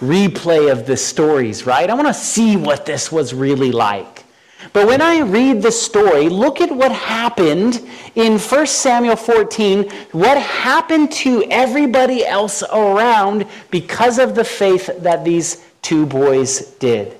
replay 0.00 0.70
of 0.70 0.84
the 0.84 0.98
stories, 0.98 1.64
right? 1.64 1.88
I 1.88 1.94
want 1.94 2.08
to 2.08 2.12
see 2.12 2.58
what 2.58 2.84
this 2.84 3.10
was 3.10 3.32
really 3.32 3.72
like. 3.72 4.24
But 4.74 4.86
when 4.86 5.00
I 5.00 5.20
read 5.20 5.62
the 5.62 5.72
story, 5.72 6.28
look 6.28 6.60
at 6.60 6.70
what 6.70 6.92
happened 6.92 7.80
in 8.16 8.38
1 8.38 8.66
Samuel 8.66 9.16
14, 9.16 9.88
what 10.12 10.36
happened 10.36 11.10
to 11.12 11.42
everybody 11.44 12.26
else 12.26 12.62
around 12.62 13.46
because 13.70 14.18
of 14.18 14.34
the 14.34 14.44
faith 14.44 14.90
that 14.98 15.24
these 15.24 15.64
two 15.80 16.04
boys 16.04 16.72
did. 16.72 17.16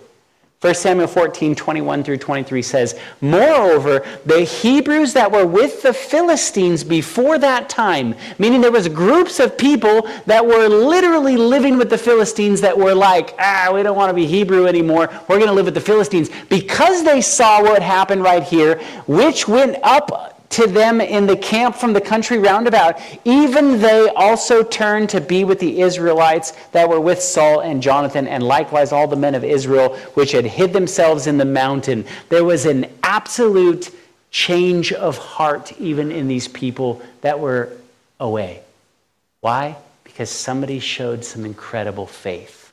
1 0.60 0.74
Samuel 0.74 1.06
14, 1.06 1.54
21 1.54 2.02
through 2.02 2.16
23 2.16 2.62
says, 2.62 2.98
Moreover, 3.20 4.04
the 4.26 4.40
Hebrews 4.40 5.12
that 5.12 5.30
were 5.30 5.46
with 5.46 5.82
the 5.82 5.92
Philistines 5.92 6.82
before 6.82 7.38
that 7.38 7.68
time, 7.68 8.16
meaning 8.40 8.60
there 8.60 8.72
was 8.72 8.88
groups 8.88 9.38
of 9.38 9.56
people 9.56 10.08
that 10.26 10.44
were 10.44 10.66
literally 10.66 11.36
living 11.36 11.78
with 11.78 11.90
the 11.90 11.96
Philistines 11.96 12.60
that 12.62 12.76
were 12.76 12.92
like, 12.92 13.36
ah, 13.38 13.70
we 13.72 13.84
don't 13.84 13.96
want 13.96 14.10
to 14.10 14.14
be 14.14 14.26
Hebrew 14.26 14.66
anymore. 14.66 15.08
We're 15.28 15.36
going 15.36 15.46
to 15.46 15.52
live 15.52 15.66
with 15.66 15.74
the 15.74 15.80
Philistines. 15.80 16.28
Because 16.48 17.04
they 17.04 17.20
saw 17.20 17.62
what 17.62 17.80
happened 17.80 18.24
right 18.24 18.42
here, 18.42 18.80
which 19.06 19.46
went 19.46 19.76
up 19.84 20.37
to 20.50 20.66
them 20.66 21.00
in 21.00 21.26
the 21.26 21.36
camp 21.36 21.76
from 21.76 21.92
the 21.92 22.00
country 22.00 22.38
round 22.38 22.66
about, 22.66 23.00
even 23.24 23.80
they 23.80 24.08
also 24.08 24.62
turned 24.62 25.10
to 25.10 25.20
be 25.20 25.44
with 25.44 25.58
the 25.58 25.80
Israelites 25.80 26.52
that 26.72 26.88
were 26.88 27.00
with 27.00 27.20
Saul 27.20 27.60
and 27.60 27.82
Jonathan, 27.82 28.26
and 28.26 28.42
likewise 28.42 28.92
all 28.92 29.06
the 29.06 29.16
men 29.16 29.34
of 29.34 29.44
Israel 29.44 29.96
which 30.14 30.32
had 30.32 30.46
hid 30.46 30.72
themselves 30.72 31.26
in 31.26 31.38
the 31.38 31.44
mountain. 31.44 32.04
There 32.28 32.44
was 32.44 32.64
an 32.64 32.86
absolute 33.02 33.94
change 34.30 34.92
of 34.92 35.18
heart 35.18 35.72
even 35.80 36.10
in 36.10 36.28
these 36.28 36.48
people 36.48 37.02
that 37.20 37.38
were 37.38 37.72
away. 38.20 38.62
Why? 39.40 39.76
Because 40.04 40.30
somebody 40.30 40.80
showed 40.80 41.24
some 41.24 41.44
incredible 41.44 42.06
faith. 42.06 42.72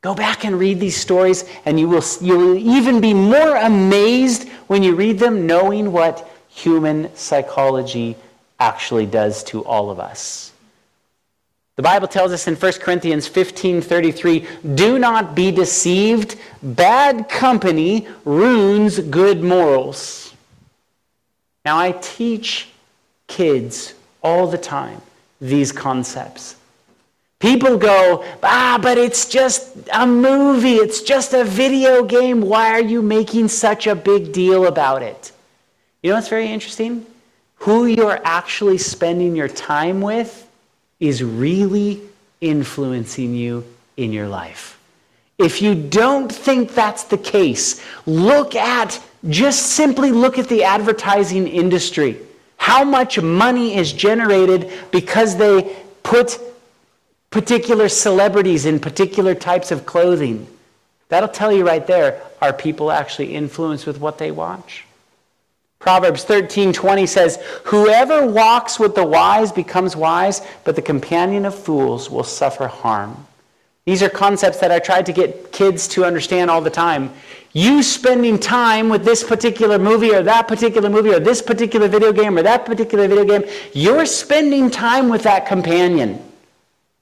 Go 0.00 0.14
back 0.14 0.44
and 0.44 0.58
read 0.58 0.80
these 0.80 0.96
stories, 0.96 1.44
and 1.64 1.80
you 1.80 1.88
will, 1.88 2.04
you 2.20 2.36
will 2.36 2.58
even 2.58 3.00
be 3.00 3.14
more 3.14 3.56
amazed 3.56 4.48
when 4.66 4.82
you 4.82 4.94
read 4.94 5.18
them, 5.18 5.46
knowing 5.46 5.92
what 5.92 6.30
human 6.54 7.14
psychology 7.16 8.16
actually 8.60 9.06
does 9.06 9.42
to 9.44 9.64
all 9.64 9.90
of 9.90 9.98
us. 9.98 10.52
The 11.76 11.82
Bible 11.82 12.06
tells 12.06 12.30
us 12.32 12.46
in 12.46 12.54
1 12.54 12.80
Corinthians 12.80 13.26
15:33, 13.26 14.46
"Do 14.74 14.98
not 14.98 15.34
be 15.34 15.50
deceived, 15.50 16.36
bad 16.62 17.28
company 17.28 18.06
ruins 18.24 19.00
good 19.00 19.42
morals." 19.42 20.32
Now 21.64 21.76
I 21.78 21.92
teach 21.92 22.68
kids 23.26 23.94
all 24.22 24.46
the 24.46 24.58
time 24.58 25.00
these 25.40 25.72
concepts. 25.72 26.54
People 27.40 27.76
go, 27.76 28.24
ah, 28.42 28.78
but 28.80 28.96
it's 28.96 29.26
just 29.26 29.76
a 29.92 30.06
movie, 30.06 30.76
it's 30.76 31.02
just 31.02 31.34
a 31.34 31.44
video 31.44 32.04
game. 32.04 32.40
Why 32.40 32.70
are 32.70 32.80
you 32.80 33.02
making 33.02 33.48
such 33.48 33.86
a 33.86 33.94
big 33.94 34.32
deal 34.32 34.66
about 34.66 35.02
it? 35.02 35.32
You 36.04 36.10
know 36.10 36.16
what's 36.16 36.28
very 36.28 36.48
interesting? 36.48 37.06
Who 37.60 37.86
you're 37.86 38.20
actually 38.24 38.76
spending 38.76 39.34
your 39.34 39.48
time 39.48 40.02
with 40.02 40.46
is 41.00 41.24
really 41.24 42.02
influencing 42.42 43.34
you 43.34 43.64
in 43.96 44.12
your 44.12 44.28
life. 44.28 44.78
If 45.38 45.62
you 45.62 45.74
don't 45.74 46.30
think 46.30 46.74
that's 46.74 47.04
the 47.04 47.16
case, 47.16 47.82
look 48.04 48.54
at, 48.54 49.00
just 49.30 49.72
simply 49.72 50.12
look 50.12 50.38
at 50.38 50.46
the 50.50 50.64
advertising 50.64 51.48
industry. 51.48 52.18
How 52.58 52.84
much 52.84 53.18
money 53.18 53.74
is 53.74 53.90
generated 53.90 54.70
because 54.90 55.38
they 55.38 55.74
put 56.02 56.38
particular 57.30 57.88
celebrities 57.88 58.66
in 58.66 58.78
particular 58.78 59.34
types 59.34 59.70
of 59.70 59.86
clothing? 59.86 60.46
That'll 61.08 61.30
tell 61.30 61.50
you 61.50 61.66
right 61.66 61.86
there 61.86 62.20
are 62.42 62.52
people 62.52 62.92
actually 62.92 63.34
influenced 63.34 63.86
with 63.86 64.00
what 64.00 64.18
they 64.18 64.30
watch? 64.30 64.84
Proverbs 65.84 66.24
13:20 66.24 67.04
says, 67.04 67.38
"Whoever 67.64 68.26
walks 68.26 68.78
with 68.78 68.94
the 68.94 69.04
wise 69.04 69.52
becomes 69.52 69.94
wise, 69.94 70.40
but 70.64 70.76
the 70.76 70.80
companion 70.80 71.44
of 71.44 71.54
fools 71.54 72.08
will 72.08 72.24
suffer 72.24 72.68
harm." 72.68 73.26
These 73.84 74.02
are 74.02 74.08
concepts 74.08 74.56
that 74.60 74.72
I 74.72 74.78
try 74.78 75.02
to 75.02 75.12
get 75.12 75.52
kids 75.52 75.86
to 75.88 76.06
understand 76.06 76.50
all 76.50 76.62
the 76.62 76.70
time. 76.70 77.10
You 77.52 77.82
spending 77.82 78.38
time 78.38 78.88
with 78.88 79.04
this 79.04 79.22
particular 79.22 79.78
movie 79.78 80.14
or 80.14 80.22
that 80.22 80.48
particular 80.48 80.88
movie 80.88 81.12
or 81.12 81.20
this 81.20 81.42
particular 81.42 81.86
video 81.86 82.14
game 82.14 82.38
or 82.38 82.42
that 82.42 82.64
particular 82.64 83.06
video 83.06 83.26
game, 83.26 83.44
you're 83.74 84.06
spending 84.06 84.70
time 84.70 85.10
with 85.10 85.24
that 85.24 85.44
companion. 85.44 86.18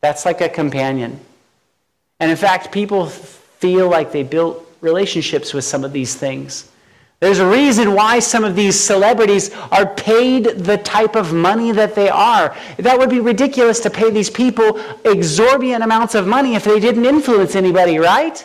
That's 0.01 0.25
like 0.25 0.41
a 0.41 0.49
companion. 0.49 1.21
And 2.19 2.33
in 2.33 2.37
fact, 2.37 2.73
people 2.73 3.07
feel 3.61 3.89
like 3.89 4.11
they 4.11 4.25
built 4.25 4.67
relationships 4.81 5.55
with 5.55 5.65
some 5.65 5.85
of 5.85 5.93
these 5.93 6.17
things. 6.17 6.65
There's 7.23 7.39
a 7.39 7.49
reason 7.49 7.95
why 7.95 8.19
some 8.19 8.43
of 8.43 8.57
these 8.57 8.79
celebrities 8.79 9.55
are 9.71 9.87
paid 9.87 10.43
the 10.45 10.79
type 10.79 11.15
of 11.15 11.33
money 11.33 11.71
that 11.71 11.95
they 11.95 12.09
are. 12.09 12.57
That 12.79 12.99
would 12.99 13.11
be 13.11 13.21
ridiculous 13.21 13.79
to 13.83 13.91
pay 13.91 14.11
these 14.11 14.29
people 14.29 14.81
exorbitant 15.05 15.85
amounts 15.85 16.17
of 16.17 16.27
money 16.27 16.57
if 16.57 16.65
they 16.65 16.81
didn't 16.81 17.05
influence 17.07 17.55
anybody, 17.55 18.01
right? 18.01 18.45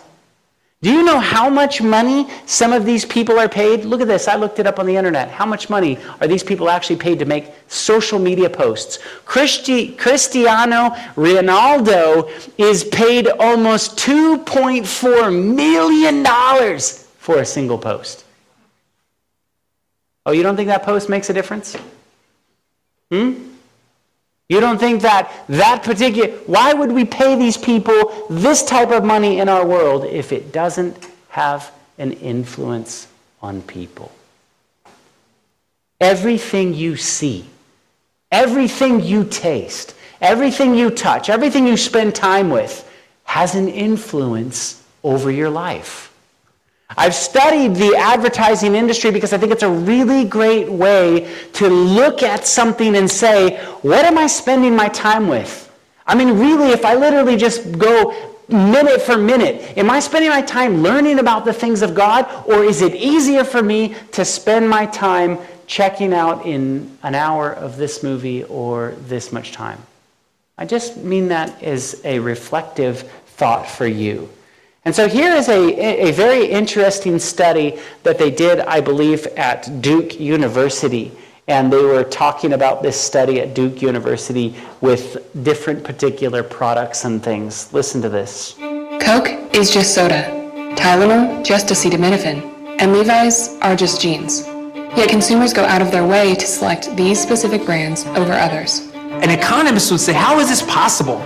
Do 0.84 0.91
you 0.91 1.01
know 1.01 1.17
how 1.17 1.49
much 1.49 1.82
money 1.82 2.28
some 2.45 2.71
of 2.71 2.86
these 2.86 3.03
people 3.03 3.39
are 3.39 3.49
paid? 3.49 3.84
Look 3.84 3.99
at 3.99 4.07
this. 4.07 4.28
I 4.28 4.36
looked 4.36 4.59
it 4.59 4.67
up 4.67 4.78
on 4.78 4.86
the 4.86 4.95
internet. 4.95 5.32
How 5.32 5.47
much 5.47 5.71
money 5.71 5.97
are 6.21 6.28
these 6.28 6.43
people 6.43 6.69
actually 6.69 6.97
paid 6.97 7.17
to 7.17 7.25
make 7.25 7.51
social 7.67 8.19
media 8.19 8.47
posts? 8.47 8.99
Christi- 9.25 9.95
Cristiano 9.95 10.89
Ronaldo 11.15 12.30
is 12.59 12.84
paid 12.84 13.28
almost 13.39 13.97
$2.4 13.97 15.55
million 15.55 16.23
for 17.17 17.39
a 17.39 17.45
single 17.45 17.80
post. 17.80 18.25
Oh, 20.28 20.34
you 20.34 20.43
don't 20.43 20.57
think 20.57 20.67
that 20.67 20.84
post 20.84 21.07
makes 21.07 21.30
a 21.30 21.34
difference? 21.34 21.78
Hmm? 23.09 23.47
You 24.49 24.59
don't 24.59 24.78
think 24.78 25.01
that 25.03 25.32
that 25.47 25.84
particular, 25.84 26.38
why 26.45 26.73
would 26.73 26.91
we 26.91 27.05
pay 27.05 27.38
these 27.38 27.55
people 27.55 28.28
this 28.30 28.61
type 28.63 28.91
of 28.91 29.05
money 29.05 29.39
in 29.39 29.47
our 29.47 29.65
world 29.65 30.03
if 30.03 30.34
it 30.34 30.51
doesn't 30.51 31.07
have 31.30 31.71
an 31.97 32.11
influence 32.11 33.07
on 33.41 33.61
people? 33.61 34.11
Everything 36.01 36.73
you 36.73 36.97
see, 36.97 37.45
everything 38.30 39.01
you 39.01 39.23
taste, 39.23 39.95
everything 40.19 40.75
you 40.75 40.89
touch, 40.89 41.30
everything 41.30 41.65
you 41.65 41.78
spend 41.78 42.13
time 42.13 42.49
with 42.49 42.84
has 43.23 43.55
an 43.55 43.69
influence 43.69 44.84
over 45.03 45.32
your 45.32 45.49
life. 45.49 46.07
I've 46.95 47.15
studied 47.15 47.75
the 47.75 47.95
advertising 47.97 48.73
industry 48.73 49.11
because 49.11 49.33
I 49.33 49.38
think 49.38 49.51
it's 49.51 49.63
a 49.63 49.69
really 49.69 50.23
great 50.23 50.69
way 50.69 51.29
to 51.53 51.67
look 51.67 52.23
at 52.23 52.47
something 52.47 52.95
and 52.95 53.09
say, 53.09 53.57
what 53.81 54.05
am 54.05 54.17
I 54.17 54.27
spending 54.27 54.75
my 54.75 54.88
time 54.89 55.27
with? 55.27 55.65
I 56.05 56.15
mean, 56.15 56.39
really, 56.39 56.71
if 56.71 56.85
I 56.85 56.95
literally 56.95 57.35
just 57.35 57.77
go 57.77 58.15
minute 58.47 59.01
for 59.01 59.17
minute, 59.17 59.77
am 59.77 59.89
I 59.89 59.99
spending 59.99 60.29
my 60.29 60.41
time 60.41 60.81
learning 60.81 61.19
about 61.19 61.43
the 61.43 61.51
things 61.51 61.81
of 61.81 61.93
God, 61.93 62.25
or 62.47 62.63
is 62.63 62.81
it 62.81 62.95
easier 62.95 63.43
for 63.43 63.61
me 63.61 63.93
to 64.13 64.23
spend 64.23 64.69
my 64.69 64.85
time 64.85 65.38
checking 65.67 66.13
out 66.13 66.45
in 66.45 66.97
an 67.03 67.13
hour 67.13 67.51
of 67.51 67.75
this 67.75 68.01
movie 68.01 68.45
or 68.45 68.91
this 69.07 69.33
much 69.33 69.51
time? 69.51 69.81
I 70.57 70.65
just 70.65 70.95
mean 70.95 71.27
that 71.27 71.61
as 71.61 72.01
a 72.05 72.19
reflective 72.19 73.01
thought 73.25 73.69
for 73.69 73.85
you. 73.85 74.29
And 74.88 74.95
so 74.95 75.09
here 75.09 75.33
is 75.33 75.49
a, 75.49 76.07
a 76.07 76.11
very 76.13 76.45
interesting 76.45 77.19
study 77.19 77.77
that 78.03 78.17
they 78.17 78.31
did, 78.31 78.61
I 78.61 78.79
believe, 78.79 79.27
at 79.35 79.81
Duke 79.81 80.17
University. 80.17 81.11
And 81.49 81.73
they 81.73 81.83
were 81.83 82.05
talking 82.05 82.53
about 82.53 82.83
this 82.83 82.97
study 82.97 83.41
at 83.41 83.53
Duke 83.53 83.81
University 83.81 84.55
with 84.79 85.29
different 85.43 85.83
particular 85.83 86.41
products 86.41 87.03
and 87.03 87.21
things. 87.21 87.73
Listen 87.73 88.01
to 88.01 88.07
this. 88.07 88.53
Coke 89.01 89.27
is 89.53 89.71
just 89.71 89.93
soda. 89.93 90.23
Tylenol, 90.77 91.43
just 91.43 91.67
acetaminophen. 91.67 92.79
And 92.79 92.93
Levi's 92.93 93.57
are 93.59 93.75
just 93.75 93.99
jeans. 93.99 94.47
Yet 94.95 95.09
consumers 95.09 95.51
go 95.51 95.65
out 95.65 95.81
of 95.81 95.91
their 95.91 96.07
way 96.07 96.33
to 96.33 96.47
select 96.47 96.95
these 96.95 97.21
specific 97.21 97.65
brands 97.65 98.05
over 98.05 98.31
others. 98.31 98.89
An 98.93 99.31
economist 99.31 99.91
would 99.91 99.99
say, 99.99 100.13
how 100.13 100.39
is 100.39 100.47
this 100.47 100.61
possible 100.61 101.17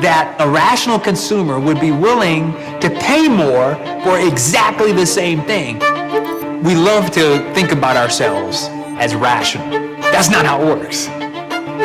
that 0.00 0.36
a 0.38 0.48
rational 0.48 0.98
consumer 0.98 1.58
would 1.58 1.80
be 1.80 1.90
willing 1.90 2.52
to 2.80 2.90
pay 3.00 3.28
more 3.28 3.74
for 4.04 4.18
exactly 4.18 4.92
the 4.92 5.06
same 5.06 5.42
thing? 5.42 5.78
We 6.62 6.74
love 6.74 7.10
to 7.12 7.38
think 7.54 7.72
about 7.72 7.96
ourselves 7.96 8.68
as 8.98 9.14
rational. 9.14 9.68
That's 10.00 10.30
not 10.30 10.44
how 10.44 10.62
it 10.62 10.66
works. 10.66 11.08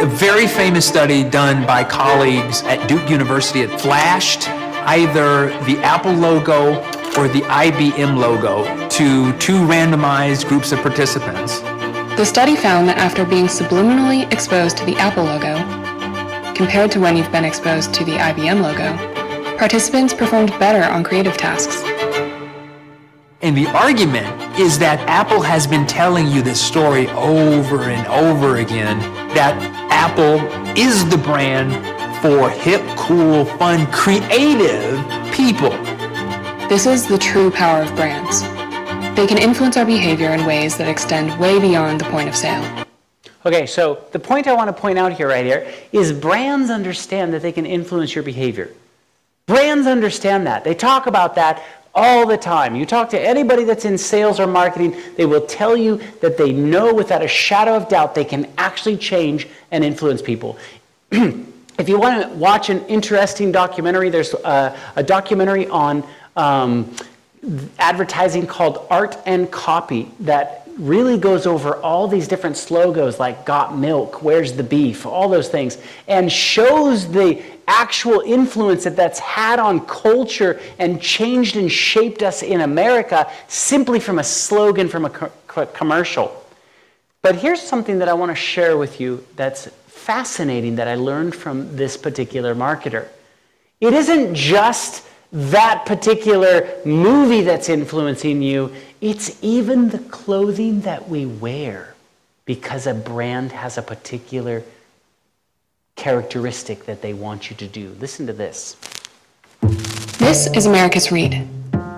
A 0.02 0.06
very 0.06 0.48
famous 0.48 0.88
study 0.88 1.24
done 1.24 1.66
by 1.66 1.84
colleagues 1.84 2.64
at 2.64 2.88
Duke 2.90 3.10
University 3.10 3.62
had 3.62 3.80
flashed 3.80 4.50
either 4.86 5.48
the 5.66 5.78
Apple 5.84 6.14
logo 6.14 6.76
or 7.18 7.28
the 7.28 7.42
IBM 7.42 8.18
logo 8.18 8.66
to 8.90 9.38
two 9.38 9.60
randomized 9.68 10.48
groups 10.48 10.72
of 10.72 10.80
participants. 10.80 11.60
The 12.18 12.26
study 12.26 12.56
found 12.56 12.88
that 12.90 12.98
after 12.98 13.26
being 13.26 13.46
subliminally 13.46 14.32
exposed 14.32 14.78
to 14.78 14.86
the 14.86 14.96
Apple 14.98 15.24
logo, 15.24 15.83
compared 16.56 16.92
to 16.92 17.00
when 17.00 17.18
you've 17.18 17.32
been 17.32 17.46
exposed 17.46 17.94
to 17.94 18.06
the 18.06 18.14
IBM 18.14 18.62
logo, 18.62 18.96
participants 19.58 20.14
performed 20.14 20.50
better 20.60 20.84
on 20.92 21.04
creative 21.04 21.38
tasks. 21.38 21.82
And 23.42 23.58
the 23.58 23.68
argument 23.68 24.60
is 24.60 24.80
that 24.80 25.00
Apple 25.10 25.42
has 25.42 25.68
been 25.68 25.86
telling 25.86 26.28
you 26.28 26.42
this 26.42 26.62
story 26.62 27.10
over 27.10 27.84
and 27.84 28.08
over 28.08 28.58
again 28.58 29.00
that 29.34 29.54
Apple 29.92 30.40
is 30.78 31.10
the 31.10 31.18
brand 31.18 31.72
for 32.22 32.50
hip, 32.50 32.82
cool, 32.98 33.44
fun, 33.44 33.86
creative 33.92 34.98
people. 35.34 35.72
This 36.70 36.86
is 36.86 37.06
the 37.06 37.18
true 37.18 37.52
power 37.52 37.82
of 37.82 37.94
brands. 37.96 38.42
They 39.18 39.28
can 39.28 39.38
influence 39.38 39.76
our 39.76 39.86
behavior 39.86 40.30
in 40.30 40.46
ways 40.46 40.78
that 40.78 40.88
extend 40.88 41.38
way 41.40 41.60
beyond 41.60 42.00
the 42.00 42.06
point 42.06 42.30
of 42.30 42.36
sale. 42.36 42.64
Okay, 43.46 43.66
so 43.66 44.06
the 44.12 44.20
point 44.20 44.48
I 44.48 44.54
want 44.54 44.70
to 44.70 44.82
point 44.82 44.98
out 44.98 45.12
here, 45.14 45.28
right 45.28 45.46
here, 45.46 45.72
is 45.92 46.14
brands 46.14 46.70
understand 46.70 47.34
that 47.34 47.42
they 47.42 47.52
can 47.52 47.66
influence 47.66 48.16
your 48.16 48.24
behavior. 48.24 48.70
Brands 49.48 49.86
understand 49.86 50.48
that. 50.48 50.64
They 50.64 50.74
talk 50.74 51.08
about 51.08 51.36
that 51.36 51.62
all 51.94 52.26
the 52.26 52.38
time. 52.38 52.76
You 52.76 52.86
talk 52.86 53.10
to 53.10 53.20
anybody 53.20 53.66
that's 53.66 53.86
in 53.86 53.98
sales 53.98 54.40
or 54.40 54.48
marketing, 54.48 54.96
they 55.16 55.26
will 55.26 55.46
tell 55.46 55.76
you 55.78 55.98
that 56.22 56.38
they 56.38 56.52
know 56.52 56.94
without 56.94 57.22
a 57.22 57.28
shadow 57.28 57.76
of 57.76 57.90
doubt 57.90 58.16
they 58.16 58.26
can 58.26 58.52
actually 58.58 58.98
change 58.98 59.48
and 59.72 59.84
influence 59.84 60.22
people. 60.22 60.58
if 61.12 61.90
you 61.90 62.00
want 62.00 62.24
to 62.24 62.30
watch 62.30 62.70
an 62.70 62.84
interesting 62.88 63.52
documentary, 63.52 64.10
there's 64.10 64.34
a, 64.34 64.76
a 64.96 65.04
documentary 65.04 65.68
on 65.68 66.04
um, 66.36 66.96
advertising 67.78 68.48
called 68.48 68.88
Art 68.90 69.18
and 69.26 69.52
Copy 69.52 70.10
that 70.22 70.63
really 70.78 71.18
goes 71.18 71.46
over 71.46 71.76
all 71.78 72.08
these 72.08 72.28
different 72.28 72.58
slogans 72.58 73.20
like 73.20 73.46
got 73.46 73.78
milk 73.78 74.24
where's 74.24 74.54
the 74.54 74.64
beef 74.64 75.06
all 75.06 75.30
those 75.30 75.50
things 75.50 75.78
and 76.08 76.32
shows 76.32 77.12
the 77.12 77.42
actual 77.68 78.22
influence 78.22 78.84
that 78.84 78.96
that's 78.96 79.20
had 79.20 79.60
on 79.60 79.86
culture 79.86 80.60
and 80.80 81.02
changed 81.02 81.56
and 81.56 81.72
shaped 81.72 82.24
us 82.24 82.42
in 82.42 82.62
america 82.62 83.32
simply 83.48 84.00
from 84.00 84.20
a 84.20 84.24
slogan 84.24 84.88
from 84.90 85.06
a 85.06 85.10
co- 85.10 85.32
commercial. 85.68 86.44
But 87.22 87.36
here's 87.36 87.62
something 87.62 88.00
that 88.00 88.10
i 88.10 88.14
want 88.14 88.32
to 88.32 88.36
share 88.36 88.78
with 88.78 89.00
you 89.00 89.26
that's 89.36 89.68
fascinating 89.88 90.76
that 90.76 90.88
i 90.88 90.96
learned 90.96 91.36
from 91.36 91.76
this 91.76 91.96
particular 91.96 92.56
marketer. 92.56 93.08
It 93.80 93.94
isn't 93.94 94.34
just 94.36 95.06
that 95.34 95.86
particular 95.88 96.70
movie 96.86 97.42
that's 97.42 97.68
influencing 97.68 98.42
you, 98.42 98.72
it's 99.02 99.38
even 99.44 99.90
the 99.90 100.00
clothing 100.00 100.82
that 100.82 101.10
we 101.10 101.26
wear 101.26 101.96
because 102.46 102.86
a 102.86 102.94
brand 102.94 103.52
has 103.52 103.78
a 103.78 103.82
particular 103.82 104.64
characteristic 105.96 106.86
that 106.86 107.02
they 107.02 107.14
want 107.14 107.50
you 107.50 107.56
to 107.56 107.68
do. 107.68 107.96
Listen 108.00 108.28
to 108.28 108.34
this. 108.34 108.78
This 110.18 110.48
is 110.56 110.68
Americus 110.68 111.12
Reed. 111.12 111.48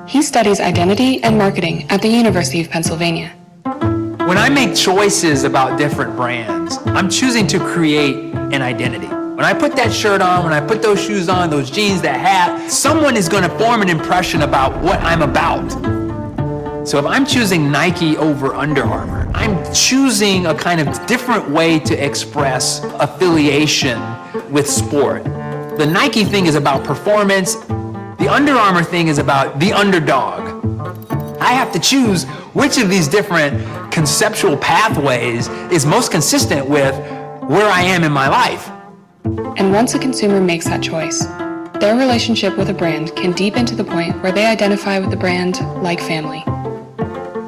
He 0.07 0.21
studies 0.21 0.59
identity 0.59 1.21
and 1.23 1.37
marketing 1.37 1.89
at 1.89 2.01
the 2.01 2.07
University 2.07 2.61
of 2.61 2.69
Pennsylvania. 2.69 3.35
When 3.63 4.37
I 4.37 4.49
make 4.49 4.75
choices 4.75 5.43
about 5.43 5.77
different 5.77 6.15
brands, 6.15 6.77
I'm 6.85 7.09
choosing 7.09 7.47
to 7.47 7.59
create 7.59 8.15
an 8.33 8.61
identity. 8.61 9.24
When 9.35 9.43
I 9.43 9.53
put 9.53 9.75
that 9.75 9.91
shirt 9.91 10.21
on, 10.21 10.45
when 10.45 10.53
I 10.53 10.65
put 10.65 10.81
those 10.81 11.03
shoes 11.03 11.27
on, 11.27 11.49
those 11.49 11.69
jeans, 11.69 12.01
that 12.03 12.17
hat, 12.17 12.71
someone 12.71 13.17
is 13.17 13.27
going 13.27 13.43
to 13.43 13.49
form 13.59 13.81
an 13.81 13.89
impression 13.89 14.43
about 14.43 14.81
what 14.81 14.97
I'm 15.01 15.21
about. 15.21 15.69
So 16.87 16.99
if 16.99 17.05
I'm 17.05 17.25
choosing 17.25 17.69
Nike 17.69 18.15
over 18.15 18.55
Under 18.55 18.83
Armour, 18.83 19.29
I'm 19.35 19.61
choosing 19.73 20.45
a 20.45 20.55
kind 20.55 20.79
of 20.79 21.05
different 21.05 21.49
way 21.49 21.79
to 21.79 21.93
express 21.93 22.81
affiliation 22.97 24.01
with 24.53 24.69
sport. 24.69 25.25
The 25.25 25.85
Nike 25.85 26.23
thing 26.23 26.45
is 26.45 26.55
about 26.55 26.85
performance. 26.85 27.55
The 27.55 28.29
Under 28.31 28.53
Armour 28.53 28.83
thing 28.83 29.09
is 29.09 29.17
about 29.17 29.59
the 29.59 29.73
underdog. 29.73 30.63
I 31.41 31.51
have 31.51 31.73
to 31.73 31.79
choose 31.79 32.23
which 32.53 32.77
of 32.77 32.89
these 32.89 33.09
different 33.09 33.91
conceptual 33.91 34.55
pathways 34.55 35.49
is 35.73 35.85
most 35.85 36.09
consistent 36.09 36.69
with 36.69 36.95
where 37.49 37.69
I 37.69 37.81
am 37.81 38.05
in 38.05 38.13
my 38.13 38.29
life. 38.29 38.71
And 39.25 39.71
once 39.71 39.95
a 39.95 39.99
consumer 39.99 40.39
makes 40.39 40.65
that 40.65 40.83
choice, 40.83 41.25
their 41.79 41.97
relationship 41.97 42.55
with 42.57 42.69
a 42.69 42.73
brand 42.73 43.15
can 43.15 43.31
deepen 43.31 43.65
to 43.65 43.75
the 43.75 43.83
point 43.83 44.21
where 44.21 44.31
they 44.31 44.45
identify 44.45 44.99
with 44.99 45.09
the 45.09 45.17
brand 45.17 45.59
like 45.81 45.99
family. 45.99 46.43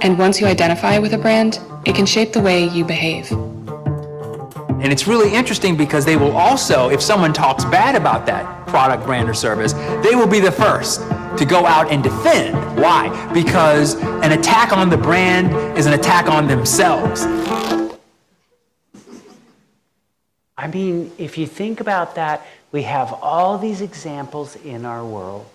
And 0.02 0.18
once 0.18 0.42
you 0.42 0.48
identify 0.48 0.98
with 0.98 1.14
a 1.14 1.20
brand, 1.20 1.60
it 1.86 1.94
can 1.94 2.08
shape 2.08 2.34
the 2.34 2.40
way 2.40 2.68
you 2.68 2.84
behave. 2.84 3.32
And 3.32 4.92
it's 4.92 5.06
really 5.06 5.32
interesting 5.32 5.78
because 5.78 6.04
they 6.04 6.18
will 6.18 6.36
also, 6.36 6.90
if 6.90 7.00
someone 7.00 7.32
talks 7.32 7.64
bad 7.66 7.96
about 7.96 8.26
that 8.26 8.68
product, 8.68 9.06
brand, 9.06 9.30
or 9.30 9.36
service, 9.36 9.74
they 10.04 10.16
will 10.16 10.28
be 10.28 10.40
the 10.40 10.52
first 10.52 11.02
to 11.38 11.46
go 11.46 11.68
out 11.68 11.92
and 11.92 12.02
defend. 12.02 12.56
Why? 12.76 13.32
Because 13.34 13.96
an 14.24 14.32
attack 14.32 14.72
on 14.72 14.90
the 14.90 14.98
brand 14.98 15.78
is 15.78 15.86
an 15.86 15.94
attack 15.94 16.28
on 16.28 16.48
themselves. 16.48 17.26
I 20.58 20.68
mean, 20.68 21.12
if 21.18 21.38
you 21.38 21.46
think 21.46 21.80
about 21.80 22.16
that, 22.16 22.46
we 22.72 22.84
have 22.84 23.14
all 23.14 23.58
these 23.58 23.82
examples 23.82 24.56
in 24.56 24.86
our 24.86 25.06
world 25.06 25.50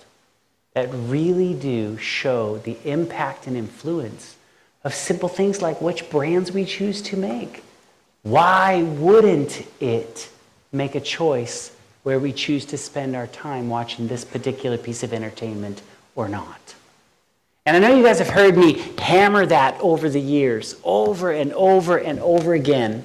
that 0.75 0.89
really 0.93 1.55
do 1.55 1.99
show 1.99 2.59
the 2.59 2.77
impact 2.85 3.47
and 3.47 3.57
influence 3.57 4.37
of 4.85 4.95
simple 4.95 5.29
things 5.29 5.61
like 5.61 5.81
which 5.81 6.09
brands 6.09 6.53
we 6.53 6.65
choose 6.65 7.03
to 7.03 7.17
make. 7.17 7.63
Why 8.23 8.83
wouldn't 8.83 9.67
it 9.81 10.31
make 10.73 10.95
a 10.95 11.01
choice 11.01 11.75
where 12.05 12.19
we 12.19 12.33
choose 12.33 12.65
to 12.67 12.79
spend 12.79 13.15
our 13.15 13.27
time 13.27 13.69
watching 13.69 14.09
this 14.09 14.25
particular 14.25 14.79
piece 14.79 15.03
of 15.03 15.13
entertainment 15.13 15.83
or 16.15 16.29
not? 16.29 16.75
And 17.67 17.77
I 17.77 17.79
know 17.81 17.95
you 17.97 18.03
guys 18.03 18.19
have 18.19 18.29
heard 18.29 18.57
me 18.57 18.75
hammer 18.99 19.47
that 19.47 19.79
over 19.81 20.09
the 20.09 20.21
years, 20.21 20.77
over 20.83 21.31
and 21.31 21.53
over 21.53 21.97
and 21.97 22.19
over 22.21 22.55
again. 22.55 23.05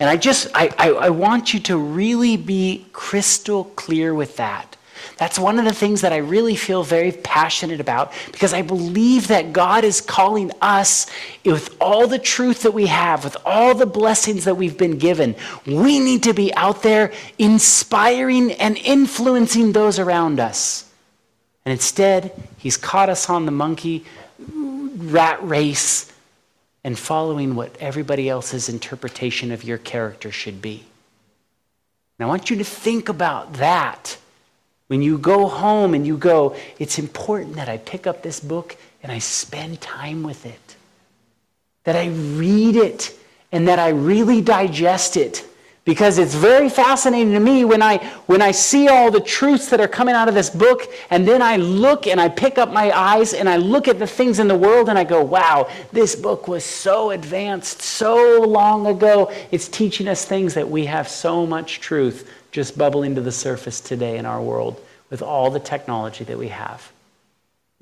And 0.00 0.08
I 0.08 0.16
just, 0.16 0.48
I, 0.54 0.70
I, 0.78 0.90
I, 0.92 1.10
want 1.10 1.52
you 1.52 1.60
to 1.60 1.76
really 1.76 2.38
be 2.38 2.86
crystal 2.94 3.64
clear 3.64 4.14
with 4.14 4.38
that. 4.38 4.78
That's 5.18 5.38
one 5.38 5.58
of 5.58 5.66
the 5.66 5.74
things 5.74 6.00
that 6.00 6.12
I 6.14 6.16
really 6.16 6.56
feel 6.56 6.82
very 6.82 7.12
passionate 7.12 7.80
about 7.80 8.12
because 8.32 8.54
I 8.54 8.62
believe 8.62 9.28
that 9.28 9.52
God 9.52 9.84
is 9.84 10.00
calling 10.00 10.50
us 10.62 11.06
with 11.44 11.76
all 11.78 12.06
the 12.06 12.18
truth 12.18 12.62
that 12.62 12.72
we 12.72 12.86
have, 12.86 13.24
with 13.24 13.36
all 13.44 13.74
the 13.74 13.84
blessings 13.84 14.46
that 14.46 14.56
we've 14.56 14.78
been 14.78 14.96
given. 14.96 15.36
We 15.66 16.00
need 16.00 16.22
to 16.22 16.32
be 16.32 16.54
out 16.54 16.82
there 16.82 17.12
inspiring 17.38 18.52
and 18.52 18.78
influencing 18.78 19.72
those 19.72 19.98
around 19.98 20.40
us. 20.40 20.90
And 21.66 21.72
instead, 21.72 22.32
He's 22.56 22.78
caught 22.78 23.10
us 23.10 23.28
on 23.28 23.44
the 23.44 23.52
monkey 23.52 24.06
rat 24.48 25.46
race 25.46 26.09
and 26.82 26.98
following 26.98 27.54
what 27.54 27.76
everybody 27.78 28.28
else's 28.28 28.68
interpretation 28.68 29.52
of 29.52 29.64
your 29.64 29.78
character 29.78 30.32
should 30.32 30.62
be. 30.62 30.84
And 32.18 32.26
I 32.26 32.28
want 32.28 32.50
you 32.50 32.56
to 32.56 32.64
think 32.64 33.08
about 33.08 33.54
that. 33.54 34.16
When 34.88 35.02
you 35.02 35.18
go 35.18 35.46
home 35.46 35.94
and 35.94 36.06
you 36.06 36.16
go, 36.16 36.56
it's 36.78 36.98
important 36.98 37.56
that 37.56 37.68
I 37.68 37.78
pick 37.78 38.06
up 38.06 38.22
this 38.22 38.40
book 38.40 38.76
and 39.02 39.12
I 39.12 39.18
spend 39.18 39.80
time 39.80 40.22
with 40.22 40.44
it, 40.46 40.76
that 41.84 41.96
I 41.96 42.08
read 42.08 42.76
it, 42.76 43.16
and 43.52 43.68
that 43.68 43.78
I 43.78 43.90
really 43.90 44.40
digest 44.40 45.16
it 45.16 45.44
because 45.90 46.18
it's 46.18 46.36
very 46.36 46.68
fascinating 46.68 47.32
to 47.32 47.40
me 47.40 47.64
when 47.64 47.82
I 47.82 47.96
when 48.26 48.40
I 48.40 48.52
see 48.52 48.86
all 48.86 49.10
the 49.10 49.20
truths 49.20 49.70
that 49.70 49.80
are 49.80 49.88
coming 49.88 50.14
out 50.14 50.28
of 50.28 50.36
this 50.36 50.48
book 50.48 50.86
and 51.10 51.26
then 51.26 51.42
I 51.42 51.56
look 51.56 52.06
and 52.06 52.20
I 52.20 52.28
pick 52.28 52.58
up 52.58 52.70
my 52.70 52.96
eyes 52.96 53.34
and 53.34 53.48
I 53.48 53.56
look 53.56 53.88
at 53.88 53.98
the 53.98 54.06
things 54.06 54.38
in 54.38 54.46
the 54.46 54.56
world 54.56 54.88
and 54.88 54.96
I 54.96 55.02
go 55.02 55.20
wow 55.24 55.68
this 55.90 56.14
book 56.14 56.46
was 56.46 56.64
so 56.64 57.10
advanced 57.10 57.82
so 57.82 58.40
long 58.40 58.86
ago. 58.86 59.32
It's 59.50 59.66
teaching 59.66 60.06
us 60.06 60.24
things 60.24 60.54
that 60.54 60.70
we 60.70 60.86
have 60.86 61.08
so 61.08 61.44
much 61.44 61.80
truth 61.80 62.30
just 62.52 62.78
bubbling 62.78 63.16
to 63.16 63.20
the 63.20 63.32
surface 63.32 63.80
today 63.80 64.16
in 64.16 64.26
our 64.26 64.40
world 64.40 64.80
with 65.10 65.22
all 65.22 65.50
the 65.50 65.58
technology 65.58 66.22
that 66.22 66.38
we 66.38 66.50
have. 66.50 66.92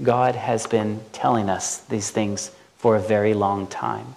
God 0.03 0.35
has 0.35 0.67
been 0.67 1.03
telling 1.13 1.51
us 1.51 1.81
these 1.81 2.11
things 2.11 2.53
for 2.79 2.97
a 2.97 3.01
very 3.01 3.35
long 3.35 3.67
time. 3.67 4.17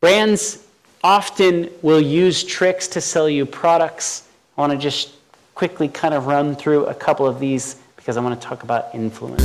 Brands 0.00 0.64
often 1.02 1.70
will 1.82 2.00
use 2.00 2.44
tricks 2.44 2.86
to 2.88 3.00
sell 3.00 3.28
you 3.28 3.46
products. 3.46 4.28
I 4.56 4.60
want 4.60 4.72
to 4.72 4.78
just 4.78 5.14
quickly 5.54 5.88
kind 5.88 6.14
of 6.14 6.26
run 6.26 6.54
through 6.54 6.86
a 6.86 6.94
couple 6.94 7.26
of 7.26 7.40
these 7.40 7.76
because 7.96 8.16
I 8.16 8.20
want 8.20 8.40
to 8.40 8.46
talk 8.46 8.62
about 8.62 8.94
influence. 8.94 9.42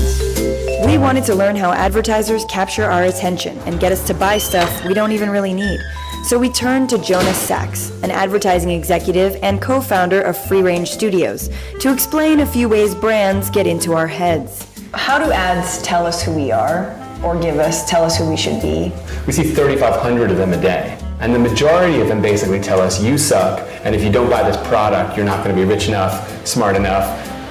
We 0.86 0.98
wanted 0.98 1.24
to 1.26 1.36
learn 1.36 1.56
how 1.56 1.72
advertisers 1.72 2.46
capture 2.46 2.84
our 2.84 3.04
attention 3.04 3.58
and 3.60 3.80
get 3.80 3.92
us 3.92 4.06
to 4.08 4.14
buy 4.14 4.38
stuff 4.38 4.86
we 4.86 4.94
don't 4.94 5.12
even 5.12 5.30
really 5.30 5.54
need. 5.54 5.80
So 6.26 6.40
we 6.40 6.50
turned 6.50 6.90
to 6.90 6.98
Jonah 6.98 7.34
Sachs, 7.34 7.92
an 8.02 8.12
advertising 8.12 8.72
executive 8.72 9.36
and 9.42 9.62
co 9.62 9.80
founder 9.80 10.22
of 10.22 10.38
Free 10.38 10.62
Range 10.62 10.90
Studios, 10.90 11.50
to 11.80 11.92
explain 11.92 12.40
a 12.40 12.46
few 12.46 12.68
ways 12.68 12.96
brands 12.96 13.50
get 13.50 13.68
into 13.68 13.94
our 13.94 14.08
heads. 14.08 14.68
How 14.94 15.20
do 15.20 15.32
ads 15.32 15.82
tell 15.82 16.06
us 16.06 16.24
who 16.24 16.34
we 16.34 16.52
are 16.52 16.96
or 17.24 17.40
give 17.40 17.60
us, 17.60 17.88
tell 17.90 18.04
us 18.04 18.18
who 18.18 18.30
we 18.30 18.38
should 18.38 18.62
be? 18.62 18.92
We 19.28 19.34
see 19.34 19.44
3,500 19.44 20.32
of 20.32 20.38
them 20.38 20.54
a 20.54 20.62
day. 20.62 20.98
And 21.20 21.34
the 21.34 21.40
majority 21.40 22.02
of 22.02 22.10
them 22.10 22.22
basically 22.22 22.60
tell 22.60 22.82
us 22.82 23.02
you 23.02 23.18
suck, 23.18 23.60
and 23.84 23.96
if 23.96 24.04
you 24.04 24.12
don't 24.12 24.30
buy 24.30 24.44
this 24.44 24.58
product, 24.68 25.16
you're 25.16 25.26
not 25.26 25.44
going 25.44 25.56
to 25.56 25.62
be 25.62 25.68
rich 25.68 25.88
enough, 25.88 26.46
smart 26.46 26.76
enough, 26.76 27.06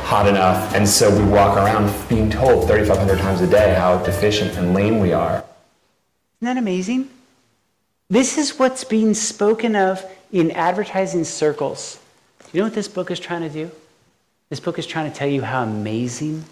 hot 0.04 0.26
enough. 0.28 0.74
And 0.74 0.86
so 0.86 1.10
we 1.16 1.24
walk 1.24 1.56
around 1.56 1.92
being 2.08 2.30
told 2.30 2.68
3,500 2.68 3.18
times 3.18 3.40
a 3.40 3.46
day 3.46 3.74
how 3.74 3.98
deficient 4.04 4.56
and 4.58 4.74
lame 4.74 5.00
we 5.00 5.12
are. 5.12 5.42
Isn't 6.40 6.54
that 6.54 6.58
amazing? 6.58 7.08
This 8.10 8.36
is 8.36 8.58
what's 8.58 8.84
being 8.84 9.14
spoken 9.14 9.74
of 9.74 10.04
in 10.30 10.50
advertising 10.50 11.24
circles. 11.24 11.98
You 12.52 12.60
know 12.60 12.66
what 12.66 12.74
this 12.74 12.86
book 12.86 13.10
is 13.10 13.18
trying 13.18 13.42
to 13.42 13.48
do? 13.48 13.70
This 14.50 14.60
book 14.60 14.78
is 14.78 14.86
trying 14.86 15.10
to 15.10 15.16
tell 15.16 15.26
you 15.26 15.40
how 15.40 15.62
amazing 15.62 16.44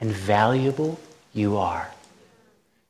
and 0.00 0.10
valuable 0.10 0.98
you 1.32 1.56
are. 1.56 1.88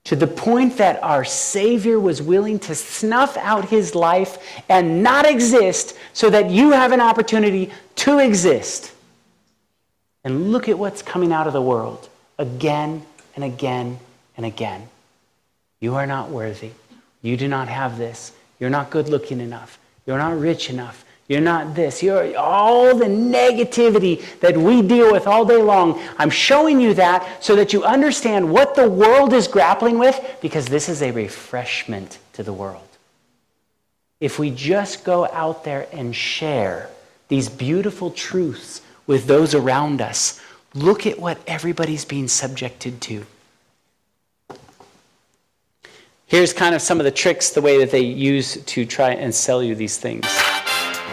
To 0.06 0.16
the 0.16 0.26
point 0.26 0.78
that 0.78 1.02
our 1.02 1.24
Savior 1.24 1.98
was 1.98 2.22
willing 2.22 2.58
to 2.60 2.74
snuff 2.74 3.36
out 3.36 3.68
his 3.68 3.94
life 3.94 4.38
and 4.68 5.02
not 5.02 5.26
exist 5.26 5.96
so 6.12 6.30
that 6.30 6.50
you 6.50 6.70
have 6.70 6.92
an 6.92 7.00
opportunity 7.00 7.72
to 7.96 8.18
exist. 8.18 8.92
And 10.22 10.52
look 10.52 10.68
at 10.68 10.78
what's 10.78 11.02
coming 11.02 11.32
out 11.32 11.46
of 11.46 11.52
the 11.52 11.62
world 11.62 12.08
again 12.38 13.04
and 13.34 13.44
again 13.44 13.98
and 14.36 14.46
again. 14.46 14.88
You 15.80 15.96
are 15.96 16.06
not 16.06 16.30
worthy. 16.30 16.70
You 17.22 17.36
do 17.36 17.48
not 17.48 17.68
have 17.68 17.98
this. 17.98 18.32
You're 18.60 18.70
not 18.70 18.90
good 18.90 19.08
looking 19.08 19.40
enough. 19.40 19.78
You're 20.06 20.18
not 20.18 20.38
rich 20.38 20.70
enough. 20.70 21.04
You're 21.28 21.40
not 21.40 21.74
this. 21.74 22.02
You're 22.02 22.36
all 22.38 22.96
the 22.96 23.06
negativity 23.06 24.22
that 24.40 24.56
we 24.56 24.80
deal 24.80 25.10
with 25.10 25.26
all 25.26 25.44
day 25.44 25.60
long. 25.60 26.00
I'm 26.18 26.30
showing 26.30 26.80
you 26.80 26.94
that 26.94 27.42
so 27.42 27.56
that 27.56 27.72
you 27.72 27.82
understand 27.82 28.50
what 28.50 28.76
the 28.76 28.88
world 28.88 29.32
is 29.32 29.48
grappling 29.48 29.98
with 29.98 30.20
because 30.40 30.66
this 30.66 30.88
is 30.88 31.02
a 31.02 31.10
refreshment 31.10 32.18
to 32.34 32.44
the 32.44 32.52
world. 32.52 32.82
If 34.20 34.38
we 34.38 34.50
just 34.50 35.04
go 35.04 35.28
out 35.32 35.64
there 35.64 35.88
and 35.92 36.14
share 36.14 36.88
these 37.28 37.48
beautiful 37.48 38.12
truths 38.12 38.80
with 39.08 39.26
those 39.26 39.52
around 39.52 40.00
us, 40.00 40.40
look 40.74 41.06
at 41.06 41.18
what 41.18 41.38
everybody's 41.46 42.04
being 42.04 42.28
subjected 42.28 43.00
to. 43.02 43.26
Here's 46.26 46.52
kind 46.52 46.74
of 46.74 46.82
some 46.82 46.98
of 46.98 47.04
the 47.04 47.10
tricks, 47.10 47.50
the 47.50 47.60
way 47.60 47.78
that 47.78 47.90
they 47.90 48.00
use 48.00 48.62
to 48.64 48.84
try 48.84 49.10
and 49.10 49.34
sell 49.34 49.62
you 49.62 49.74
these 49.74 49.96
things. 49.96 50.26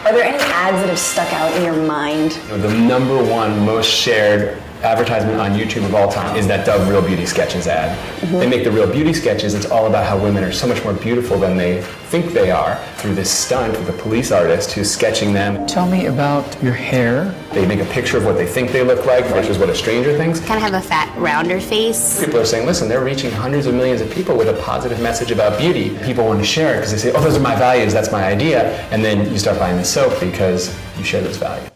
Are 0.04 0.12
there 0.12 0.22
any 0.22 0.36
ads 0.36 0.76
that 0.82 0.90
have 0.90 0.98
stuck 0.98 1.32
out 1.32 1.56
in 1.56 1.64
your 1.64 1.86
mind? 1.86 2.38
You 2.42 2.58
know, 2.58 2.58
the 2.58 2.74
number 2.74 3.24
one 3.24 3.64
most 3.64 3.88
shared 3.88 4.62
advertisement 4.84 5.40
on 5.40 5.52
YouTube 5.52 5.84
of 5.84 5.94
all 5.94 6.10
time 6.10 6.36
is 6.36 6.46
that 6.46 6.66
Dove 6.66 6.88
Real 6.88 7.02
Beauty 7.02 7.26
Sketches 7.26 7.66
ad. 7.66 7.96
Mm-hmm. 8.20 8.38
They 8.38 8.48
make 8.48 8.64
the 8.64 8.70
Real 8.70 8.90
Beauty 8.90 9.12
Sketches. 9.12 9.54
It's 9.54 9.66
all 9.66 9.86
about 9.86 10.06
how 10.06 10.18
women 10.18 10.44
are 10.44 10.52
so 10.52 10.66
much 10.66 10.84
more 10.84 10.92
beautiful 10.92 11.38
than 11.38 11.56
they 11.56 11.82
think 11.82 12.32
they 12.32 12.50
are 12.50 12.76
through 12.96 13.14
this 13.14 13.30
stunt 13.30 13.76
with 13.78 13.88
a 13.88 14.02
police 14.02 14.30
artist 14.30 14.72
who's 14.72 14.90
sketching 14.90 15.32
them. 15.32 15.66
Tell 15.66 15.88
me 15.88 16.06
about 16.06 16.62
your 16.62 16.72
hair. 16.72 17.34
They 17.52 17.66
make 17.66 17.80
a 17.80 17.84
picture 17.86 18.18
of 18.18 18.24
what 18.24 18.36
they 18.36 18.46
think 18.46 18.70
they 18.70 18.84
look 18.84 19.04
like 19.06 19.24
versus 19.26 19.58
what 19.58 19.68
a 19.68 19.74
stranger 19.74 20.16
thinks. 20.16 20.38
Kind 20.40 20.62
of 20.62 20.62
have 20.62 20.74
a 20.74 20.86
fat, 20.86 21.12
rounder 21.18 21.60
face. 21.60 22.22
People 22.24 22.38
are 22.38 22.44
saying, 22.44 22.66
listen, 22.66 22.88
they're 22.88 23.04
reaching 23.04 23.30
hundreds 23.30 23.66
of 23.66 23.74
millions 23.74 24.00
of 24.00 24.10
people 24.10 24.36
with 24.36 24.48
a 24.48 24.62
positive 24.62 25.00
message 25.00 25.30
about 25.30 25.58
beauty. 25.58 25.96
People 26.04 26.24
want 26.24 26.38
to 26.38 26.46
share 26.46 26.74
it 26.74 26.76
because 26.78 26.92
they 26.92 26.98
say, 26.98 27.12
oh, 27.12 27.20
those 27.20 27.36
are 27.36 27.40
my 27.40 27.56
values, 27.56 27.92
that's 27.92 28.12
my 28.12 28.24
idea. 28.24 28.72
And 28.90 29.04
then 29.04 29.32
you 29.32 29.38
start 29.38 29.58
buying 29.58 29.76
the 29.76 29.84
soap 29.84 30.20
because 30.20 30.74
you 30.98 31.04
share 31.04 31.22
those 31.22 31.36
values. 31.36 31.73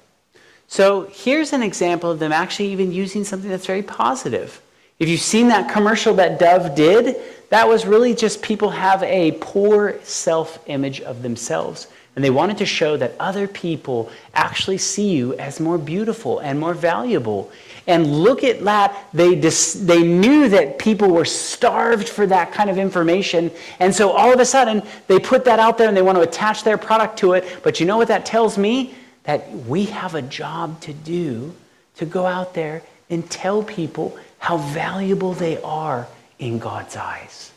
So 0.68 1.08
here's 1.10 1.54
an 1.54 1.62
example 1.62 2.10
of 2.10 2.18
them 2.18 2.30
actually 2.30 2.68
even 2.72 2.92
using 2.92 3.24
something 3.24 3.50
that's 3.50 3.66
very 3.66 3.82
positive. 3.82 4.60
If 4.98 5.08
you've 5.08 5.20
seen 5.20 5.48
that 5.48 5.72
commercial 5.72 6.14
that 6.14 6.38
Dove 6.38 6.74
did, 6.74 7.16
that 7.48 7.66
was 7.66 7.86
really 7.86 8.14
just 8.14 8.42
people 8.42 8.70
have 8.70 9.02
a 9.02 9.32
poor 9.40 9.98
self 10.02 10.62
image 10.66 11.00
of 11.00 11.22
themselves. 11.22 11.88
And 12.14 12.24
they 12.24 12.30
wanted 12.30 12.58
to 12.58 12.66
show 12.66 12.96
that 12.96 13.14
other 13.20 13.46
people 13.46 14.10
actually 14.34 14.78
see 14.78 15.08
you 15.10 15.34
as 15.34 15.60
more 15.60 15.78
beautiful 15.78 16.40
and 16.40 16.58
more 16.58 16.74
valuable. 16.74 17.50
And 17.86 18.22
look 18.22 18.42
at 18.42 18.62
that. 18.64 19.08
They, 19.14 19.36
they 19.36 20.02
knew 20.02 20.48
that 20.48 20.78
people 20.78 21.10
were 21.10 21.24
starved 21.24 22.08
for 22.08 22.26
that 22.26 22.52
kind 22.52 22.68
of 22.68 22.76
information. 22.76 23.52
And 23.78 23.94
so 23.94 24.10
all 24.10 24.32
of 24.32 24.40
a 24.40 24.44
sudden, 24.44 24.82
they 25.06 25.20
put 25.20 25.44
that 25.44 25.60
out 25.60 25.78
there 25.78 25.86
and 25.86 25.96
they 25.96 26.02
want 26.02 26.16
to 26.16 26.22
attach 26.22 26.64
their 26.64 26.76
product 26.76 27.18
to 27.20 27.34
it. 27.34 27.60
But 27.62 27.78
you 27.78 27.86
know 27.86 27.96
what 27.96 28.08
that 28.08 28.26
tells 28.26 28.58
me? 28.58 28.94
That 29.28 29.50
we 29.66 29.84
have 29.84 30.14
a 30.14 30.22
job 30.22 30.80
to 30.80 30.94
do 30.94 31.54
to 31.94 32.06
go 32.06 32.24
out 32.24 32.54
there 32.54 32.82
and 33.10 33.30
tell 33.30 33.62
people 33.62 34.18
how 34.38 34.56
valuable 34.56 35.34
they 35.34 35.60
are 35.60 36.08
in 36.38 36.58
God's 36.58 36.96
eyes. 36.96 37.52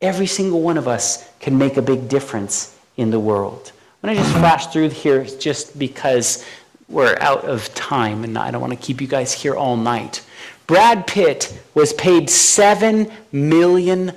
Every 0.00 0.26
single 0.26 0.62
one 0.62 0.78
of 0.78 0.88
us 0.88 1.28
can 1.40 1.58
make 1.58 1.76
a 1.76 1.82
big 1.82 2.08
difference 2.08 2.74
in 2.96 3.10
the 3.10 3.20
world. 3.20 3.70
I'm 4.02 4.14
going 4.14 4.16
to 4.16 4.22
just 4.22 4.34
flash 4.34 4.66
through 4.68 4.88
here 4.88 5.24
just 5.24 5.78
because 5.78 6.42
we're 6.88 7.18
out 7.20 7.44
of 7.44 7.74
time 7.74 8.24
and 8.24 8.38
I 8.38 8.50
don't 8.50 8.62
want 8.62 8.72
to 8.72 8.78
keep 8.78 9.02
you 9.02 9.06
guys 9.06 9.34
here 9.34 9.54
all 9.54 9.76
night. 9.76 10.24
Brad 10.66 11.06
Pitt 11.06 11.52
was 11.74 11.92
paid 11.92 12.28
$7 12.28 13.12
million 13.30 14.12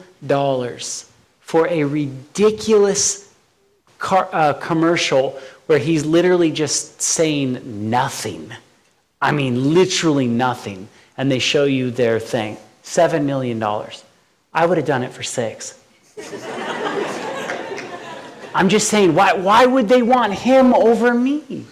for 1.42 1.68
a 1.68 1.84
ridiculous 1.84 3.30
car, 3.98 4.30
uh, 4.32 4.54
commercial 4.54 5.38
where 5.70 5.78
he's 5.78 6.04
literally 6.04 6.52
just 6.52 7.00
saying 7.00 7.92
nothing. 7.92 8.52
I 9.22 9.32
mean, 9.32 9.76
literally 9.76 10.26
nothing. 10.26 10.88
And 11.16 11.32
they 11.32 11.38
show 11.38 11.66
you 11.66 11.92
their 11.92 12.20
thing 12.20 12.58
$7 12.84 13.24
million. 13.24 13.62
I 14.52 14.66
would 14.66 14.78
have 14.78 14.88
done 14.88 15.04
it 15.04 15.12
for 15.12 15.22
six. 15.22 15.80
I'm 18.56 18.68
just 18.68 18.88
saying, 18.90 19.14
why, 19.14 19.34
why 19.34 19.68
would 19.68 19.88
they 19.88 20.02
want 20.02 20.34
him 20.34 20.74
over 20.74 21.14
me? 21.14 21.68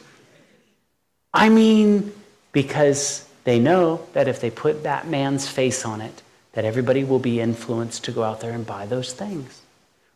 I 1.33 1.49
mean, 1.49 2.13
because 2.51 3.27
they 3.45 3.57
know 3.57 4.05
that 4.13 4.27
if 4.27 4.39
they 4.39 4.51
put 4.51 4.83
that 4.83 5.07
man's 5.07 5.49
face 5.49 5.85
on 5.85 6.01
it, 6.01 6.21
that 6.53 6.65
everybody 6.65 7.03
will 7.03 7.17
be 7.17 7.41
influenced 7.41 8.03
to 8.03 8.11
go 8.11 8.21
out 8.21 8.41
there 8.41 8.51
and 8.51 8.63
buy 8.63 8.85
those 8.85 9.11
things. 9.11 9.59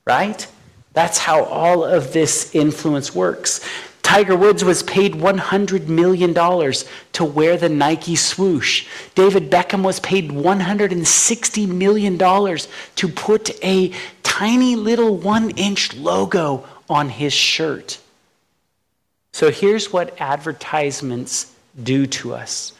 Right? 0.05 0.47
That's 0.93 1.17
how 1.17 1.43
all 1.45 1.83
of 1.83 2.13
this 2.13 2.53
influence 2.53 3.15
works. 3.15 3.61
Tiger 4.01 4.35
Woods 4.35 4.63
was 4.63 4.83
paid 4.83 5.13
$100 5.13 5.87
million 5.87 6.33
to 6.33 7.23
wear 7.23 7.55
the 7.55 7.69
Nike 7.69 8.15
swoosh. 8.15 8.87
David 9.15 9.49
Beckham 9.49 9.83
was 9.83 10.01
paid 10.01 10.31
$160 10.31 11.67
million 11.67 12.17
to 12.17 13.07
put 13.07 13.63
a 13.63 13.93
tiny 14.23 14.75
little 14.75 15.15
one 15.15 15.51
inch 15.51 15.95
logo 15.95 16.67
on 16.89 17.07
his 17.07 17.31
shirt. 17.31 17.99
So 19.31 19.49
here's 19.49 19.93
what 19.93 20.19
advertisements 20.19 21.55
do 21.81 22.05
to 22.07 22.33
us 22.33 22.73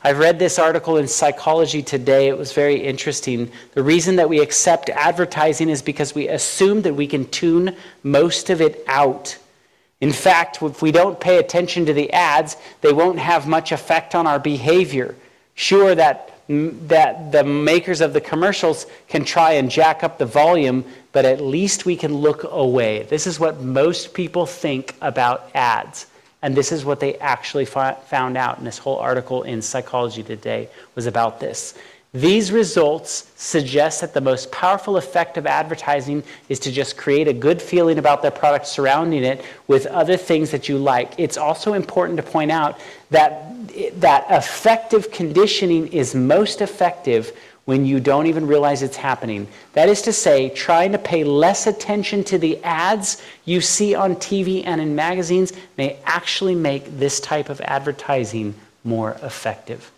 I've 0.00 0.18
read 0.20 0.38
this 0.38 0.60
article 0.60 0.96
in 0.96 1.08
Psychology 1.08 1.82
Today. 1.82 2.28
It 2.28 2.38
was 2.38 2.52
very 2.52 2.76
interesting. 2.76 3.50
The 3.72 3.82
reason 3.82 4.16
that 4.16 4.28
we 4.28 4.38
accept 4.38 4.90
advertising 4.90 5.68
is 5.68 5.82
because 5.82 6.14
we 6.14 6.28
assume 6.28 6.82
that 6.82 6.94
we 6.94 7.08
can 7.08 7.28
tune 7.30 7.74
most 8.04 8.48
of 8.48 8.60
it 8.60 8.84
out. 8.86 9.36
In 10.00 10.12
fact, 10.12 10.62
if 10.62 10.80
we 10.82 10.92
don't 10.92 11.18
pay 11.18 11.38
attention 11.38 11.84
to 11.86 11.92
the 11.92 12.12
ads, 12.12 12.56
they 12.80 12.92
won't 12.92 13.18
have 13.18 13.48
much 13.48 13.72
effect 13.72 14.14
on 14.14 14.28
our 14.28 14.38
behavior. 14.38 15.16
Sure, 15.56 15.96
that, 15.96 16.32
that 16.48 17.32
the 17.32 17.42
makers 17.42 18.00
of 18.00 18.12
the 18.12 18.20
commercials 18.20 18.86
can 19.08 19.24
try 19.24 19.54
and 19.54 19.68
jack 19.68 20.04
up 20.04 20.18
the 20.18 20.26
volume, 20.26 20.84
but 21.10 21.24
at 21.24 21.40
least 21.40 21.86
we 21.86 21.96
can 21.96 22.14
look 22.14 22.44
away. 22.44 23.02
This 23.02 23.26
is 23.26 23.40
what 23.40 23.60
most 23.60 24.14
people 24.14 24.46
think 24.46 24.94
about 25.00 25.50
ads. 25.56 26.06
And 26.42 26.54
this 26.54 26.70
is 26.70 26.84
what 26.84 27.00
they 27.00 27.16
actually 27.16 27.64
found 27.64 28.36
out. 28.36 28.58
And 28.58 28.66
this 28.66 28.78
whole 28.78 28.98
article 28.98 29.42
in 29.42 29.60
Psychology 29.60 30.22
Today 30.22 30.68
was 30.94 31.06
about 31.06 31.40
this. 31.40 31.74
These 32.14 32.52
results 32.52 33.30
suggest 33.36 34.00
that 34.00 34.14
the 34.14 34.20
most 34.22 34.50
powerful 34.50 34.96
effect 34.96 35.36
of 35.36 35.46
advertising 35.46 36.22
is 36.48 36.58
to 36.60 36.72
just 36.72 36.96
create 36.96 37.28
a 37.28 37.34
good 37.34 37.60
feeling 37.60 37.98
about 37.98 38.22
the 38.22 38.30
product 38.30 38.66
surrounding 38.66 39.24
it 39.24 39.44
with 39.66 39.84
other 39.86 40.16
things 40.16 40.50
that 40.52 40.70
you 40.70 40.78
like. 40.78 41.12
It's 41.18 41.36
also 41.36 41.74
important 41.74 42.16
to 42.16 42.22
point 42.22 42.50
out 42.50 42.80
that 43.10 43.44
that 44.00 44.24
affective 44.30 45.10
conditioning 45.12 45.88
is 45.88 46.14
most 46.14 46.62
effective 46.62 47.36
when 47.68 47.84
you 47.84 48.00
don't 48.00 48.26
even 48.26 48.46
realize 48.46 48.80
it's 48.80 48.96
happening. 48.96 49.46
That 49.74 49.90
is 49.90 50.00
to 50.02 50.12
say, 50.14 50.48
trying 50.48 50.92
to 50.92 50.98
pay 50.98 51.22
less 51.22 51.66
attention 51.66 52.24
to 52.24 52.38
the 52.38 52.64
ads 52.64 53.20
you 53.44 53.60
see 53.60 53.94
on 53.94 54.16
TV 54.16 54.62
and 54.64 54.80
in 54.80 54.96
magazines 54.96 55.52
may 55.76 55.98
actually 56.06 56.54
make 56.54 56.98
this 56.98 57.20
type 57.20 57.50
of 57.50 57.60
advertising 57.60 58.54
more 58.84 59.18
effective. 59.22 59.92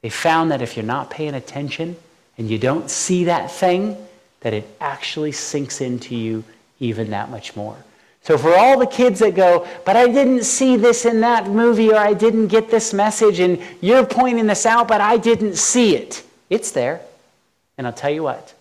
They 0.00 0.08
found 0.08 0.52
that 0.52 0.62
if 0.62 0.74
you're 0.74 0.86
not 0.86 1.10
paying 1.10 1.34
attention 1.34 1.96
and 2.38 2.48
you 2.48 2.56
don't 2.56 2.88
see 2.88 3.24
that 3.24 3.50
thing, 3.50 3.94
that 4.40 4.54
it 4.54 4.66
actually 4.80 5.32
sinks 5.32 5.82
into 5.82 6.16
you 6.16 6.44
even 6.80 7.10
that 7.10 7.28
much 7.28 7.54
more. 7.54 7.76
So, 8.22 8.38
for 8.38 8.54
all 8.54 8.78
the 8.78 8.86
kids 8.86 9.20
that 9.20 9.34
go, 9.34 9.68
but 9.84 9.96
I 9.96 10.06
didn't 10.06 10.44
see 10.44 10.76
this 10.76 11.04
in 11.04 11.20
that 11.20 11.46
movie 11.50 11.90
or 11.90 11.96
I 11.96 12.14
didn't 12.14 12.46
get 12.46 12.70
this 12.70 12.94
message 12.94 13.38
and 13.38 13.60
you're 13.82 14.06
pointing 14.06 14.46
this 14.46 14.64
out, 14.64 14.88
but 14.88 15.02
I 15.02 15.18
didn't 15.18 15.56
see 15.56 15.94
it, 15.94 16.24
it's 16.52 16.70
there. 16.72 17.00
And 17.78 17.86
I'll 17.86 17.92
tell 17.94 18.10
you 18.10 18.22
what, 18.22 18.52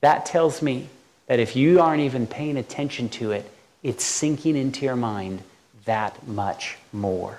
that 0.00 0.24
tells 0.24 0.62
me 0.62 0.88
that 1.26 1.38
if 1.38 1.54
you 1.54 1.80
aren't 1.80 2.00
even 2.00 2.26
paying 2.26 2.56
attention 2.56 3.10
to 3.10 3.32
it, 3.32 3.48
it's 3.82 4.04
sinking 4.04 4.56
into 4.56 4.86
your 4.86 4.96
mind 4.96 5.42
that 5.84 6.26
much 6.26 6.78
more. 6.92 7.38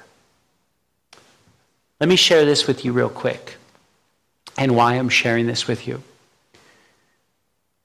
Let 2.00 2.08
me 2.08 2.16
share 2.16 2.46
this 2.46 2.68
with 2.68 2.86
you 2.86 2.94
real 2.94 3.10
quick 3.10 3.56
and 4.56 4.76
why 4.76 4.94
I'm 4.94 5.10
sharing 5.10 5.48
this 5.48 5.68
with 5.68 5.88
you. 5.88 6.04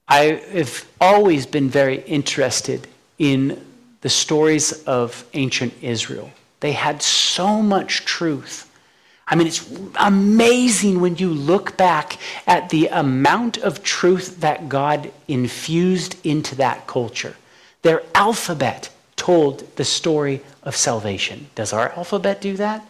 I 0.07 0.43
have 0.53 0.87
always 1.01 1.47
been 1.47 1.71
very 1.71 2.03
interested 2.03 2.87
in 3.19 3.65
the 4.03 4.11
stories 4.11 4.85
of 4.85 5.25
ancient 5.33 5.73
Israel. 5.81 6.31
They 6.61 6.73
had 6.73 7.01
so 7.01 7.63
much 7.63 8.05
truth. 8.05 8.69
I 9.27 9.35
mean, 9.35 9.47
it's 9.47 9.71
amazing 9.97 11.01
when 11.01 11.17
you 11.17 11.31
look 11.31 11.77
back 11.77 12.19
at 12.47 12.71
the 12.71 12.89
amount 12.89 13.57
of 13.59 13.83
truth 13.83 14.41
that 14.41 14.69
God 14.69 15.13
infused 15.29 16.17
into 16.27 16.55
that 16.57 16.87
culture. 16.87 17.37
Their 17.83 18.03
alphabet 18.15 18.91
told 19.17 19.77
the 19.77 19.85
story 19.85 20.43
of 20.63 20.77
salvation. 20.77 21.49
Does 21.55 21.73
our 21.73 21.91
alphabet 21.91 22.41
do 22.41 22.57
that? 22.57 22.87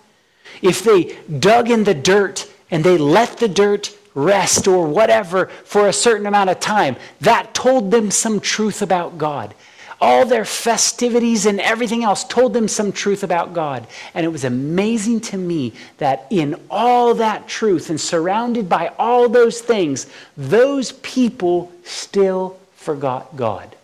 If 0.60 0.82
they 0.82 1.18
dug 1.38 1.70
in 1.70 1.84
the 1.84 1.94
dirt 1.94 2.50
and 2.70 2.82
they 2.82 2.98
let 2.98 3.38
the 3.38 3.48
dirt 3.48 3.96
rest 4.14 4.66
or 4.66 4.86
whatever 4.86 5.46
for 5.64 5.86
a 5.86 5.92
certain 5.92 6.26
amount 6.26 6.50
of 6.50 6.60
time, 6.60 6.96
that 7.20 7.54
told 7.54 7.90
them 7.90 8.10
some 8.10 8.40
truth 8.40 8.82
about 8.82 9.18
God 9.18 9.54
all 10.02 10.26
their 10.26 10.44
festivities 10.44 11.46
and 11.46 11.60
everything 11.60 12.02
else 12.02 12.24
told 12.24 12.52
them 12.52 12.66
some 12.66 12.90
truth 12.90 13.22
about 13.22 13.54
God. 13.54 13.86
And 14.14 14.26
it 14.26 14.30
was 14.30 14.42
amazing 14.42 15.20
to 15.20 15.38
me 15.38 15.74
that 15.98 16.26
in 16.28 16.60
all 16.68 17.14
that 17.14 17.46
truth 17.46 17.88
and 17.88 18.00
surrounded 18.00 18.68
by 18.68 18.92
all 18.98 19.28
those 19.28 19.60
things, 19.60 20.08
those 20.36 20.90
people 20.90 21.70
still 21.84 22.58
forgot 22.74 23.36
God. 23.36 23.76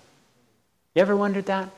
You 0.97 1.03
ever 1.03 1.17
wondered 1.17 1.47
that? 1.47 1.71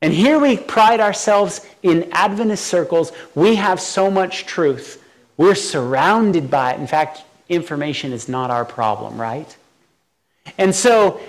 And 0.00 0.12
here 0.12 0.38
we 0.38 0.56
pride 0.56 1.00
ourselves 1.00 1.66
in 1.82 2.12
Adventist 2.12 2.64
circles. 2.64 3.10
We 3.34 3.56
have 3.56 3.80
so 3.80 4.08
much 4.08 4.46
truth. 4.46 5.02
We're 5.36 5.56
surrounded 5.56 6.48
by 6.48 6.74
it. 6.74 6.80
In 6.80 6.86
fact, 6.86 7.22
information 7.48 8.12
is 8.12 8.28
not 8.28 8.52
our 8.52 8.64
problem, 8.64 9.20
right? 9.20 9.56
And 10.58 10.72
so 10.72 11.20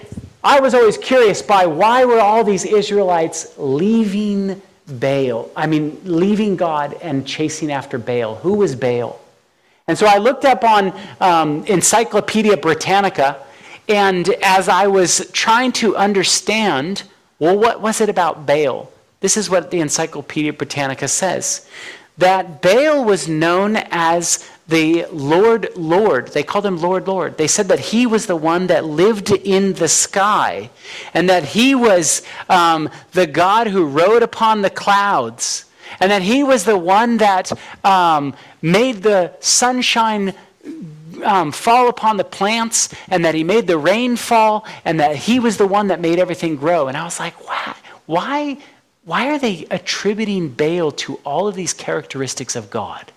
I 0.46 0.60
was 0.60 0.76
always 0.76 1.00
curious 1.00 1.42
by 1.42 1.66
why 1.66 2.06
were 2.06 2.20
all 2.20 2.44
these 2.44 2.66
Israelites 2.66 3.56
leaving 3.58 4.62
Baal? 4.88 5.50
I 5.56 5.66
mean, 5.66 6.00
leaving 6.04 6.56
God 6.56 6.96
and 7.02 7.26
chasing 7.26 7.72
after 7.72 7.98
Baal. 7.98 8.36
Who 8.36 8.54
was 8.54 8.76
Baal? 8.76 9.20
And 9.88 9.98
so 9.98 10.06
I 10.06 10.20
looked 10.20 10.46
up 10.46 10.64
on 10.64 10.94
um, 11.20 11.66
Encyclopedia 11.66 12.58
Britannica, 12.58 13.40
and 13.90 14.30
as 14.44 14.70
I 14.70 14.86
was 14.86 15.32
trying 15.32 15.72
to 15.74 15.98
understand, 15.98 17.02
well, 17.40 17.58
what 17.58 17.82
was 17.82 18.00
it 18.00 18.10
about 18.10 18.46
Baal? 18.46 18.92
This 19.22 19.38
is 19.38 19.50
what 19.50 19.72
the 19.72 19.80
Encyclopedia 19.80 20.54
Britannica 20.54 21.08
says 21.08 21.68
that 22.20 22.62
Baal 22.62 23.04
was 23.04 23.28
known 23.28 23.78
as 23.90 24.48
the 24.68 25.06
Lord, 25.12 25.70
Lord. 25.76 26.30
They 26.30 26.44
called 26.44 26.66
him 26.66 26.78
Lord, 26.78 27.08
Lord. 27.08 27.38
They 27.38 27.48
said 27.48 27.68
that 27.68 27.80
he 27.80 28.08
was 28.08 28.26
the 28.26 28.36
one 28.36 28.68
that 28.68 28.86
lived 28.86 29.32
in 29.32 29.74
the 29.74 29.88
sky 29.88 30.70
and 31.14 31.30
that 31.30 31.44
he 31.44 31.76
was 31.76 32.24
um, 32.50 32.90
the 33.12 33.28
God 33.28 33.68
who 33.68 33.86
rode 33.86 34.24
upon 34.24 34.62
the 34.62 34.70
clouds 34.70 35.66
and 36.00 36.12
that 36.12 36.24
he 36.24 36.44
was 36.44 36.64
the 36.64 36.78
one 36.78 37.18
that 37.18 37.52
um, 37.84 38.34
made 38.62 39.04
the 39.04 39.34
sunshine 39.40 40.34
um, 41.24 41.52
fall 41.52 41.88
upon 41.88 42.18
the 42.18 42.24
plants 42.24 42.94
and 43.08 43.24
that 43.24 43.36
he 43.36 43.44
made 43.44 43.68
the 43.68 43.78
rain 43.78 44.16
fall 44.16 44.66
and 44.84 45.00
that 45.00 45.16
he 45.16 45.40
was 45.40 45.58
the 45.58 45.68
one 45.68 45.88
that 45.88 46.00
made 46.00 46.20
everything 46.20 46.56
grow. 46.56 46.88
And 46.88 46.98
I 46.98 47.04
was 47.04 47.20
like, 47.20 47.48
why? 47.48 47.76
Why, 48.08 48.58
why 49.04 49.30
are 49.30 49.40
they 49.40 49.68
attributing 49.70 50.50
Baal 50.50 50.92
to 50.92 51.16
all 51.24 51.48
of 51.48 51.56
these 51.56 51.74
characteristics 51.74 52.56
of 52.56 52.70
God? 52.70 53.12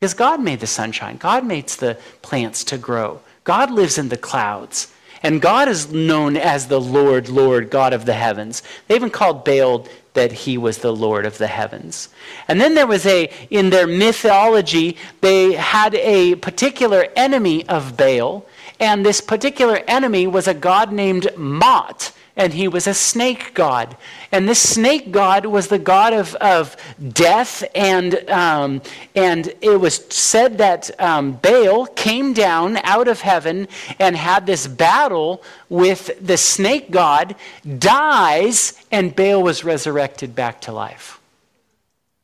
Because 0.00 0.14
God 0.14 0.40
made 0.40 0.60
the 0.60 0.66
sunshine, 0.66 1.18
God 1.18 1.44
makes 1.44 1.76
the 1.76 1.98
plants 2.22 2.64
to 2.64 2.78
grow, 2.78 3.20
God 3.44 3.70
lives 3.70 3.98
in 3.98 4.08
the 4.08 4.16
clouds. 4.16 4.92
And 5.22 5.42
God 5.42 5.68
is 5.68 5.92
known 5.92 6.38
as 6.38 6.68
the 6.68 6.80
Lord, 6.80 7.28
Lord, 7.28 7.68
God 7.68 7.92
of 7.92 8.06
the 8.06 8.14
heavens. 8.14 8.62
They 8.88 8.94
even 8.94 9.10
called 9.10 9.44
Baal 9.44 9.86
that 10.14 10.32
he 10.32 10.56
was 10.56 10.78
the 10.78 10.94
Lord 10.94 11.26
of 11.26 11.36
the 11.36 11.46
heavens. 11.46 12.08
And 12.48 12.58
then 12.58 12.74
there 12.74 12.86
was 12.86 13.04
a, 13.04 13.30
in 13.50 13.68
their 13.68 13.86
mythology, 13.86 14.96
they 15.20 15.52
had 15.52 15.94
a 15.94 16.36
particular 16.36 17.08
enemy 17.16 17.68
of 17.68 17.98
Baal. 17.98 18.46
And 18.78 19.04
this 19.04 19.20
particular 19.20 19.82
enemy 19.86 20.26
was 20.26 20.48
a 20.48 20.54
god 20.54 20.90
named 20.90 21.28
Mot 21.36 22.12
and 22.40 22.54
he 22.54 22.68
was 22.68 22.86
a 22.86 22.94
snake 22.94 23.52
god. 23.52 23.98
And 24.32 24.48
this 24.48 24.58
snake 24.58 25.12
god 25.12 25.44
was 25.44 25.68
the 25.68 25.78
god 25.78 26.14
of, 26.14 26.34
of 26.36 26.74
death, 27.12 27.62
and, 27.74 28.14
um, 28.30 28.80
and 29.14 29.52
it 29.60 29.78
was 29.78 29.96
said 30.08 30.56
that 30.56 30.90
um, 30.98 31.32
Baal 31.32 31.84
came 31.84 32.32
down 32.32 32.78
out 32.78 33.08
of 33.08 33.20
heaven 33.20 33.68
and 33.98 34.16
had 34.16 34.46
this 34.46 34.66
battle 34.66 35.42
with 35.68 36.10
the 36.26 36.38
snake 36.38 36.90
god, 36.90 37.36
dies, 37.78 38.82
and 38.90 39.14
Baal 39.14 39.42
was 39.42 39.62
resurrected 39.62 40.34
back 40.34 40.62
to 40.62 40.72
life. 40.72 41.20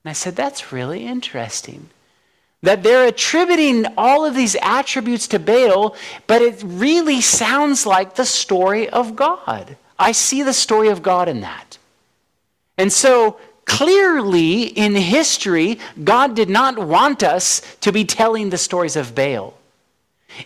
And 0.03 0.09
I 0.11 0.15
said, 0.15 0.35
that's 0.35 0.73
really 0.73 1.05
interesting 1.05 1.91
that 2.63 2.83
they're 2.83 3.07
attributing 3.07 3.85
all 3.99 4.25
of 4.25 4.35
these 4.35 4.57
attributes 4.63 5.29
to 5.29 5.39
Baal, 5.39 5.95
but 6.27 6.41
it 6.41 6.63
really 6.65 7.21
sounds 7.21 7.85
like 7.85 8.15
the 8.15 8.25
story 8.25 8.89
of 8.89 9.15
God. 9.15 9.77
I 9.99 10.13
see 10.13 10.43
the 10.43 10.53
story 10.53 10.89
of 10.89 11.03
God 11.03 11.29
in 11.29 11.41
that. 11.41 11.79
And 12.79 12.93
so 12.93 13.39
clearly 13.65 14.65
in 14.65 14.95
history, 14.95 15.79
God 16.03 16.35
did 16.35 16.49
not 16.49 16.79
want 16.79 17.23
us 17.23 17.63
to 17.81 17.93
be 17.93 18.05
telling 18.05 18.51
the 18.51 18.59
stories 18.59 18.97
of 18.97 19.15
Baal. 19.15 19.55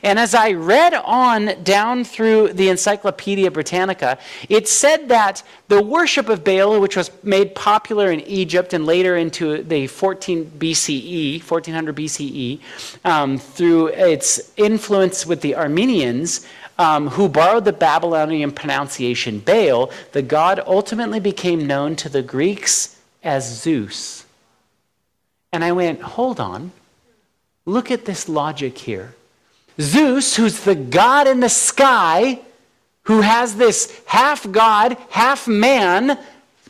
And 0.03 0.19
as 0.19 0.35
I 0.35 0.53
read 0.53 0.95
on 0.95 1.63
down 1.65 2.05
through 2.05 2.53
the 2.53 2.69
Encyclopedia 2.69 3.51
Britannica, 3.51 4.19
it 4.49 4.69
said 4.69 5.09
that 5.09 5.43
the 5.69 5.83
worship 5.83 6.29
of 6.29 6.45
Baal, 6.45 6.81
which 6.81 6.97
was 6.97 7.11
made 7.23 7.55
popular 7.55 8.13
in 8.13 8.21
Egypt 8.21 8.73
and 8.73 8.87
later 8.87 9.17
into 9.17 9.63
the 9.63 9.87
14 9.89 10.53
BCE, 10.59 11.43
1400 11.43 11.97
BCE, 11.97 12.61
um, 13.05 13.39
through 13.39 13.89
its 13.89 14.53
influence 14.57 15.27
with 15.27 15.41
the 15.41 15.57
Armenians, 15.57 16.47
um, 16.81 17.09
who 17.09 17.29
borrowed 17.29 17.67
the 17.67 17.75
Babylonian 17.75 18.53
pronunciation 18.53 19.39
Baal, 19.39 19.91
the 20.13 20.23
god 20.23 20.63
ultimately 20.67 21.21
became 21.21 21.67
known 21.67 21.95
to 21.97 22.09
the 22.09 22.23
Greeks 22.23 22.99
as 23.23 23.61
Zeus. 23.61 24.25
And 25.53 25.63
I 25.63 25.73
went, 25.73 26.01
hold 26.01 26.41
on. 26.41 26.73
Look 27.67 27.91
at 27.91 28.07
this 28.07 28.31
logic 28.31 28.79
here. 28.79 29.15
Zeus, 29.79 30.37
who's 30.37 30.61
the 30.61 30.75
god 30.75 31.29
in 31.29 31.41
the 31.41 31.51
sky, 31.51 32.41
who 33.03 33.21
has 33.21 33.57
this 33.57 34.01
half 34.07 34.51
god, 34.51 34.97
half 35.11 35.47
man, 35.47 36.19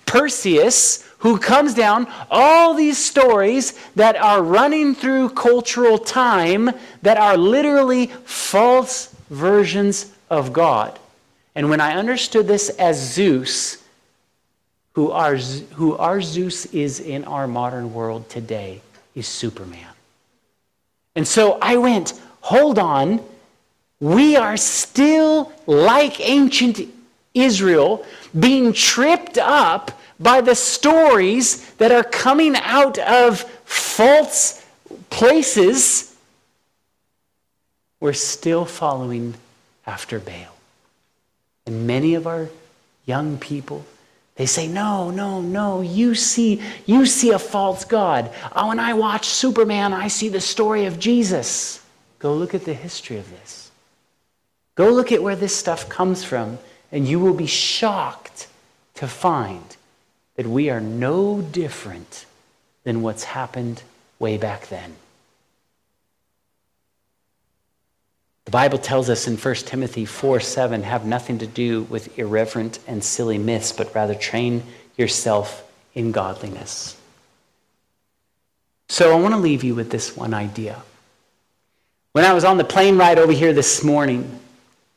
Perseus, 0.06 1.08
who 1.18 1.38
comes 1.38 1.72
down, 1.72 2.08
all 2.32 2.74
these 2.74 2.98
stories 2.98 3.78
that 3.94 4.16
are 4.16 4.42
running 4.42 4.96
through 4.96 5.28
cultural 5.30 5.98
time 5.98 6.70
that 7.02 7.16
are 7.16 7.36
literally 7.36 8.08
false 8.24 9.14
versions 9.30 10.12
of 10.28 10.52
God. 10.52 10.98
And 11.54 11.70
when 11.70 11.80
I 11.80 11.94
understood 11.94 12.46
this 12.46 12.68
as 12.70 12.98
Zeus, 13.14 13.82
who 14.92 15.10
our, 15.10 15.36
who 15.36 15.96
our 15.96 16.20
Zeus 16.20 16.66
is 16.66 17.00
in 17.00 17.24
our 17.24 17.46
modern 17.46 17.94
world 17.94 18.28
today, 18.28 18.82
is 19.14 19.26
Superman. 19.26 19.86
And 21.16 21.26
so 21.26 21.58
I 21.62 21.76
went, 21.76 22.20
hold 22.40 22.78
on, 22.78 23.24
we 24.00 24.36
are 24.36 24.56
still 24.56 25.52
like 25.66 26.20
ancient 26.20 26.80
Israel, 27.34 28.04
being 28.38 28.72
tripped 28.72 29.38
up 29.38 29.92
by 30.18 30.40
the 30.40 30.54
stories 30.54 31.70
that 31.74 31.92
are 31.92 32.04
coming 32.04 32.56
out 32.56 32.98
of 32.98 33.40
false 33.64 34.64
places 35.08 36.09
we're 38.00 38.14
still 38.14 38.64
following 38.64 39.34
after 39.86 40.18
Baal. 40.18 40.56
And 41.66 41.86
many 41.86 42.14
of 42.14 42.26
our 42.26 42.48
young 43.06 43.38
people, 43.38 43.84
they 44.36 44.46
say, 44.46 44.66
no, 44.66 45.10
no, 45.10 45.40
no, 45.40 45.82
you 45.82 46.14
see, 46.14 46.62
you 46.86 47.04
see 47.04 47.30
a 47.30 47.38
false 47.38 47.84
God. 47.84 48.30
Oh, 48.56 48.68
when 48.68 48.80
I 48.80 48.94
watch 48.94 49.26
Superman, 49.26 49.92
I 49.92 50.08
see 50.08 50.30
the 50.30 50.40
story 50.40 50.86
of 50.86 50.98
Jesus. 50.98 51.84
Go 52.18 52.34
look 52.34 52.54
at 52.54 52.64
the 52.64 52.74
history 52.74 53.18
of 53.18 53.30
this. 53.30 53.70
Go 54.74 54.90
look 54.90 55.12
at 55.12 55.22
where 55.22 55.36
this 55.36 55.54
stuff 55.54 55.88
comes 55.88 56.24
from, 56.24 56.58
and 56.90 57.06
you 57.06 57.20
will 57.20 57.34
be 57.34 57.46
shocked 57.46 58.48
to 58.94 59.06
find 59.06 59.76
that 60.36 60.46
we 60.46 60.70
are 60.70 60.80
no 60.80 61.42
different 61.42 62.24
than 62.84 63.02
what's 63.02 63.24
happened 63.24 63.82
way 64.18 64.38
back 64.38 64.68
then. 64.68 64.94
The 68.50 68.58
Bible 68.58 68.78
tells 68.78 69.08
us 69.08 69.28
in 69.28 69.36
1 69.36 69.54
Timothy 69.54 70.04
4 70.04 70.40
7, 70.40 70.82
have 70.82 71.06
nothing 71.06 71.38
to 71.38 71.46
do 71.46 71.82
with 71.82 72.18
irreverent 72.18 72.80
and 72.88 73.04
silly 73.04 73.38
myths, 73.38 73.70
but 73.70 73.94
rather 73.94 74.12
train 74.12 74.64
yourself 74.96 75.62
in 75.94 76.10
godliness. 76.10 76.96
So 78.88 79.16
I 79.16 79.20
want 79.20 79.34
to 79.34 79.40
leave 79.40 79.62
you 79.62 79.76
with 79.76 79.92
this 79.92 80.16
one 80.16 80.34
idea. 80.34 80.82
When 82.10 82.24
I 82.24 82.32
was 82.32 82.42
on 82.42 82.56
the 82.56 82.64
plane 82.64 82.98
ride 82.98 83.20
over 83.20 83.30
here 83.30 83.52
this 83.52 83.84
morning, 83.84 84.40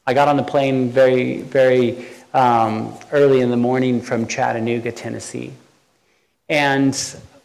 I 0.08 0.16
got 0.16 0.28
on 0.28 0.38
the 0.38 0.42
plane 0.42 0.90
very, 0.90 1.44
very 1.44 2.08
um, 2.34 2.98
early 3.12 3.42
in 3.42 3.52
the 3.52 3.56
morning 3.56 4.02
from 4.02 4.26
Chattanooga, 4.26 4.92
Tennessee. 4.92 5.54
And 6.50 6.96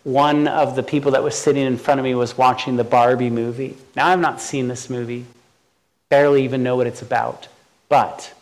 one 0.04 0.48
of 0.48 0.74
the 0.74 0.82
people 0.82 1.10
that 1.10 1.22
was 1.22 1.34
sitting 1.34 1.66
in 1.66 1.76
front 1.76 2.00
of 2.00 2.04
me 2.04 2.14
was 2.14 2.38
watching 2.38 2.76
the 2.76 2.84
Barbie 2.84 3.28
movie. 3.28 3.76
Now, 3.94 4.06
I've 4.06 4.20
not 4.20 4.40
seen 4.40 4.68
this 4.68 4.88
movie 4.88 5.26
barely 6.08 6.44
even 6.44 6.62
know 6.62 6.76
what 6.76 6.86
it's 6.86 7.02
about. 7.02 7.48
But 7.88 8.32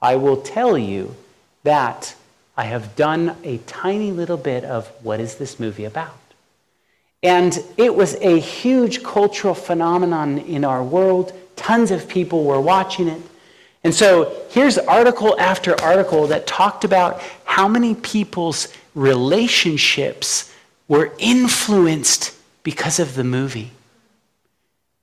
I 0.00 0.16
will 0.16 0.40
tell 0.40 0.76
you 0.78 1.14
that 1.62 2.14
I 2.56 2.64
have 2.64 2.96
done 2.96 3.36
a 3.44 3.58
tiny 3.58 4.12
little 4.12 4.36
bit 4.36 4.64
of 4.64 4.88
what 5.02 5.20
is 5.20 5.36
this 5.36 5.60
movie 5.60 5.84
about? 5.84 6.16
And 7.22 7.62
it 7.76 7.94
was 7.94 8.14
a 8.16 8.38
huge 8.38 9.02
cultural 9.02 9.54
phenomenon 9.54 10.38
in 10.38 10.64
our 10.64 10.82
world. 10.82 11.32
Tons 11.56 11.90
of 11.90 12.08
people 12.08 12.44
were 12.44 12.60
watching 12.60 13.08
it. 13.08 13.20
And 13.84 13.94
so 13.94 14.44
here's 14.50 14.78
article 14.78 15.38
after 15.38 15.78
article 15.82 16.26
that 16.28 16.46
talked 16.46 16.84
about 16.84 17.22
how 17.44 17.68
many 17.68 17.94
people's 17.94 18.68
relationships 18.94 20.52
were 20.88 21.12
influenced 21.18 22.34
because 22.62 22.98
of 22.98 23.14
the 23.14 23.24
movie. 23.24 23.70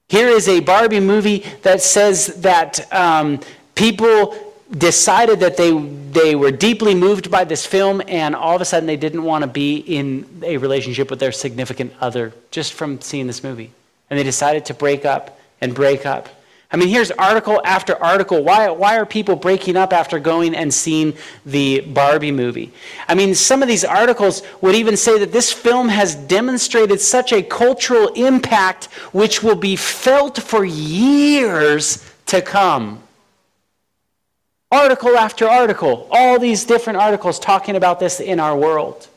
Here 0.10 0.30
is 0.30 0.48
a 0.48 0.62
Barbie 0.62 1.02
movie 1.02 1.40
that 1.64 1.82
says 1.82 2.28
that 2.42 2.92
um, 2.94 3.42
people 3.76 4.36
decided 4.72 5.42
that 5.42 5.58
they, 5.58 5.78
they 5.78 6.34
were 6.34 6.52
deeply 6.52 6.96
moved 6.96 7.30
by 7.30 7.44
this 7.44 7.66
film 7.66 8.02
and 8.08 8.34
all 8.34 8.56
of 8.56 8.62
a 8.62 8.66
sudden 8.66 8.88
they 8.88 8.96
didn't 8.96 9.24
want 9.24 9.42
to 9.42 9.48
be 9.48 9.78
in 9.80 10.26
a 10.44 10.56
relationship 10.58 11.10
with 11.10 11.20
their 11.20 11.34
significant 11.34 11.92
other 12.00 12.34
just 12.52 12.72
from 12.72 13.02
seeing 13.02 13.28
this 13.28 13.44
movie. 13.44 13.70
And 14.10 14.18
they 14.18 14.24
decided 14.24 14.64
to 14.66 14.74
break 14.74 15.04
up 15.04 15.40
and 15.60 15.76
break 15.76 16.06
up. 16.06 16.30
I 16.70 16.76
mean, 16.76 16.90
here's 16.90 17.12
article 17.12 17.62
after 17.64 17.96
article. 18.04 18.44
Why, 18.44 18.70
why 18.70 18.98
are 18.98 19.06
people 19.06 19.38
breaking 19.38 19.78
up 19.78 19.94
after 19.94 20.20
going 20.20 20.54
and 20.54 20.74
seeing 20.74 21.14
the 21.46 21.80
Barbie 21.80 22.32
movie? 22.32 22.74
I 23.08 23.16
mean, 23.16 23.36
some 23.36 23.62
of 23.62 23.70
these 23.70 23.86
articles 23.86 24.44
would 24.60 24.76
even 24.76 24.98
say 24.98 25.18
that 25.20 25.32
this 25.32 25.54
film 25.54 25.88
has 25.88 26.16
demonstrated 26.16 27.00
such 27.00 27.32
a 27.32 27.42
cultural 27.42 28.10
impact 28.10 28.86
which 29.14 29.42
will 29.42 29.56
be 29.56 29.78
felt 29.78 30.42
for 30.42 30.66
years 30.66 32.06
to 32.26 32.42
come. 32.42 33.02
Article 34.70 35.18
after 35.18 35.48
article, 35.48 36.10
all 36.12 36.38
these 36.38 36.66
different 36.66 37.00
articles 37.00 37.40
talking 37.40 37.78
about 37.78 38.02
this 38.02 38.20
in 38.20 38.42
our 38.42 38.58
world. 38.58 39.08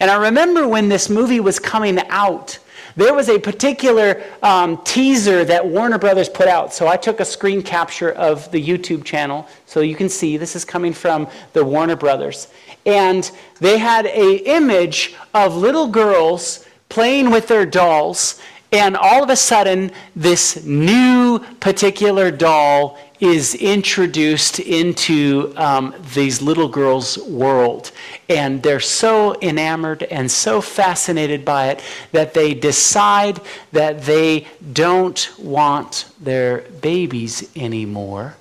And 0.00 0.10
I 0.10 0.16
remember 0.16 0.68
when 0.68 0.90
this 0.90 1.08
movie 1.08 1.40
was 1.40 1.58
coming 1.58 1.98
out, 2.10 2.58
there 2.96 3.14
was 3.14 3.28
a 3.28 3.38
particular 3.38 4.22
um, 4.42 4.82
teaser 4.84 5.44
that 5.44 5.66
Warner 5.66 5.98
Brothers 5.98 6.28
put 6.28 6.48
out. 6.48 6.72
So 6.72 6.86
I 6.86 6.96
took 6.96 7.20
a 7.20 7.24
screen 7.24 7.62
capture 7.62 8.12
of 8.12 8.50
the 8.50 8.64
YouTube 8.64 9.04
channel 9.04 9.48
so 9.66 9.80
you 9.80 9.96
can 9.96 10.08
see 10.08 10.36
this 10.36 10.54
is 10.54 10.64
coming 10.64 10.92
from 10.92 11.28
the 11.52 11.64
Warner 11.64 11.96
Brothers. 11.96 12.48
And 12.86 13.30
they 13.60 13.78
had 13.78 14.06
a 14.06 14.36
image 14.46 15.14
of 15.32 15.56
little 15.56 15.88
girls 15.88 16.66
playing 16.88 17.30
with 17.30 17.48
their 17.48 17.66
dolls 17.66 18.40
and 18.70 18.96
all 18.96 19.22
of 19.22 19.30
a 19.30 19.36
sudden 19.36 19.90
this 20.16 20.64
new 20.64 21.38
particular 21.60 22.30
doll 22.30 22.98
is 23.24 23.54
introduced 23.54 24.60
into 24.60 25.50
um, 25.56 25.94
these 26.12 26.42
little 26.42 26.68
girls' 26.68 27.16
world. 27.16 27.90
And 28.28 28.62
they're 28.62 28.80
so 28.80 29.34
enamored 29.40 30.02
and 30.02 30.30
so 30.30 30.60
fascinated 30.60 31.42
by 31.42 31.68
it 31.68 31.82
that 32.12 32.34
they 32.34 32.52
decide 32.52 33.40
that 33.72 34.02
they 34.02 34.46
don't 34.74 35.32
want 35.38 36.04
their 36.20 36.60
babies 36.82 37.50
anymore. 37.56 38.36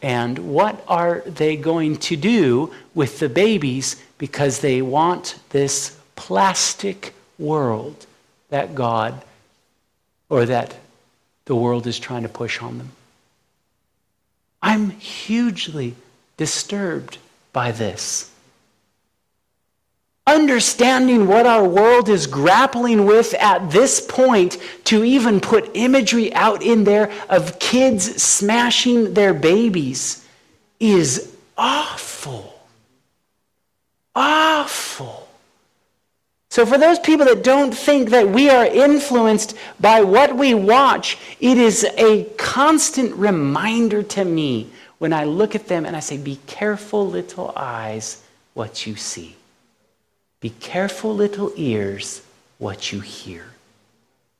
And 0.00 0.38
what 0.54 0.84
are 0.86 1.22
they 1.26 1.56
going 1.56 1.96
to 1.96 2.16
do 2.16 2.72
with 2.94 3.18
the 3.18 3.28
babies 3.28 4.00
because 4.16 4.60
they 4.60 4.80
want 4.80 5.40
this 5.50 5.98
plastic 6.14 7.14
world 7.36 8.06
that 8.50 8.76
God 8.76 9.24
or 10.28 10.46
that 10.46 10.76
the 11.46 11.56
world 11.56 11.88
is 11.88 11.98
trying 11.98 12.22
to 12.22 12.28
push 12.28 12.62
on 12.62 12.78
them? 12.78 12.92
I'm 14.62 14.90
hugely 14.90 15.94
disturbed 16.36 17.18
by 17.52 17.72
this. 17.72 18.30
Understanding 20.26 21.26
what 21.26 21.46
our 21.46 21.66
world 21.66 22.08
is 22.08 22.26
grappling 22.26 23.04
with 23.06 23.34
at 23.34 23.70
this 23.70 24.00
point 24.00 24.58
to 24.84 25.02
even 25.02 25.40
put 25.40 25.70
imagery 25.74 26.32
out 26.34 26.62
in 26.62 26.84
there 26.84 27.10
of 27.28 27.58
kids 27.58 28.22
smashing 28.22 29.14
their 29.14 29.34
babies 29.34 30.26
is 30.78 31.34
awful. 31.58 32.54
Awful. 34.14 35.26
So, 36.50 36.66
for 36.66 36.78
those 36.78 36.98
people 36.98 37.26
that 37.26 37.44
don't 37.44 37.72
think 37.72 38.10
that 38.10 38.28
we 38.28 38.50
are 38.50 38.66
influenced 38.66 39.56
by 39.78 40.02
what 40.02 40.36
we 40.36 40.52
watch, 40.52 41.16
it 41.38 41.56
is 41.56 41.84
a 41.96 42.24
constant 42.36 43.14
reminder 43.14 44.02
to 44.02 44.24
me 44.24 44.68
when 44.98 45.12
I 45.12 45.24
look 45.24 45.54
at 45.54 45.68
them 45.68 45.86
and 45.86 45.96
I 45.96 46.00
say, 46.00 46.16
Be 46.16 46.40
careful, 46.48 47.08
little 47.08 47.52
eyes, 47.54 48.20
what 48.54 48.84
you 48.84 48.96
see. 48.96 49.36
Be 50.40 50.50
careful, 50.50 51.14
little 51.14 51.52
ears, 51.54 52.22
what 52.58 52.90
you 52.90 52.98
hear. 52.98 53.44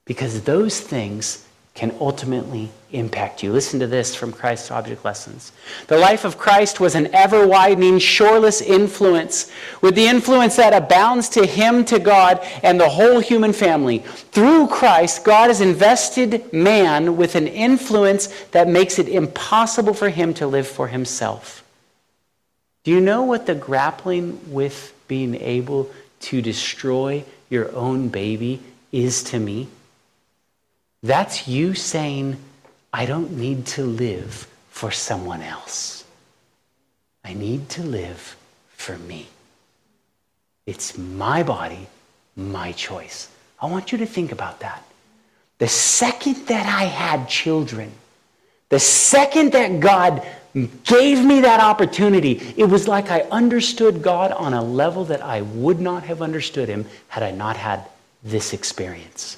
Because 0.04 0.42
those 0.42 0.80
things 0.80 1.46
can 1.80 1.96
ultimately 1.98 2.68
impact 2.92 3.42
you. 3.42 3.50
Listen 3.50 3.80
to 3.80 3.86
this 3.86 4.14
from 4.14 4.34
Christ's 4.34 4.70
Object 4.70 5.02
Lessons. 5.02 5.50
The 5.86 5.96
life 5.96 6.26
of 6.26 6.36
Christ 6.36 6.78
was 6.78 6.94
an 6.94 7.08
ever 7.14 7.46
widening, 7.46 7.98
shoreless 7.98 8.60
influence, 8.60 9.50
with 9.80 9.94
the 9.94 10.06
influence 10.06 10.56
that 10.56 10.74
abounds 10.74 11.30
to 11.30 11.46
him, 11.46 11.86
to 11.86 11.98
God, 11.98 12.46
and 12.62 12.78
the 12.78 12.90
whole 12.90 13.18
human 13.18 13.54
family. 13.54 14.00
Through 14.30 14.66
Christ, 14.66 15.24
God 15.24 15.48
has 15.48 15.62
invested 15.62 16.52
man 16.52 17.16
with 17.16 17.34
an 17.34 17.46
influence 17.46 18.26
that 18.50 18.68
makes 18.68 18.98
it 18.98 19.08
impossible 19.08 19.94
for 19.94 20.10
him 20.10 20.34
to 20.34 20.46
live 20.46 20.68
for 20.68 20.88
himself. 20.88 21.64
Do 22.84 22.90
you 22.90 23.00
know 23.00 23.22
what 23.22 23.46
the 23.46 23.54
grappling 23.54 24.52
with 24.52 24.92
being 25.08 25.34
able 25.34 25.90
to 26.28 26.42
destroy 26.42 27.24
your 27.48 27.74
own 27.74 28.10
baby 28.10 28.60
is 28.92 29.22
to 29.22 29.38
me? 29.38 29.68
That's 31.02 31.48
you 31.48 31.74
saying, 31.74 32.36
I 32.92 33.06
don't 33.06 33.32
need 33.32 33.66
to 33.66 33.84
live 33.84 34.46
for 34.70 34.90
someone 34.90 35.42
else. 35.42 36.04
I 37.24 37.34
need 37.34 37.68
to 37.70 37.82
live 37.82 38.36
for 38.70 38.96
me. 38.98 39.28
It's 40.66 40.98
my 40.98 41.42
body, 41.42 41.86
my 42.36 42.72
choice. 42.72 43.28
I 43.60 43.66
want 43.66 43.92
you 43.92 43.98
to 43.98 44.06
think 44.06 44.32
about 44.32 44.60
that. 44.60 44.84
The 45.58 45.68
second 45.68 46.46
that 46.46 46.66
I 46.66 46.84
had 46.84 47.28
children, 47.28 47.92
the 48.70 48.80
second 48.80 49.52
that 49.52 49.80
God 49.80 50.26
gave 50.84 51.24
me 51.24 51.40
that 51.40 51.60
opportunity, 51.60 52.54
it 52.56 52.64
was 52.64 52.88
like 52.88 53.10
I 53.10 53.20
understood 53.30 54.02
God 54.02 54.32
on 54.32 54.54
a 54.54 54.62
level 54.62 55.04
that 55.06 55.22
I 55.22 55.42
would 55.42 55.80
not 55.80 56.04
have 56.04 56.22
understood 56.22 56.68
Him 56.68 56.86
had 57.08 57.22
I 57.22 57.30
not 57.30 57.56
had 57.56 57.84
this 58.22 58.52
experience. 58.52 59.36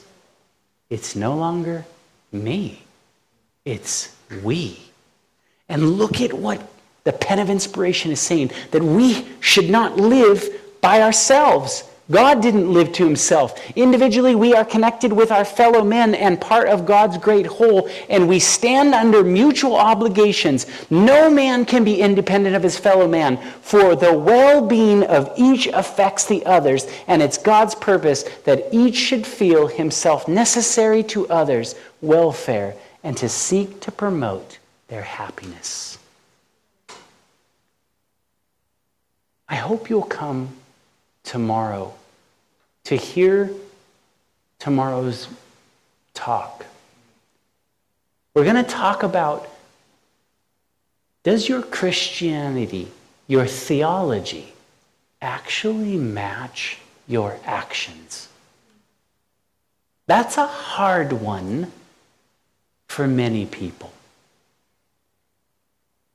It's 0.92 1.16
no 1.16 1.34
longer 1.34 1.86
me, 2.32 2.82
it's 3.64 4.14
we. 4.44 4.78
And 5.66 5.92
look 5.92 6.20
at 6.20 6.34
what 6.34 6.70
the 7.04 7.14
pen 7.14 7.38
of 7.38 7.48
inspiration 7.48 8.12
is 8.12 8.20
saying 8.20 8.50
that 8.72 8.82
we 8.82 9.26
should 9.40 9.70
not 9.70 9.96
live 9.96 10.46
by 10.82 11.00
ourselves. 11.00 11.82
God 12.12 12.42
didn't 12.42 12.70
live 12.70 12.92
to 12.92 13.04
himself. 13.04 13.58
Individually, 13.74 14.34
we 14.34 14.54
are 14.54 14.66
connected 14.66 15.14
with 15.14 15.32
our 15.32 15.46
fellow 15.46 15.82
men 15.82 16.14
and 16.14 16.38
part 16.38 16.68
of 16.68 16.84
God's 16.84 17.16
great 17.16 17.46
whole, 17.46 17.88
and 18.10 18.28
we 18.28 18.38
stand 18.38 18.94
under 18.94 19.24
mutual 19.24 19.74
obligations. 19.76 20.66
No 20.90 21.30
man 21.30 21.64
can 21.64 21.84
be 21.84 22.02
independent 22.02 22.54
of 22.54 22.62
his 22.62 22.78
fellow 22.78 23.08
man, 23.08 23.38
for 23.62 23.96
the 23.96 24.12
well 24.12 24.66
being 24.66 25.04
of 25.04 25.32
each 25.38 25.68
affects 25.68 26.26
the 26.26 26.44
others, 26.44 26.86
and 27.06 27.22
it's 27.22 27.38
God's 27.38 27.74
purpose 27.74 28.24
that 28.44 28.68
each 28.72 28.96
should 28.96 29.26
feel 29.26 29.66
himself 29.66 30.28
necessary 30.28 31.02
to 31.04 31.26
others' 31.30 31.74
welfare 32.02 32.74
and 33.02 33.16
to 33.16 33.28
seek 33.28 33.80
to 33.80 33.90
promote 33.90 34.58
their 34.88 35.02
happiness. 35.02 35.96
I 39.48 39.54
hope 39.54 39.88
you'll 39.88 40.02
come 40.02 40.50
tomorrow 41.24 41.94
to 42.84 42.96
hear 42.96 43.50
tomorrow's 44.58 45.28
talk. 46.14 46.66
We're 48.34 48.44
going 48.44 48.56
to 48.56 48.70
talk 48.70 49.02
about 49.02 49.48
does 51.22 51.48
your 51.48 51.62
Christianity, 51.62 52.90
your 53.28 53.46
theology, 53.46 54.52
actually 55.20 55.96
match 55.96 56.78
your 57.06 57.38
actions? 57.44 58.28
That's 60.06 60.36
a 60.36 60.46
hard 60.46 61.12
one 61.12 61.70
for 62.88 63.06
many 63.06 63.46
people. 63.46 63.92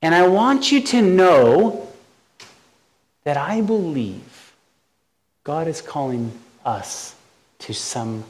And 0.02 0.14
I 0.14 0.28
want 0.28 0.70
you 0.70 0.82
to 0.82 1.02
know 1.02 1.88
that 3.24 3.36
I 3.36 3.62
believe 3.62 4.52
God 5.42 5.66
is 5.66 5.80
calling 5.80 6.32
us 6.68 7.14
to 7.60 7.72
some 7.72 8.24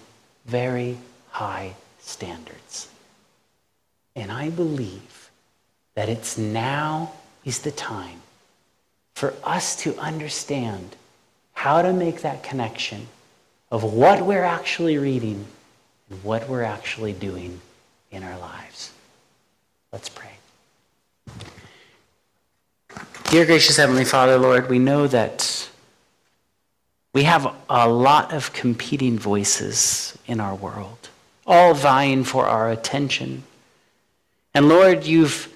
very 0.46 0.96
high 1.30 1.74
standards. 2.00 2.88
And 4.14 4.30
I 4.30 4.48
believe 4.50 5.30
that 5.94 6.08
it's 6.08 6.38
now 6.38 7.12
is 7.44 7.58
the 7.60 7.72
time 7.72 8.20
for 9.14 9.34
us 9.42 9.74
to 9.82 9.96
understand 9.98 10.96
how 11.52 11.82
to 11.82 11.92
make 11.92 12.22
that 12.22 12.42
connection 12.42 13.08
of 13.70 13.82
what 13.82 14.24
we're 14.24 14.44
actually 14.44 14.96
reading 14.96 15.44
and 16.08 16.22
what 16.22 16.48
we're 16.48 16.62
actually 16.62 17.12
doing 17.12 17.60
in 18.12 18.22
our 18.22 18.38
lives. 18.38 18.92
Let's 19.92 20.08
pray. 20.08 20.30
Dear 23.30 23.44
gracious 23.44 23.76
Heavenly 23.76 24.04
Father, 24.04 24.38
Lord, 24.38 24.70
we 24.70 24.78
know 24.78 25.06
that 25.08 25.67
we 27.18 27.24
have 27.24 27.52
a 27.68 27.88
lot 27.88 28.32
of 28.32 28.52
competing 28.52 29.18
voices 29.18 30.16
in 30.28 30.38
our 30.38 30.54
world, 30.54 31.08
all 31.48 31.74
vying 31.74 32.22
for 32.22 32.46
our 32.46 32.70
attention. 32.70 33.42
And 34.54 34.68
Lord, 34.68 35.02
you've, 35.02 35.52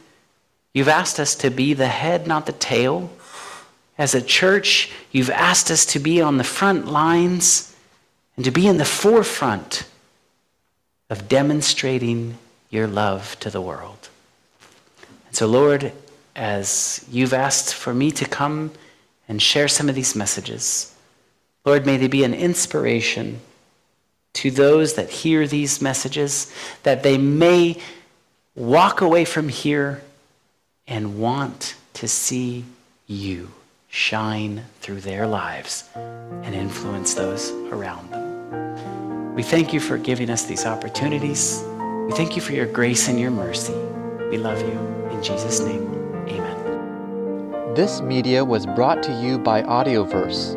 you've 0.75 0.89
asked 0.89 1.21
us 1.21 1.37
to 1.37 1.51
be 1.51 1.73
the 1.73 1.87
head, 1.87 2.27
not 2.27 2.47
the 2.47 2.53
tail. 2.53 3.13
As 3.97 4.13
a 4.13 4.21
church, 4.21 4.91
you've 5.13 5.31
asked 5.31 5.71
us 5.71 5.87
to 5.87 6.01
be 6.01 6.21
on 6.21 6.37
the 6.37 6.43
front 6.43 6.89
lines 6.89 7.73
and 8.35 8.45
to 8.45 8.51
be 8.51 8.67
in 8.67 8.79
the 8.79 8.85
forefront 8.85 9.85
of 11.11 11.29
demonstrating 11.29 12.39
your 12.71 12.89
love 12.89 13.39
to 13.39 13.51
the 13.51 13.61
world. 13.61 14.09
And 15.29 15.37
so, 15.37 15.47
Lord, 15.47 15.93
as 16.35 17.07
you've 17.09 17.33
asked 17.33 17.73
for 17.73 17.95
me 17.95 18.11
to 18.11 18.25
come 18.25 18.73
and 19.29 19.41
share 19.41 19.69
some 19.69 19.89
of 19.89 19.95
these 19.95 20.17
messages, 20.17 20.91
Lord, 21.65 21.87
may 21.87 21.97
they 21.97 22.09
be 22.09 22.25
an 22.25 22.35
inspiration 22.35 23.41
to 24.35 24.51
those 24.51 24.95
that 24.95 25.11
hear 25.11 25.47
these 25.47 25.81
messages, 25.81 26.53
that 26.83 27.03
they 27.03 27.19
may 27.19 27.79
walk 28.55 29.01
away 29.01 29.25
from 29.25 29.49
here 29.49 30.03
and 30.87 31.19
want 31.19 31.75
to 31.95 32.09
see 32.09 32.65
you 33.07 33.51
shine 33.89 34.65
through 34.81 35.01
their 35.01 35.27
lives 35.27 35.89
and 35.95 36.55
influence 36.55 37.15
those 37.15 37.51
around 37.71 38.11
them. 38.11 39.35
We 39.35 39.43
thank 39.43 39.73
you 39.73 39.81
for 39.81 39.99
giving 39.99 40.31
us 40.31 40.45
these 40.45 40.67
opportunities. 40.67 41.63
We 42.07 42.13
thank 42.13 42.37
you 42.37 42.43
for 42.43 42.53
your 42.53 42.67
grace 42.67 43.09
and 43.09 43.21
your 43.21 43.31
mercy. 43.31 43.75
We 44.31 44.39
love 44.39 44.61
you. 44.61 44.73
In 45.11 45.23
Jesus' 45.23 45.61
name, 45.61 45.83
amen. 46.29 47.75
This 47.75 48.01
media 48.01 48.45
was 48.45 48.67
brought 48.67 49.03
to 49.05 49.13
you 49.23 49.39
by 49.39 49.63
Audioverse, 49.63 50.57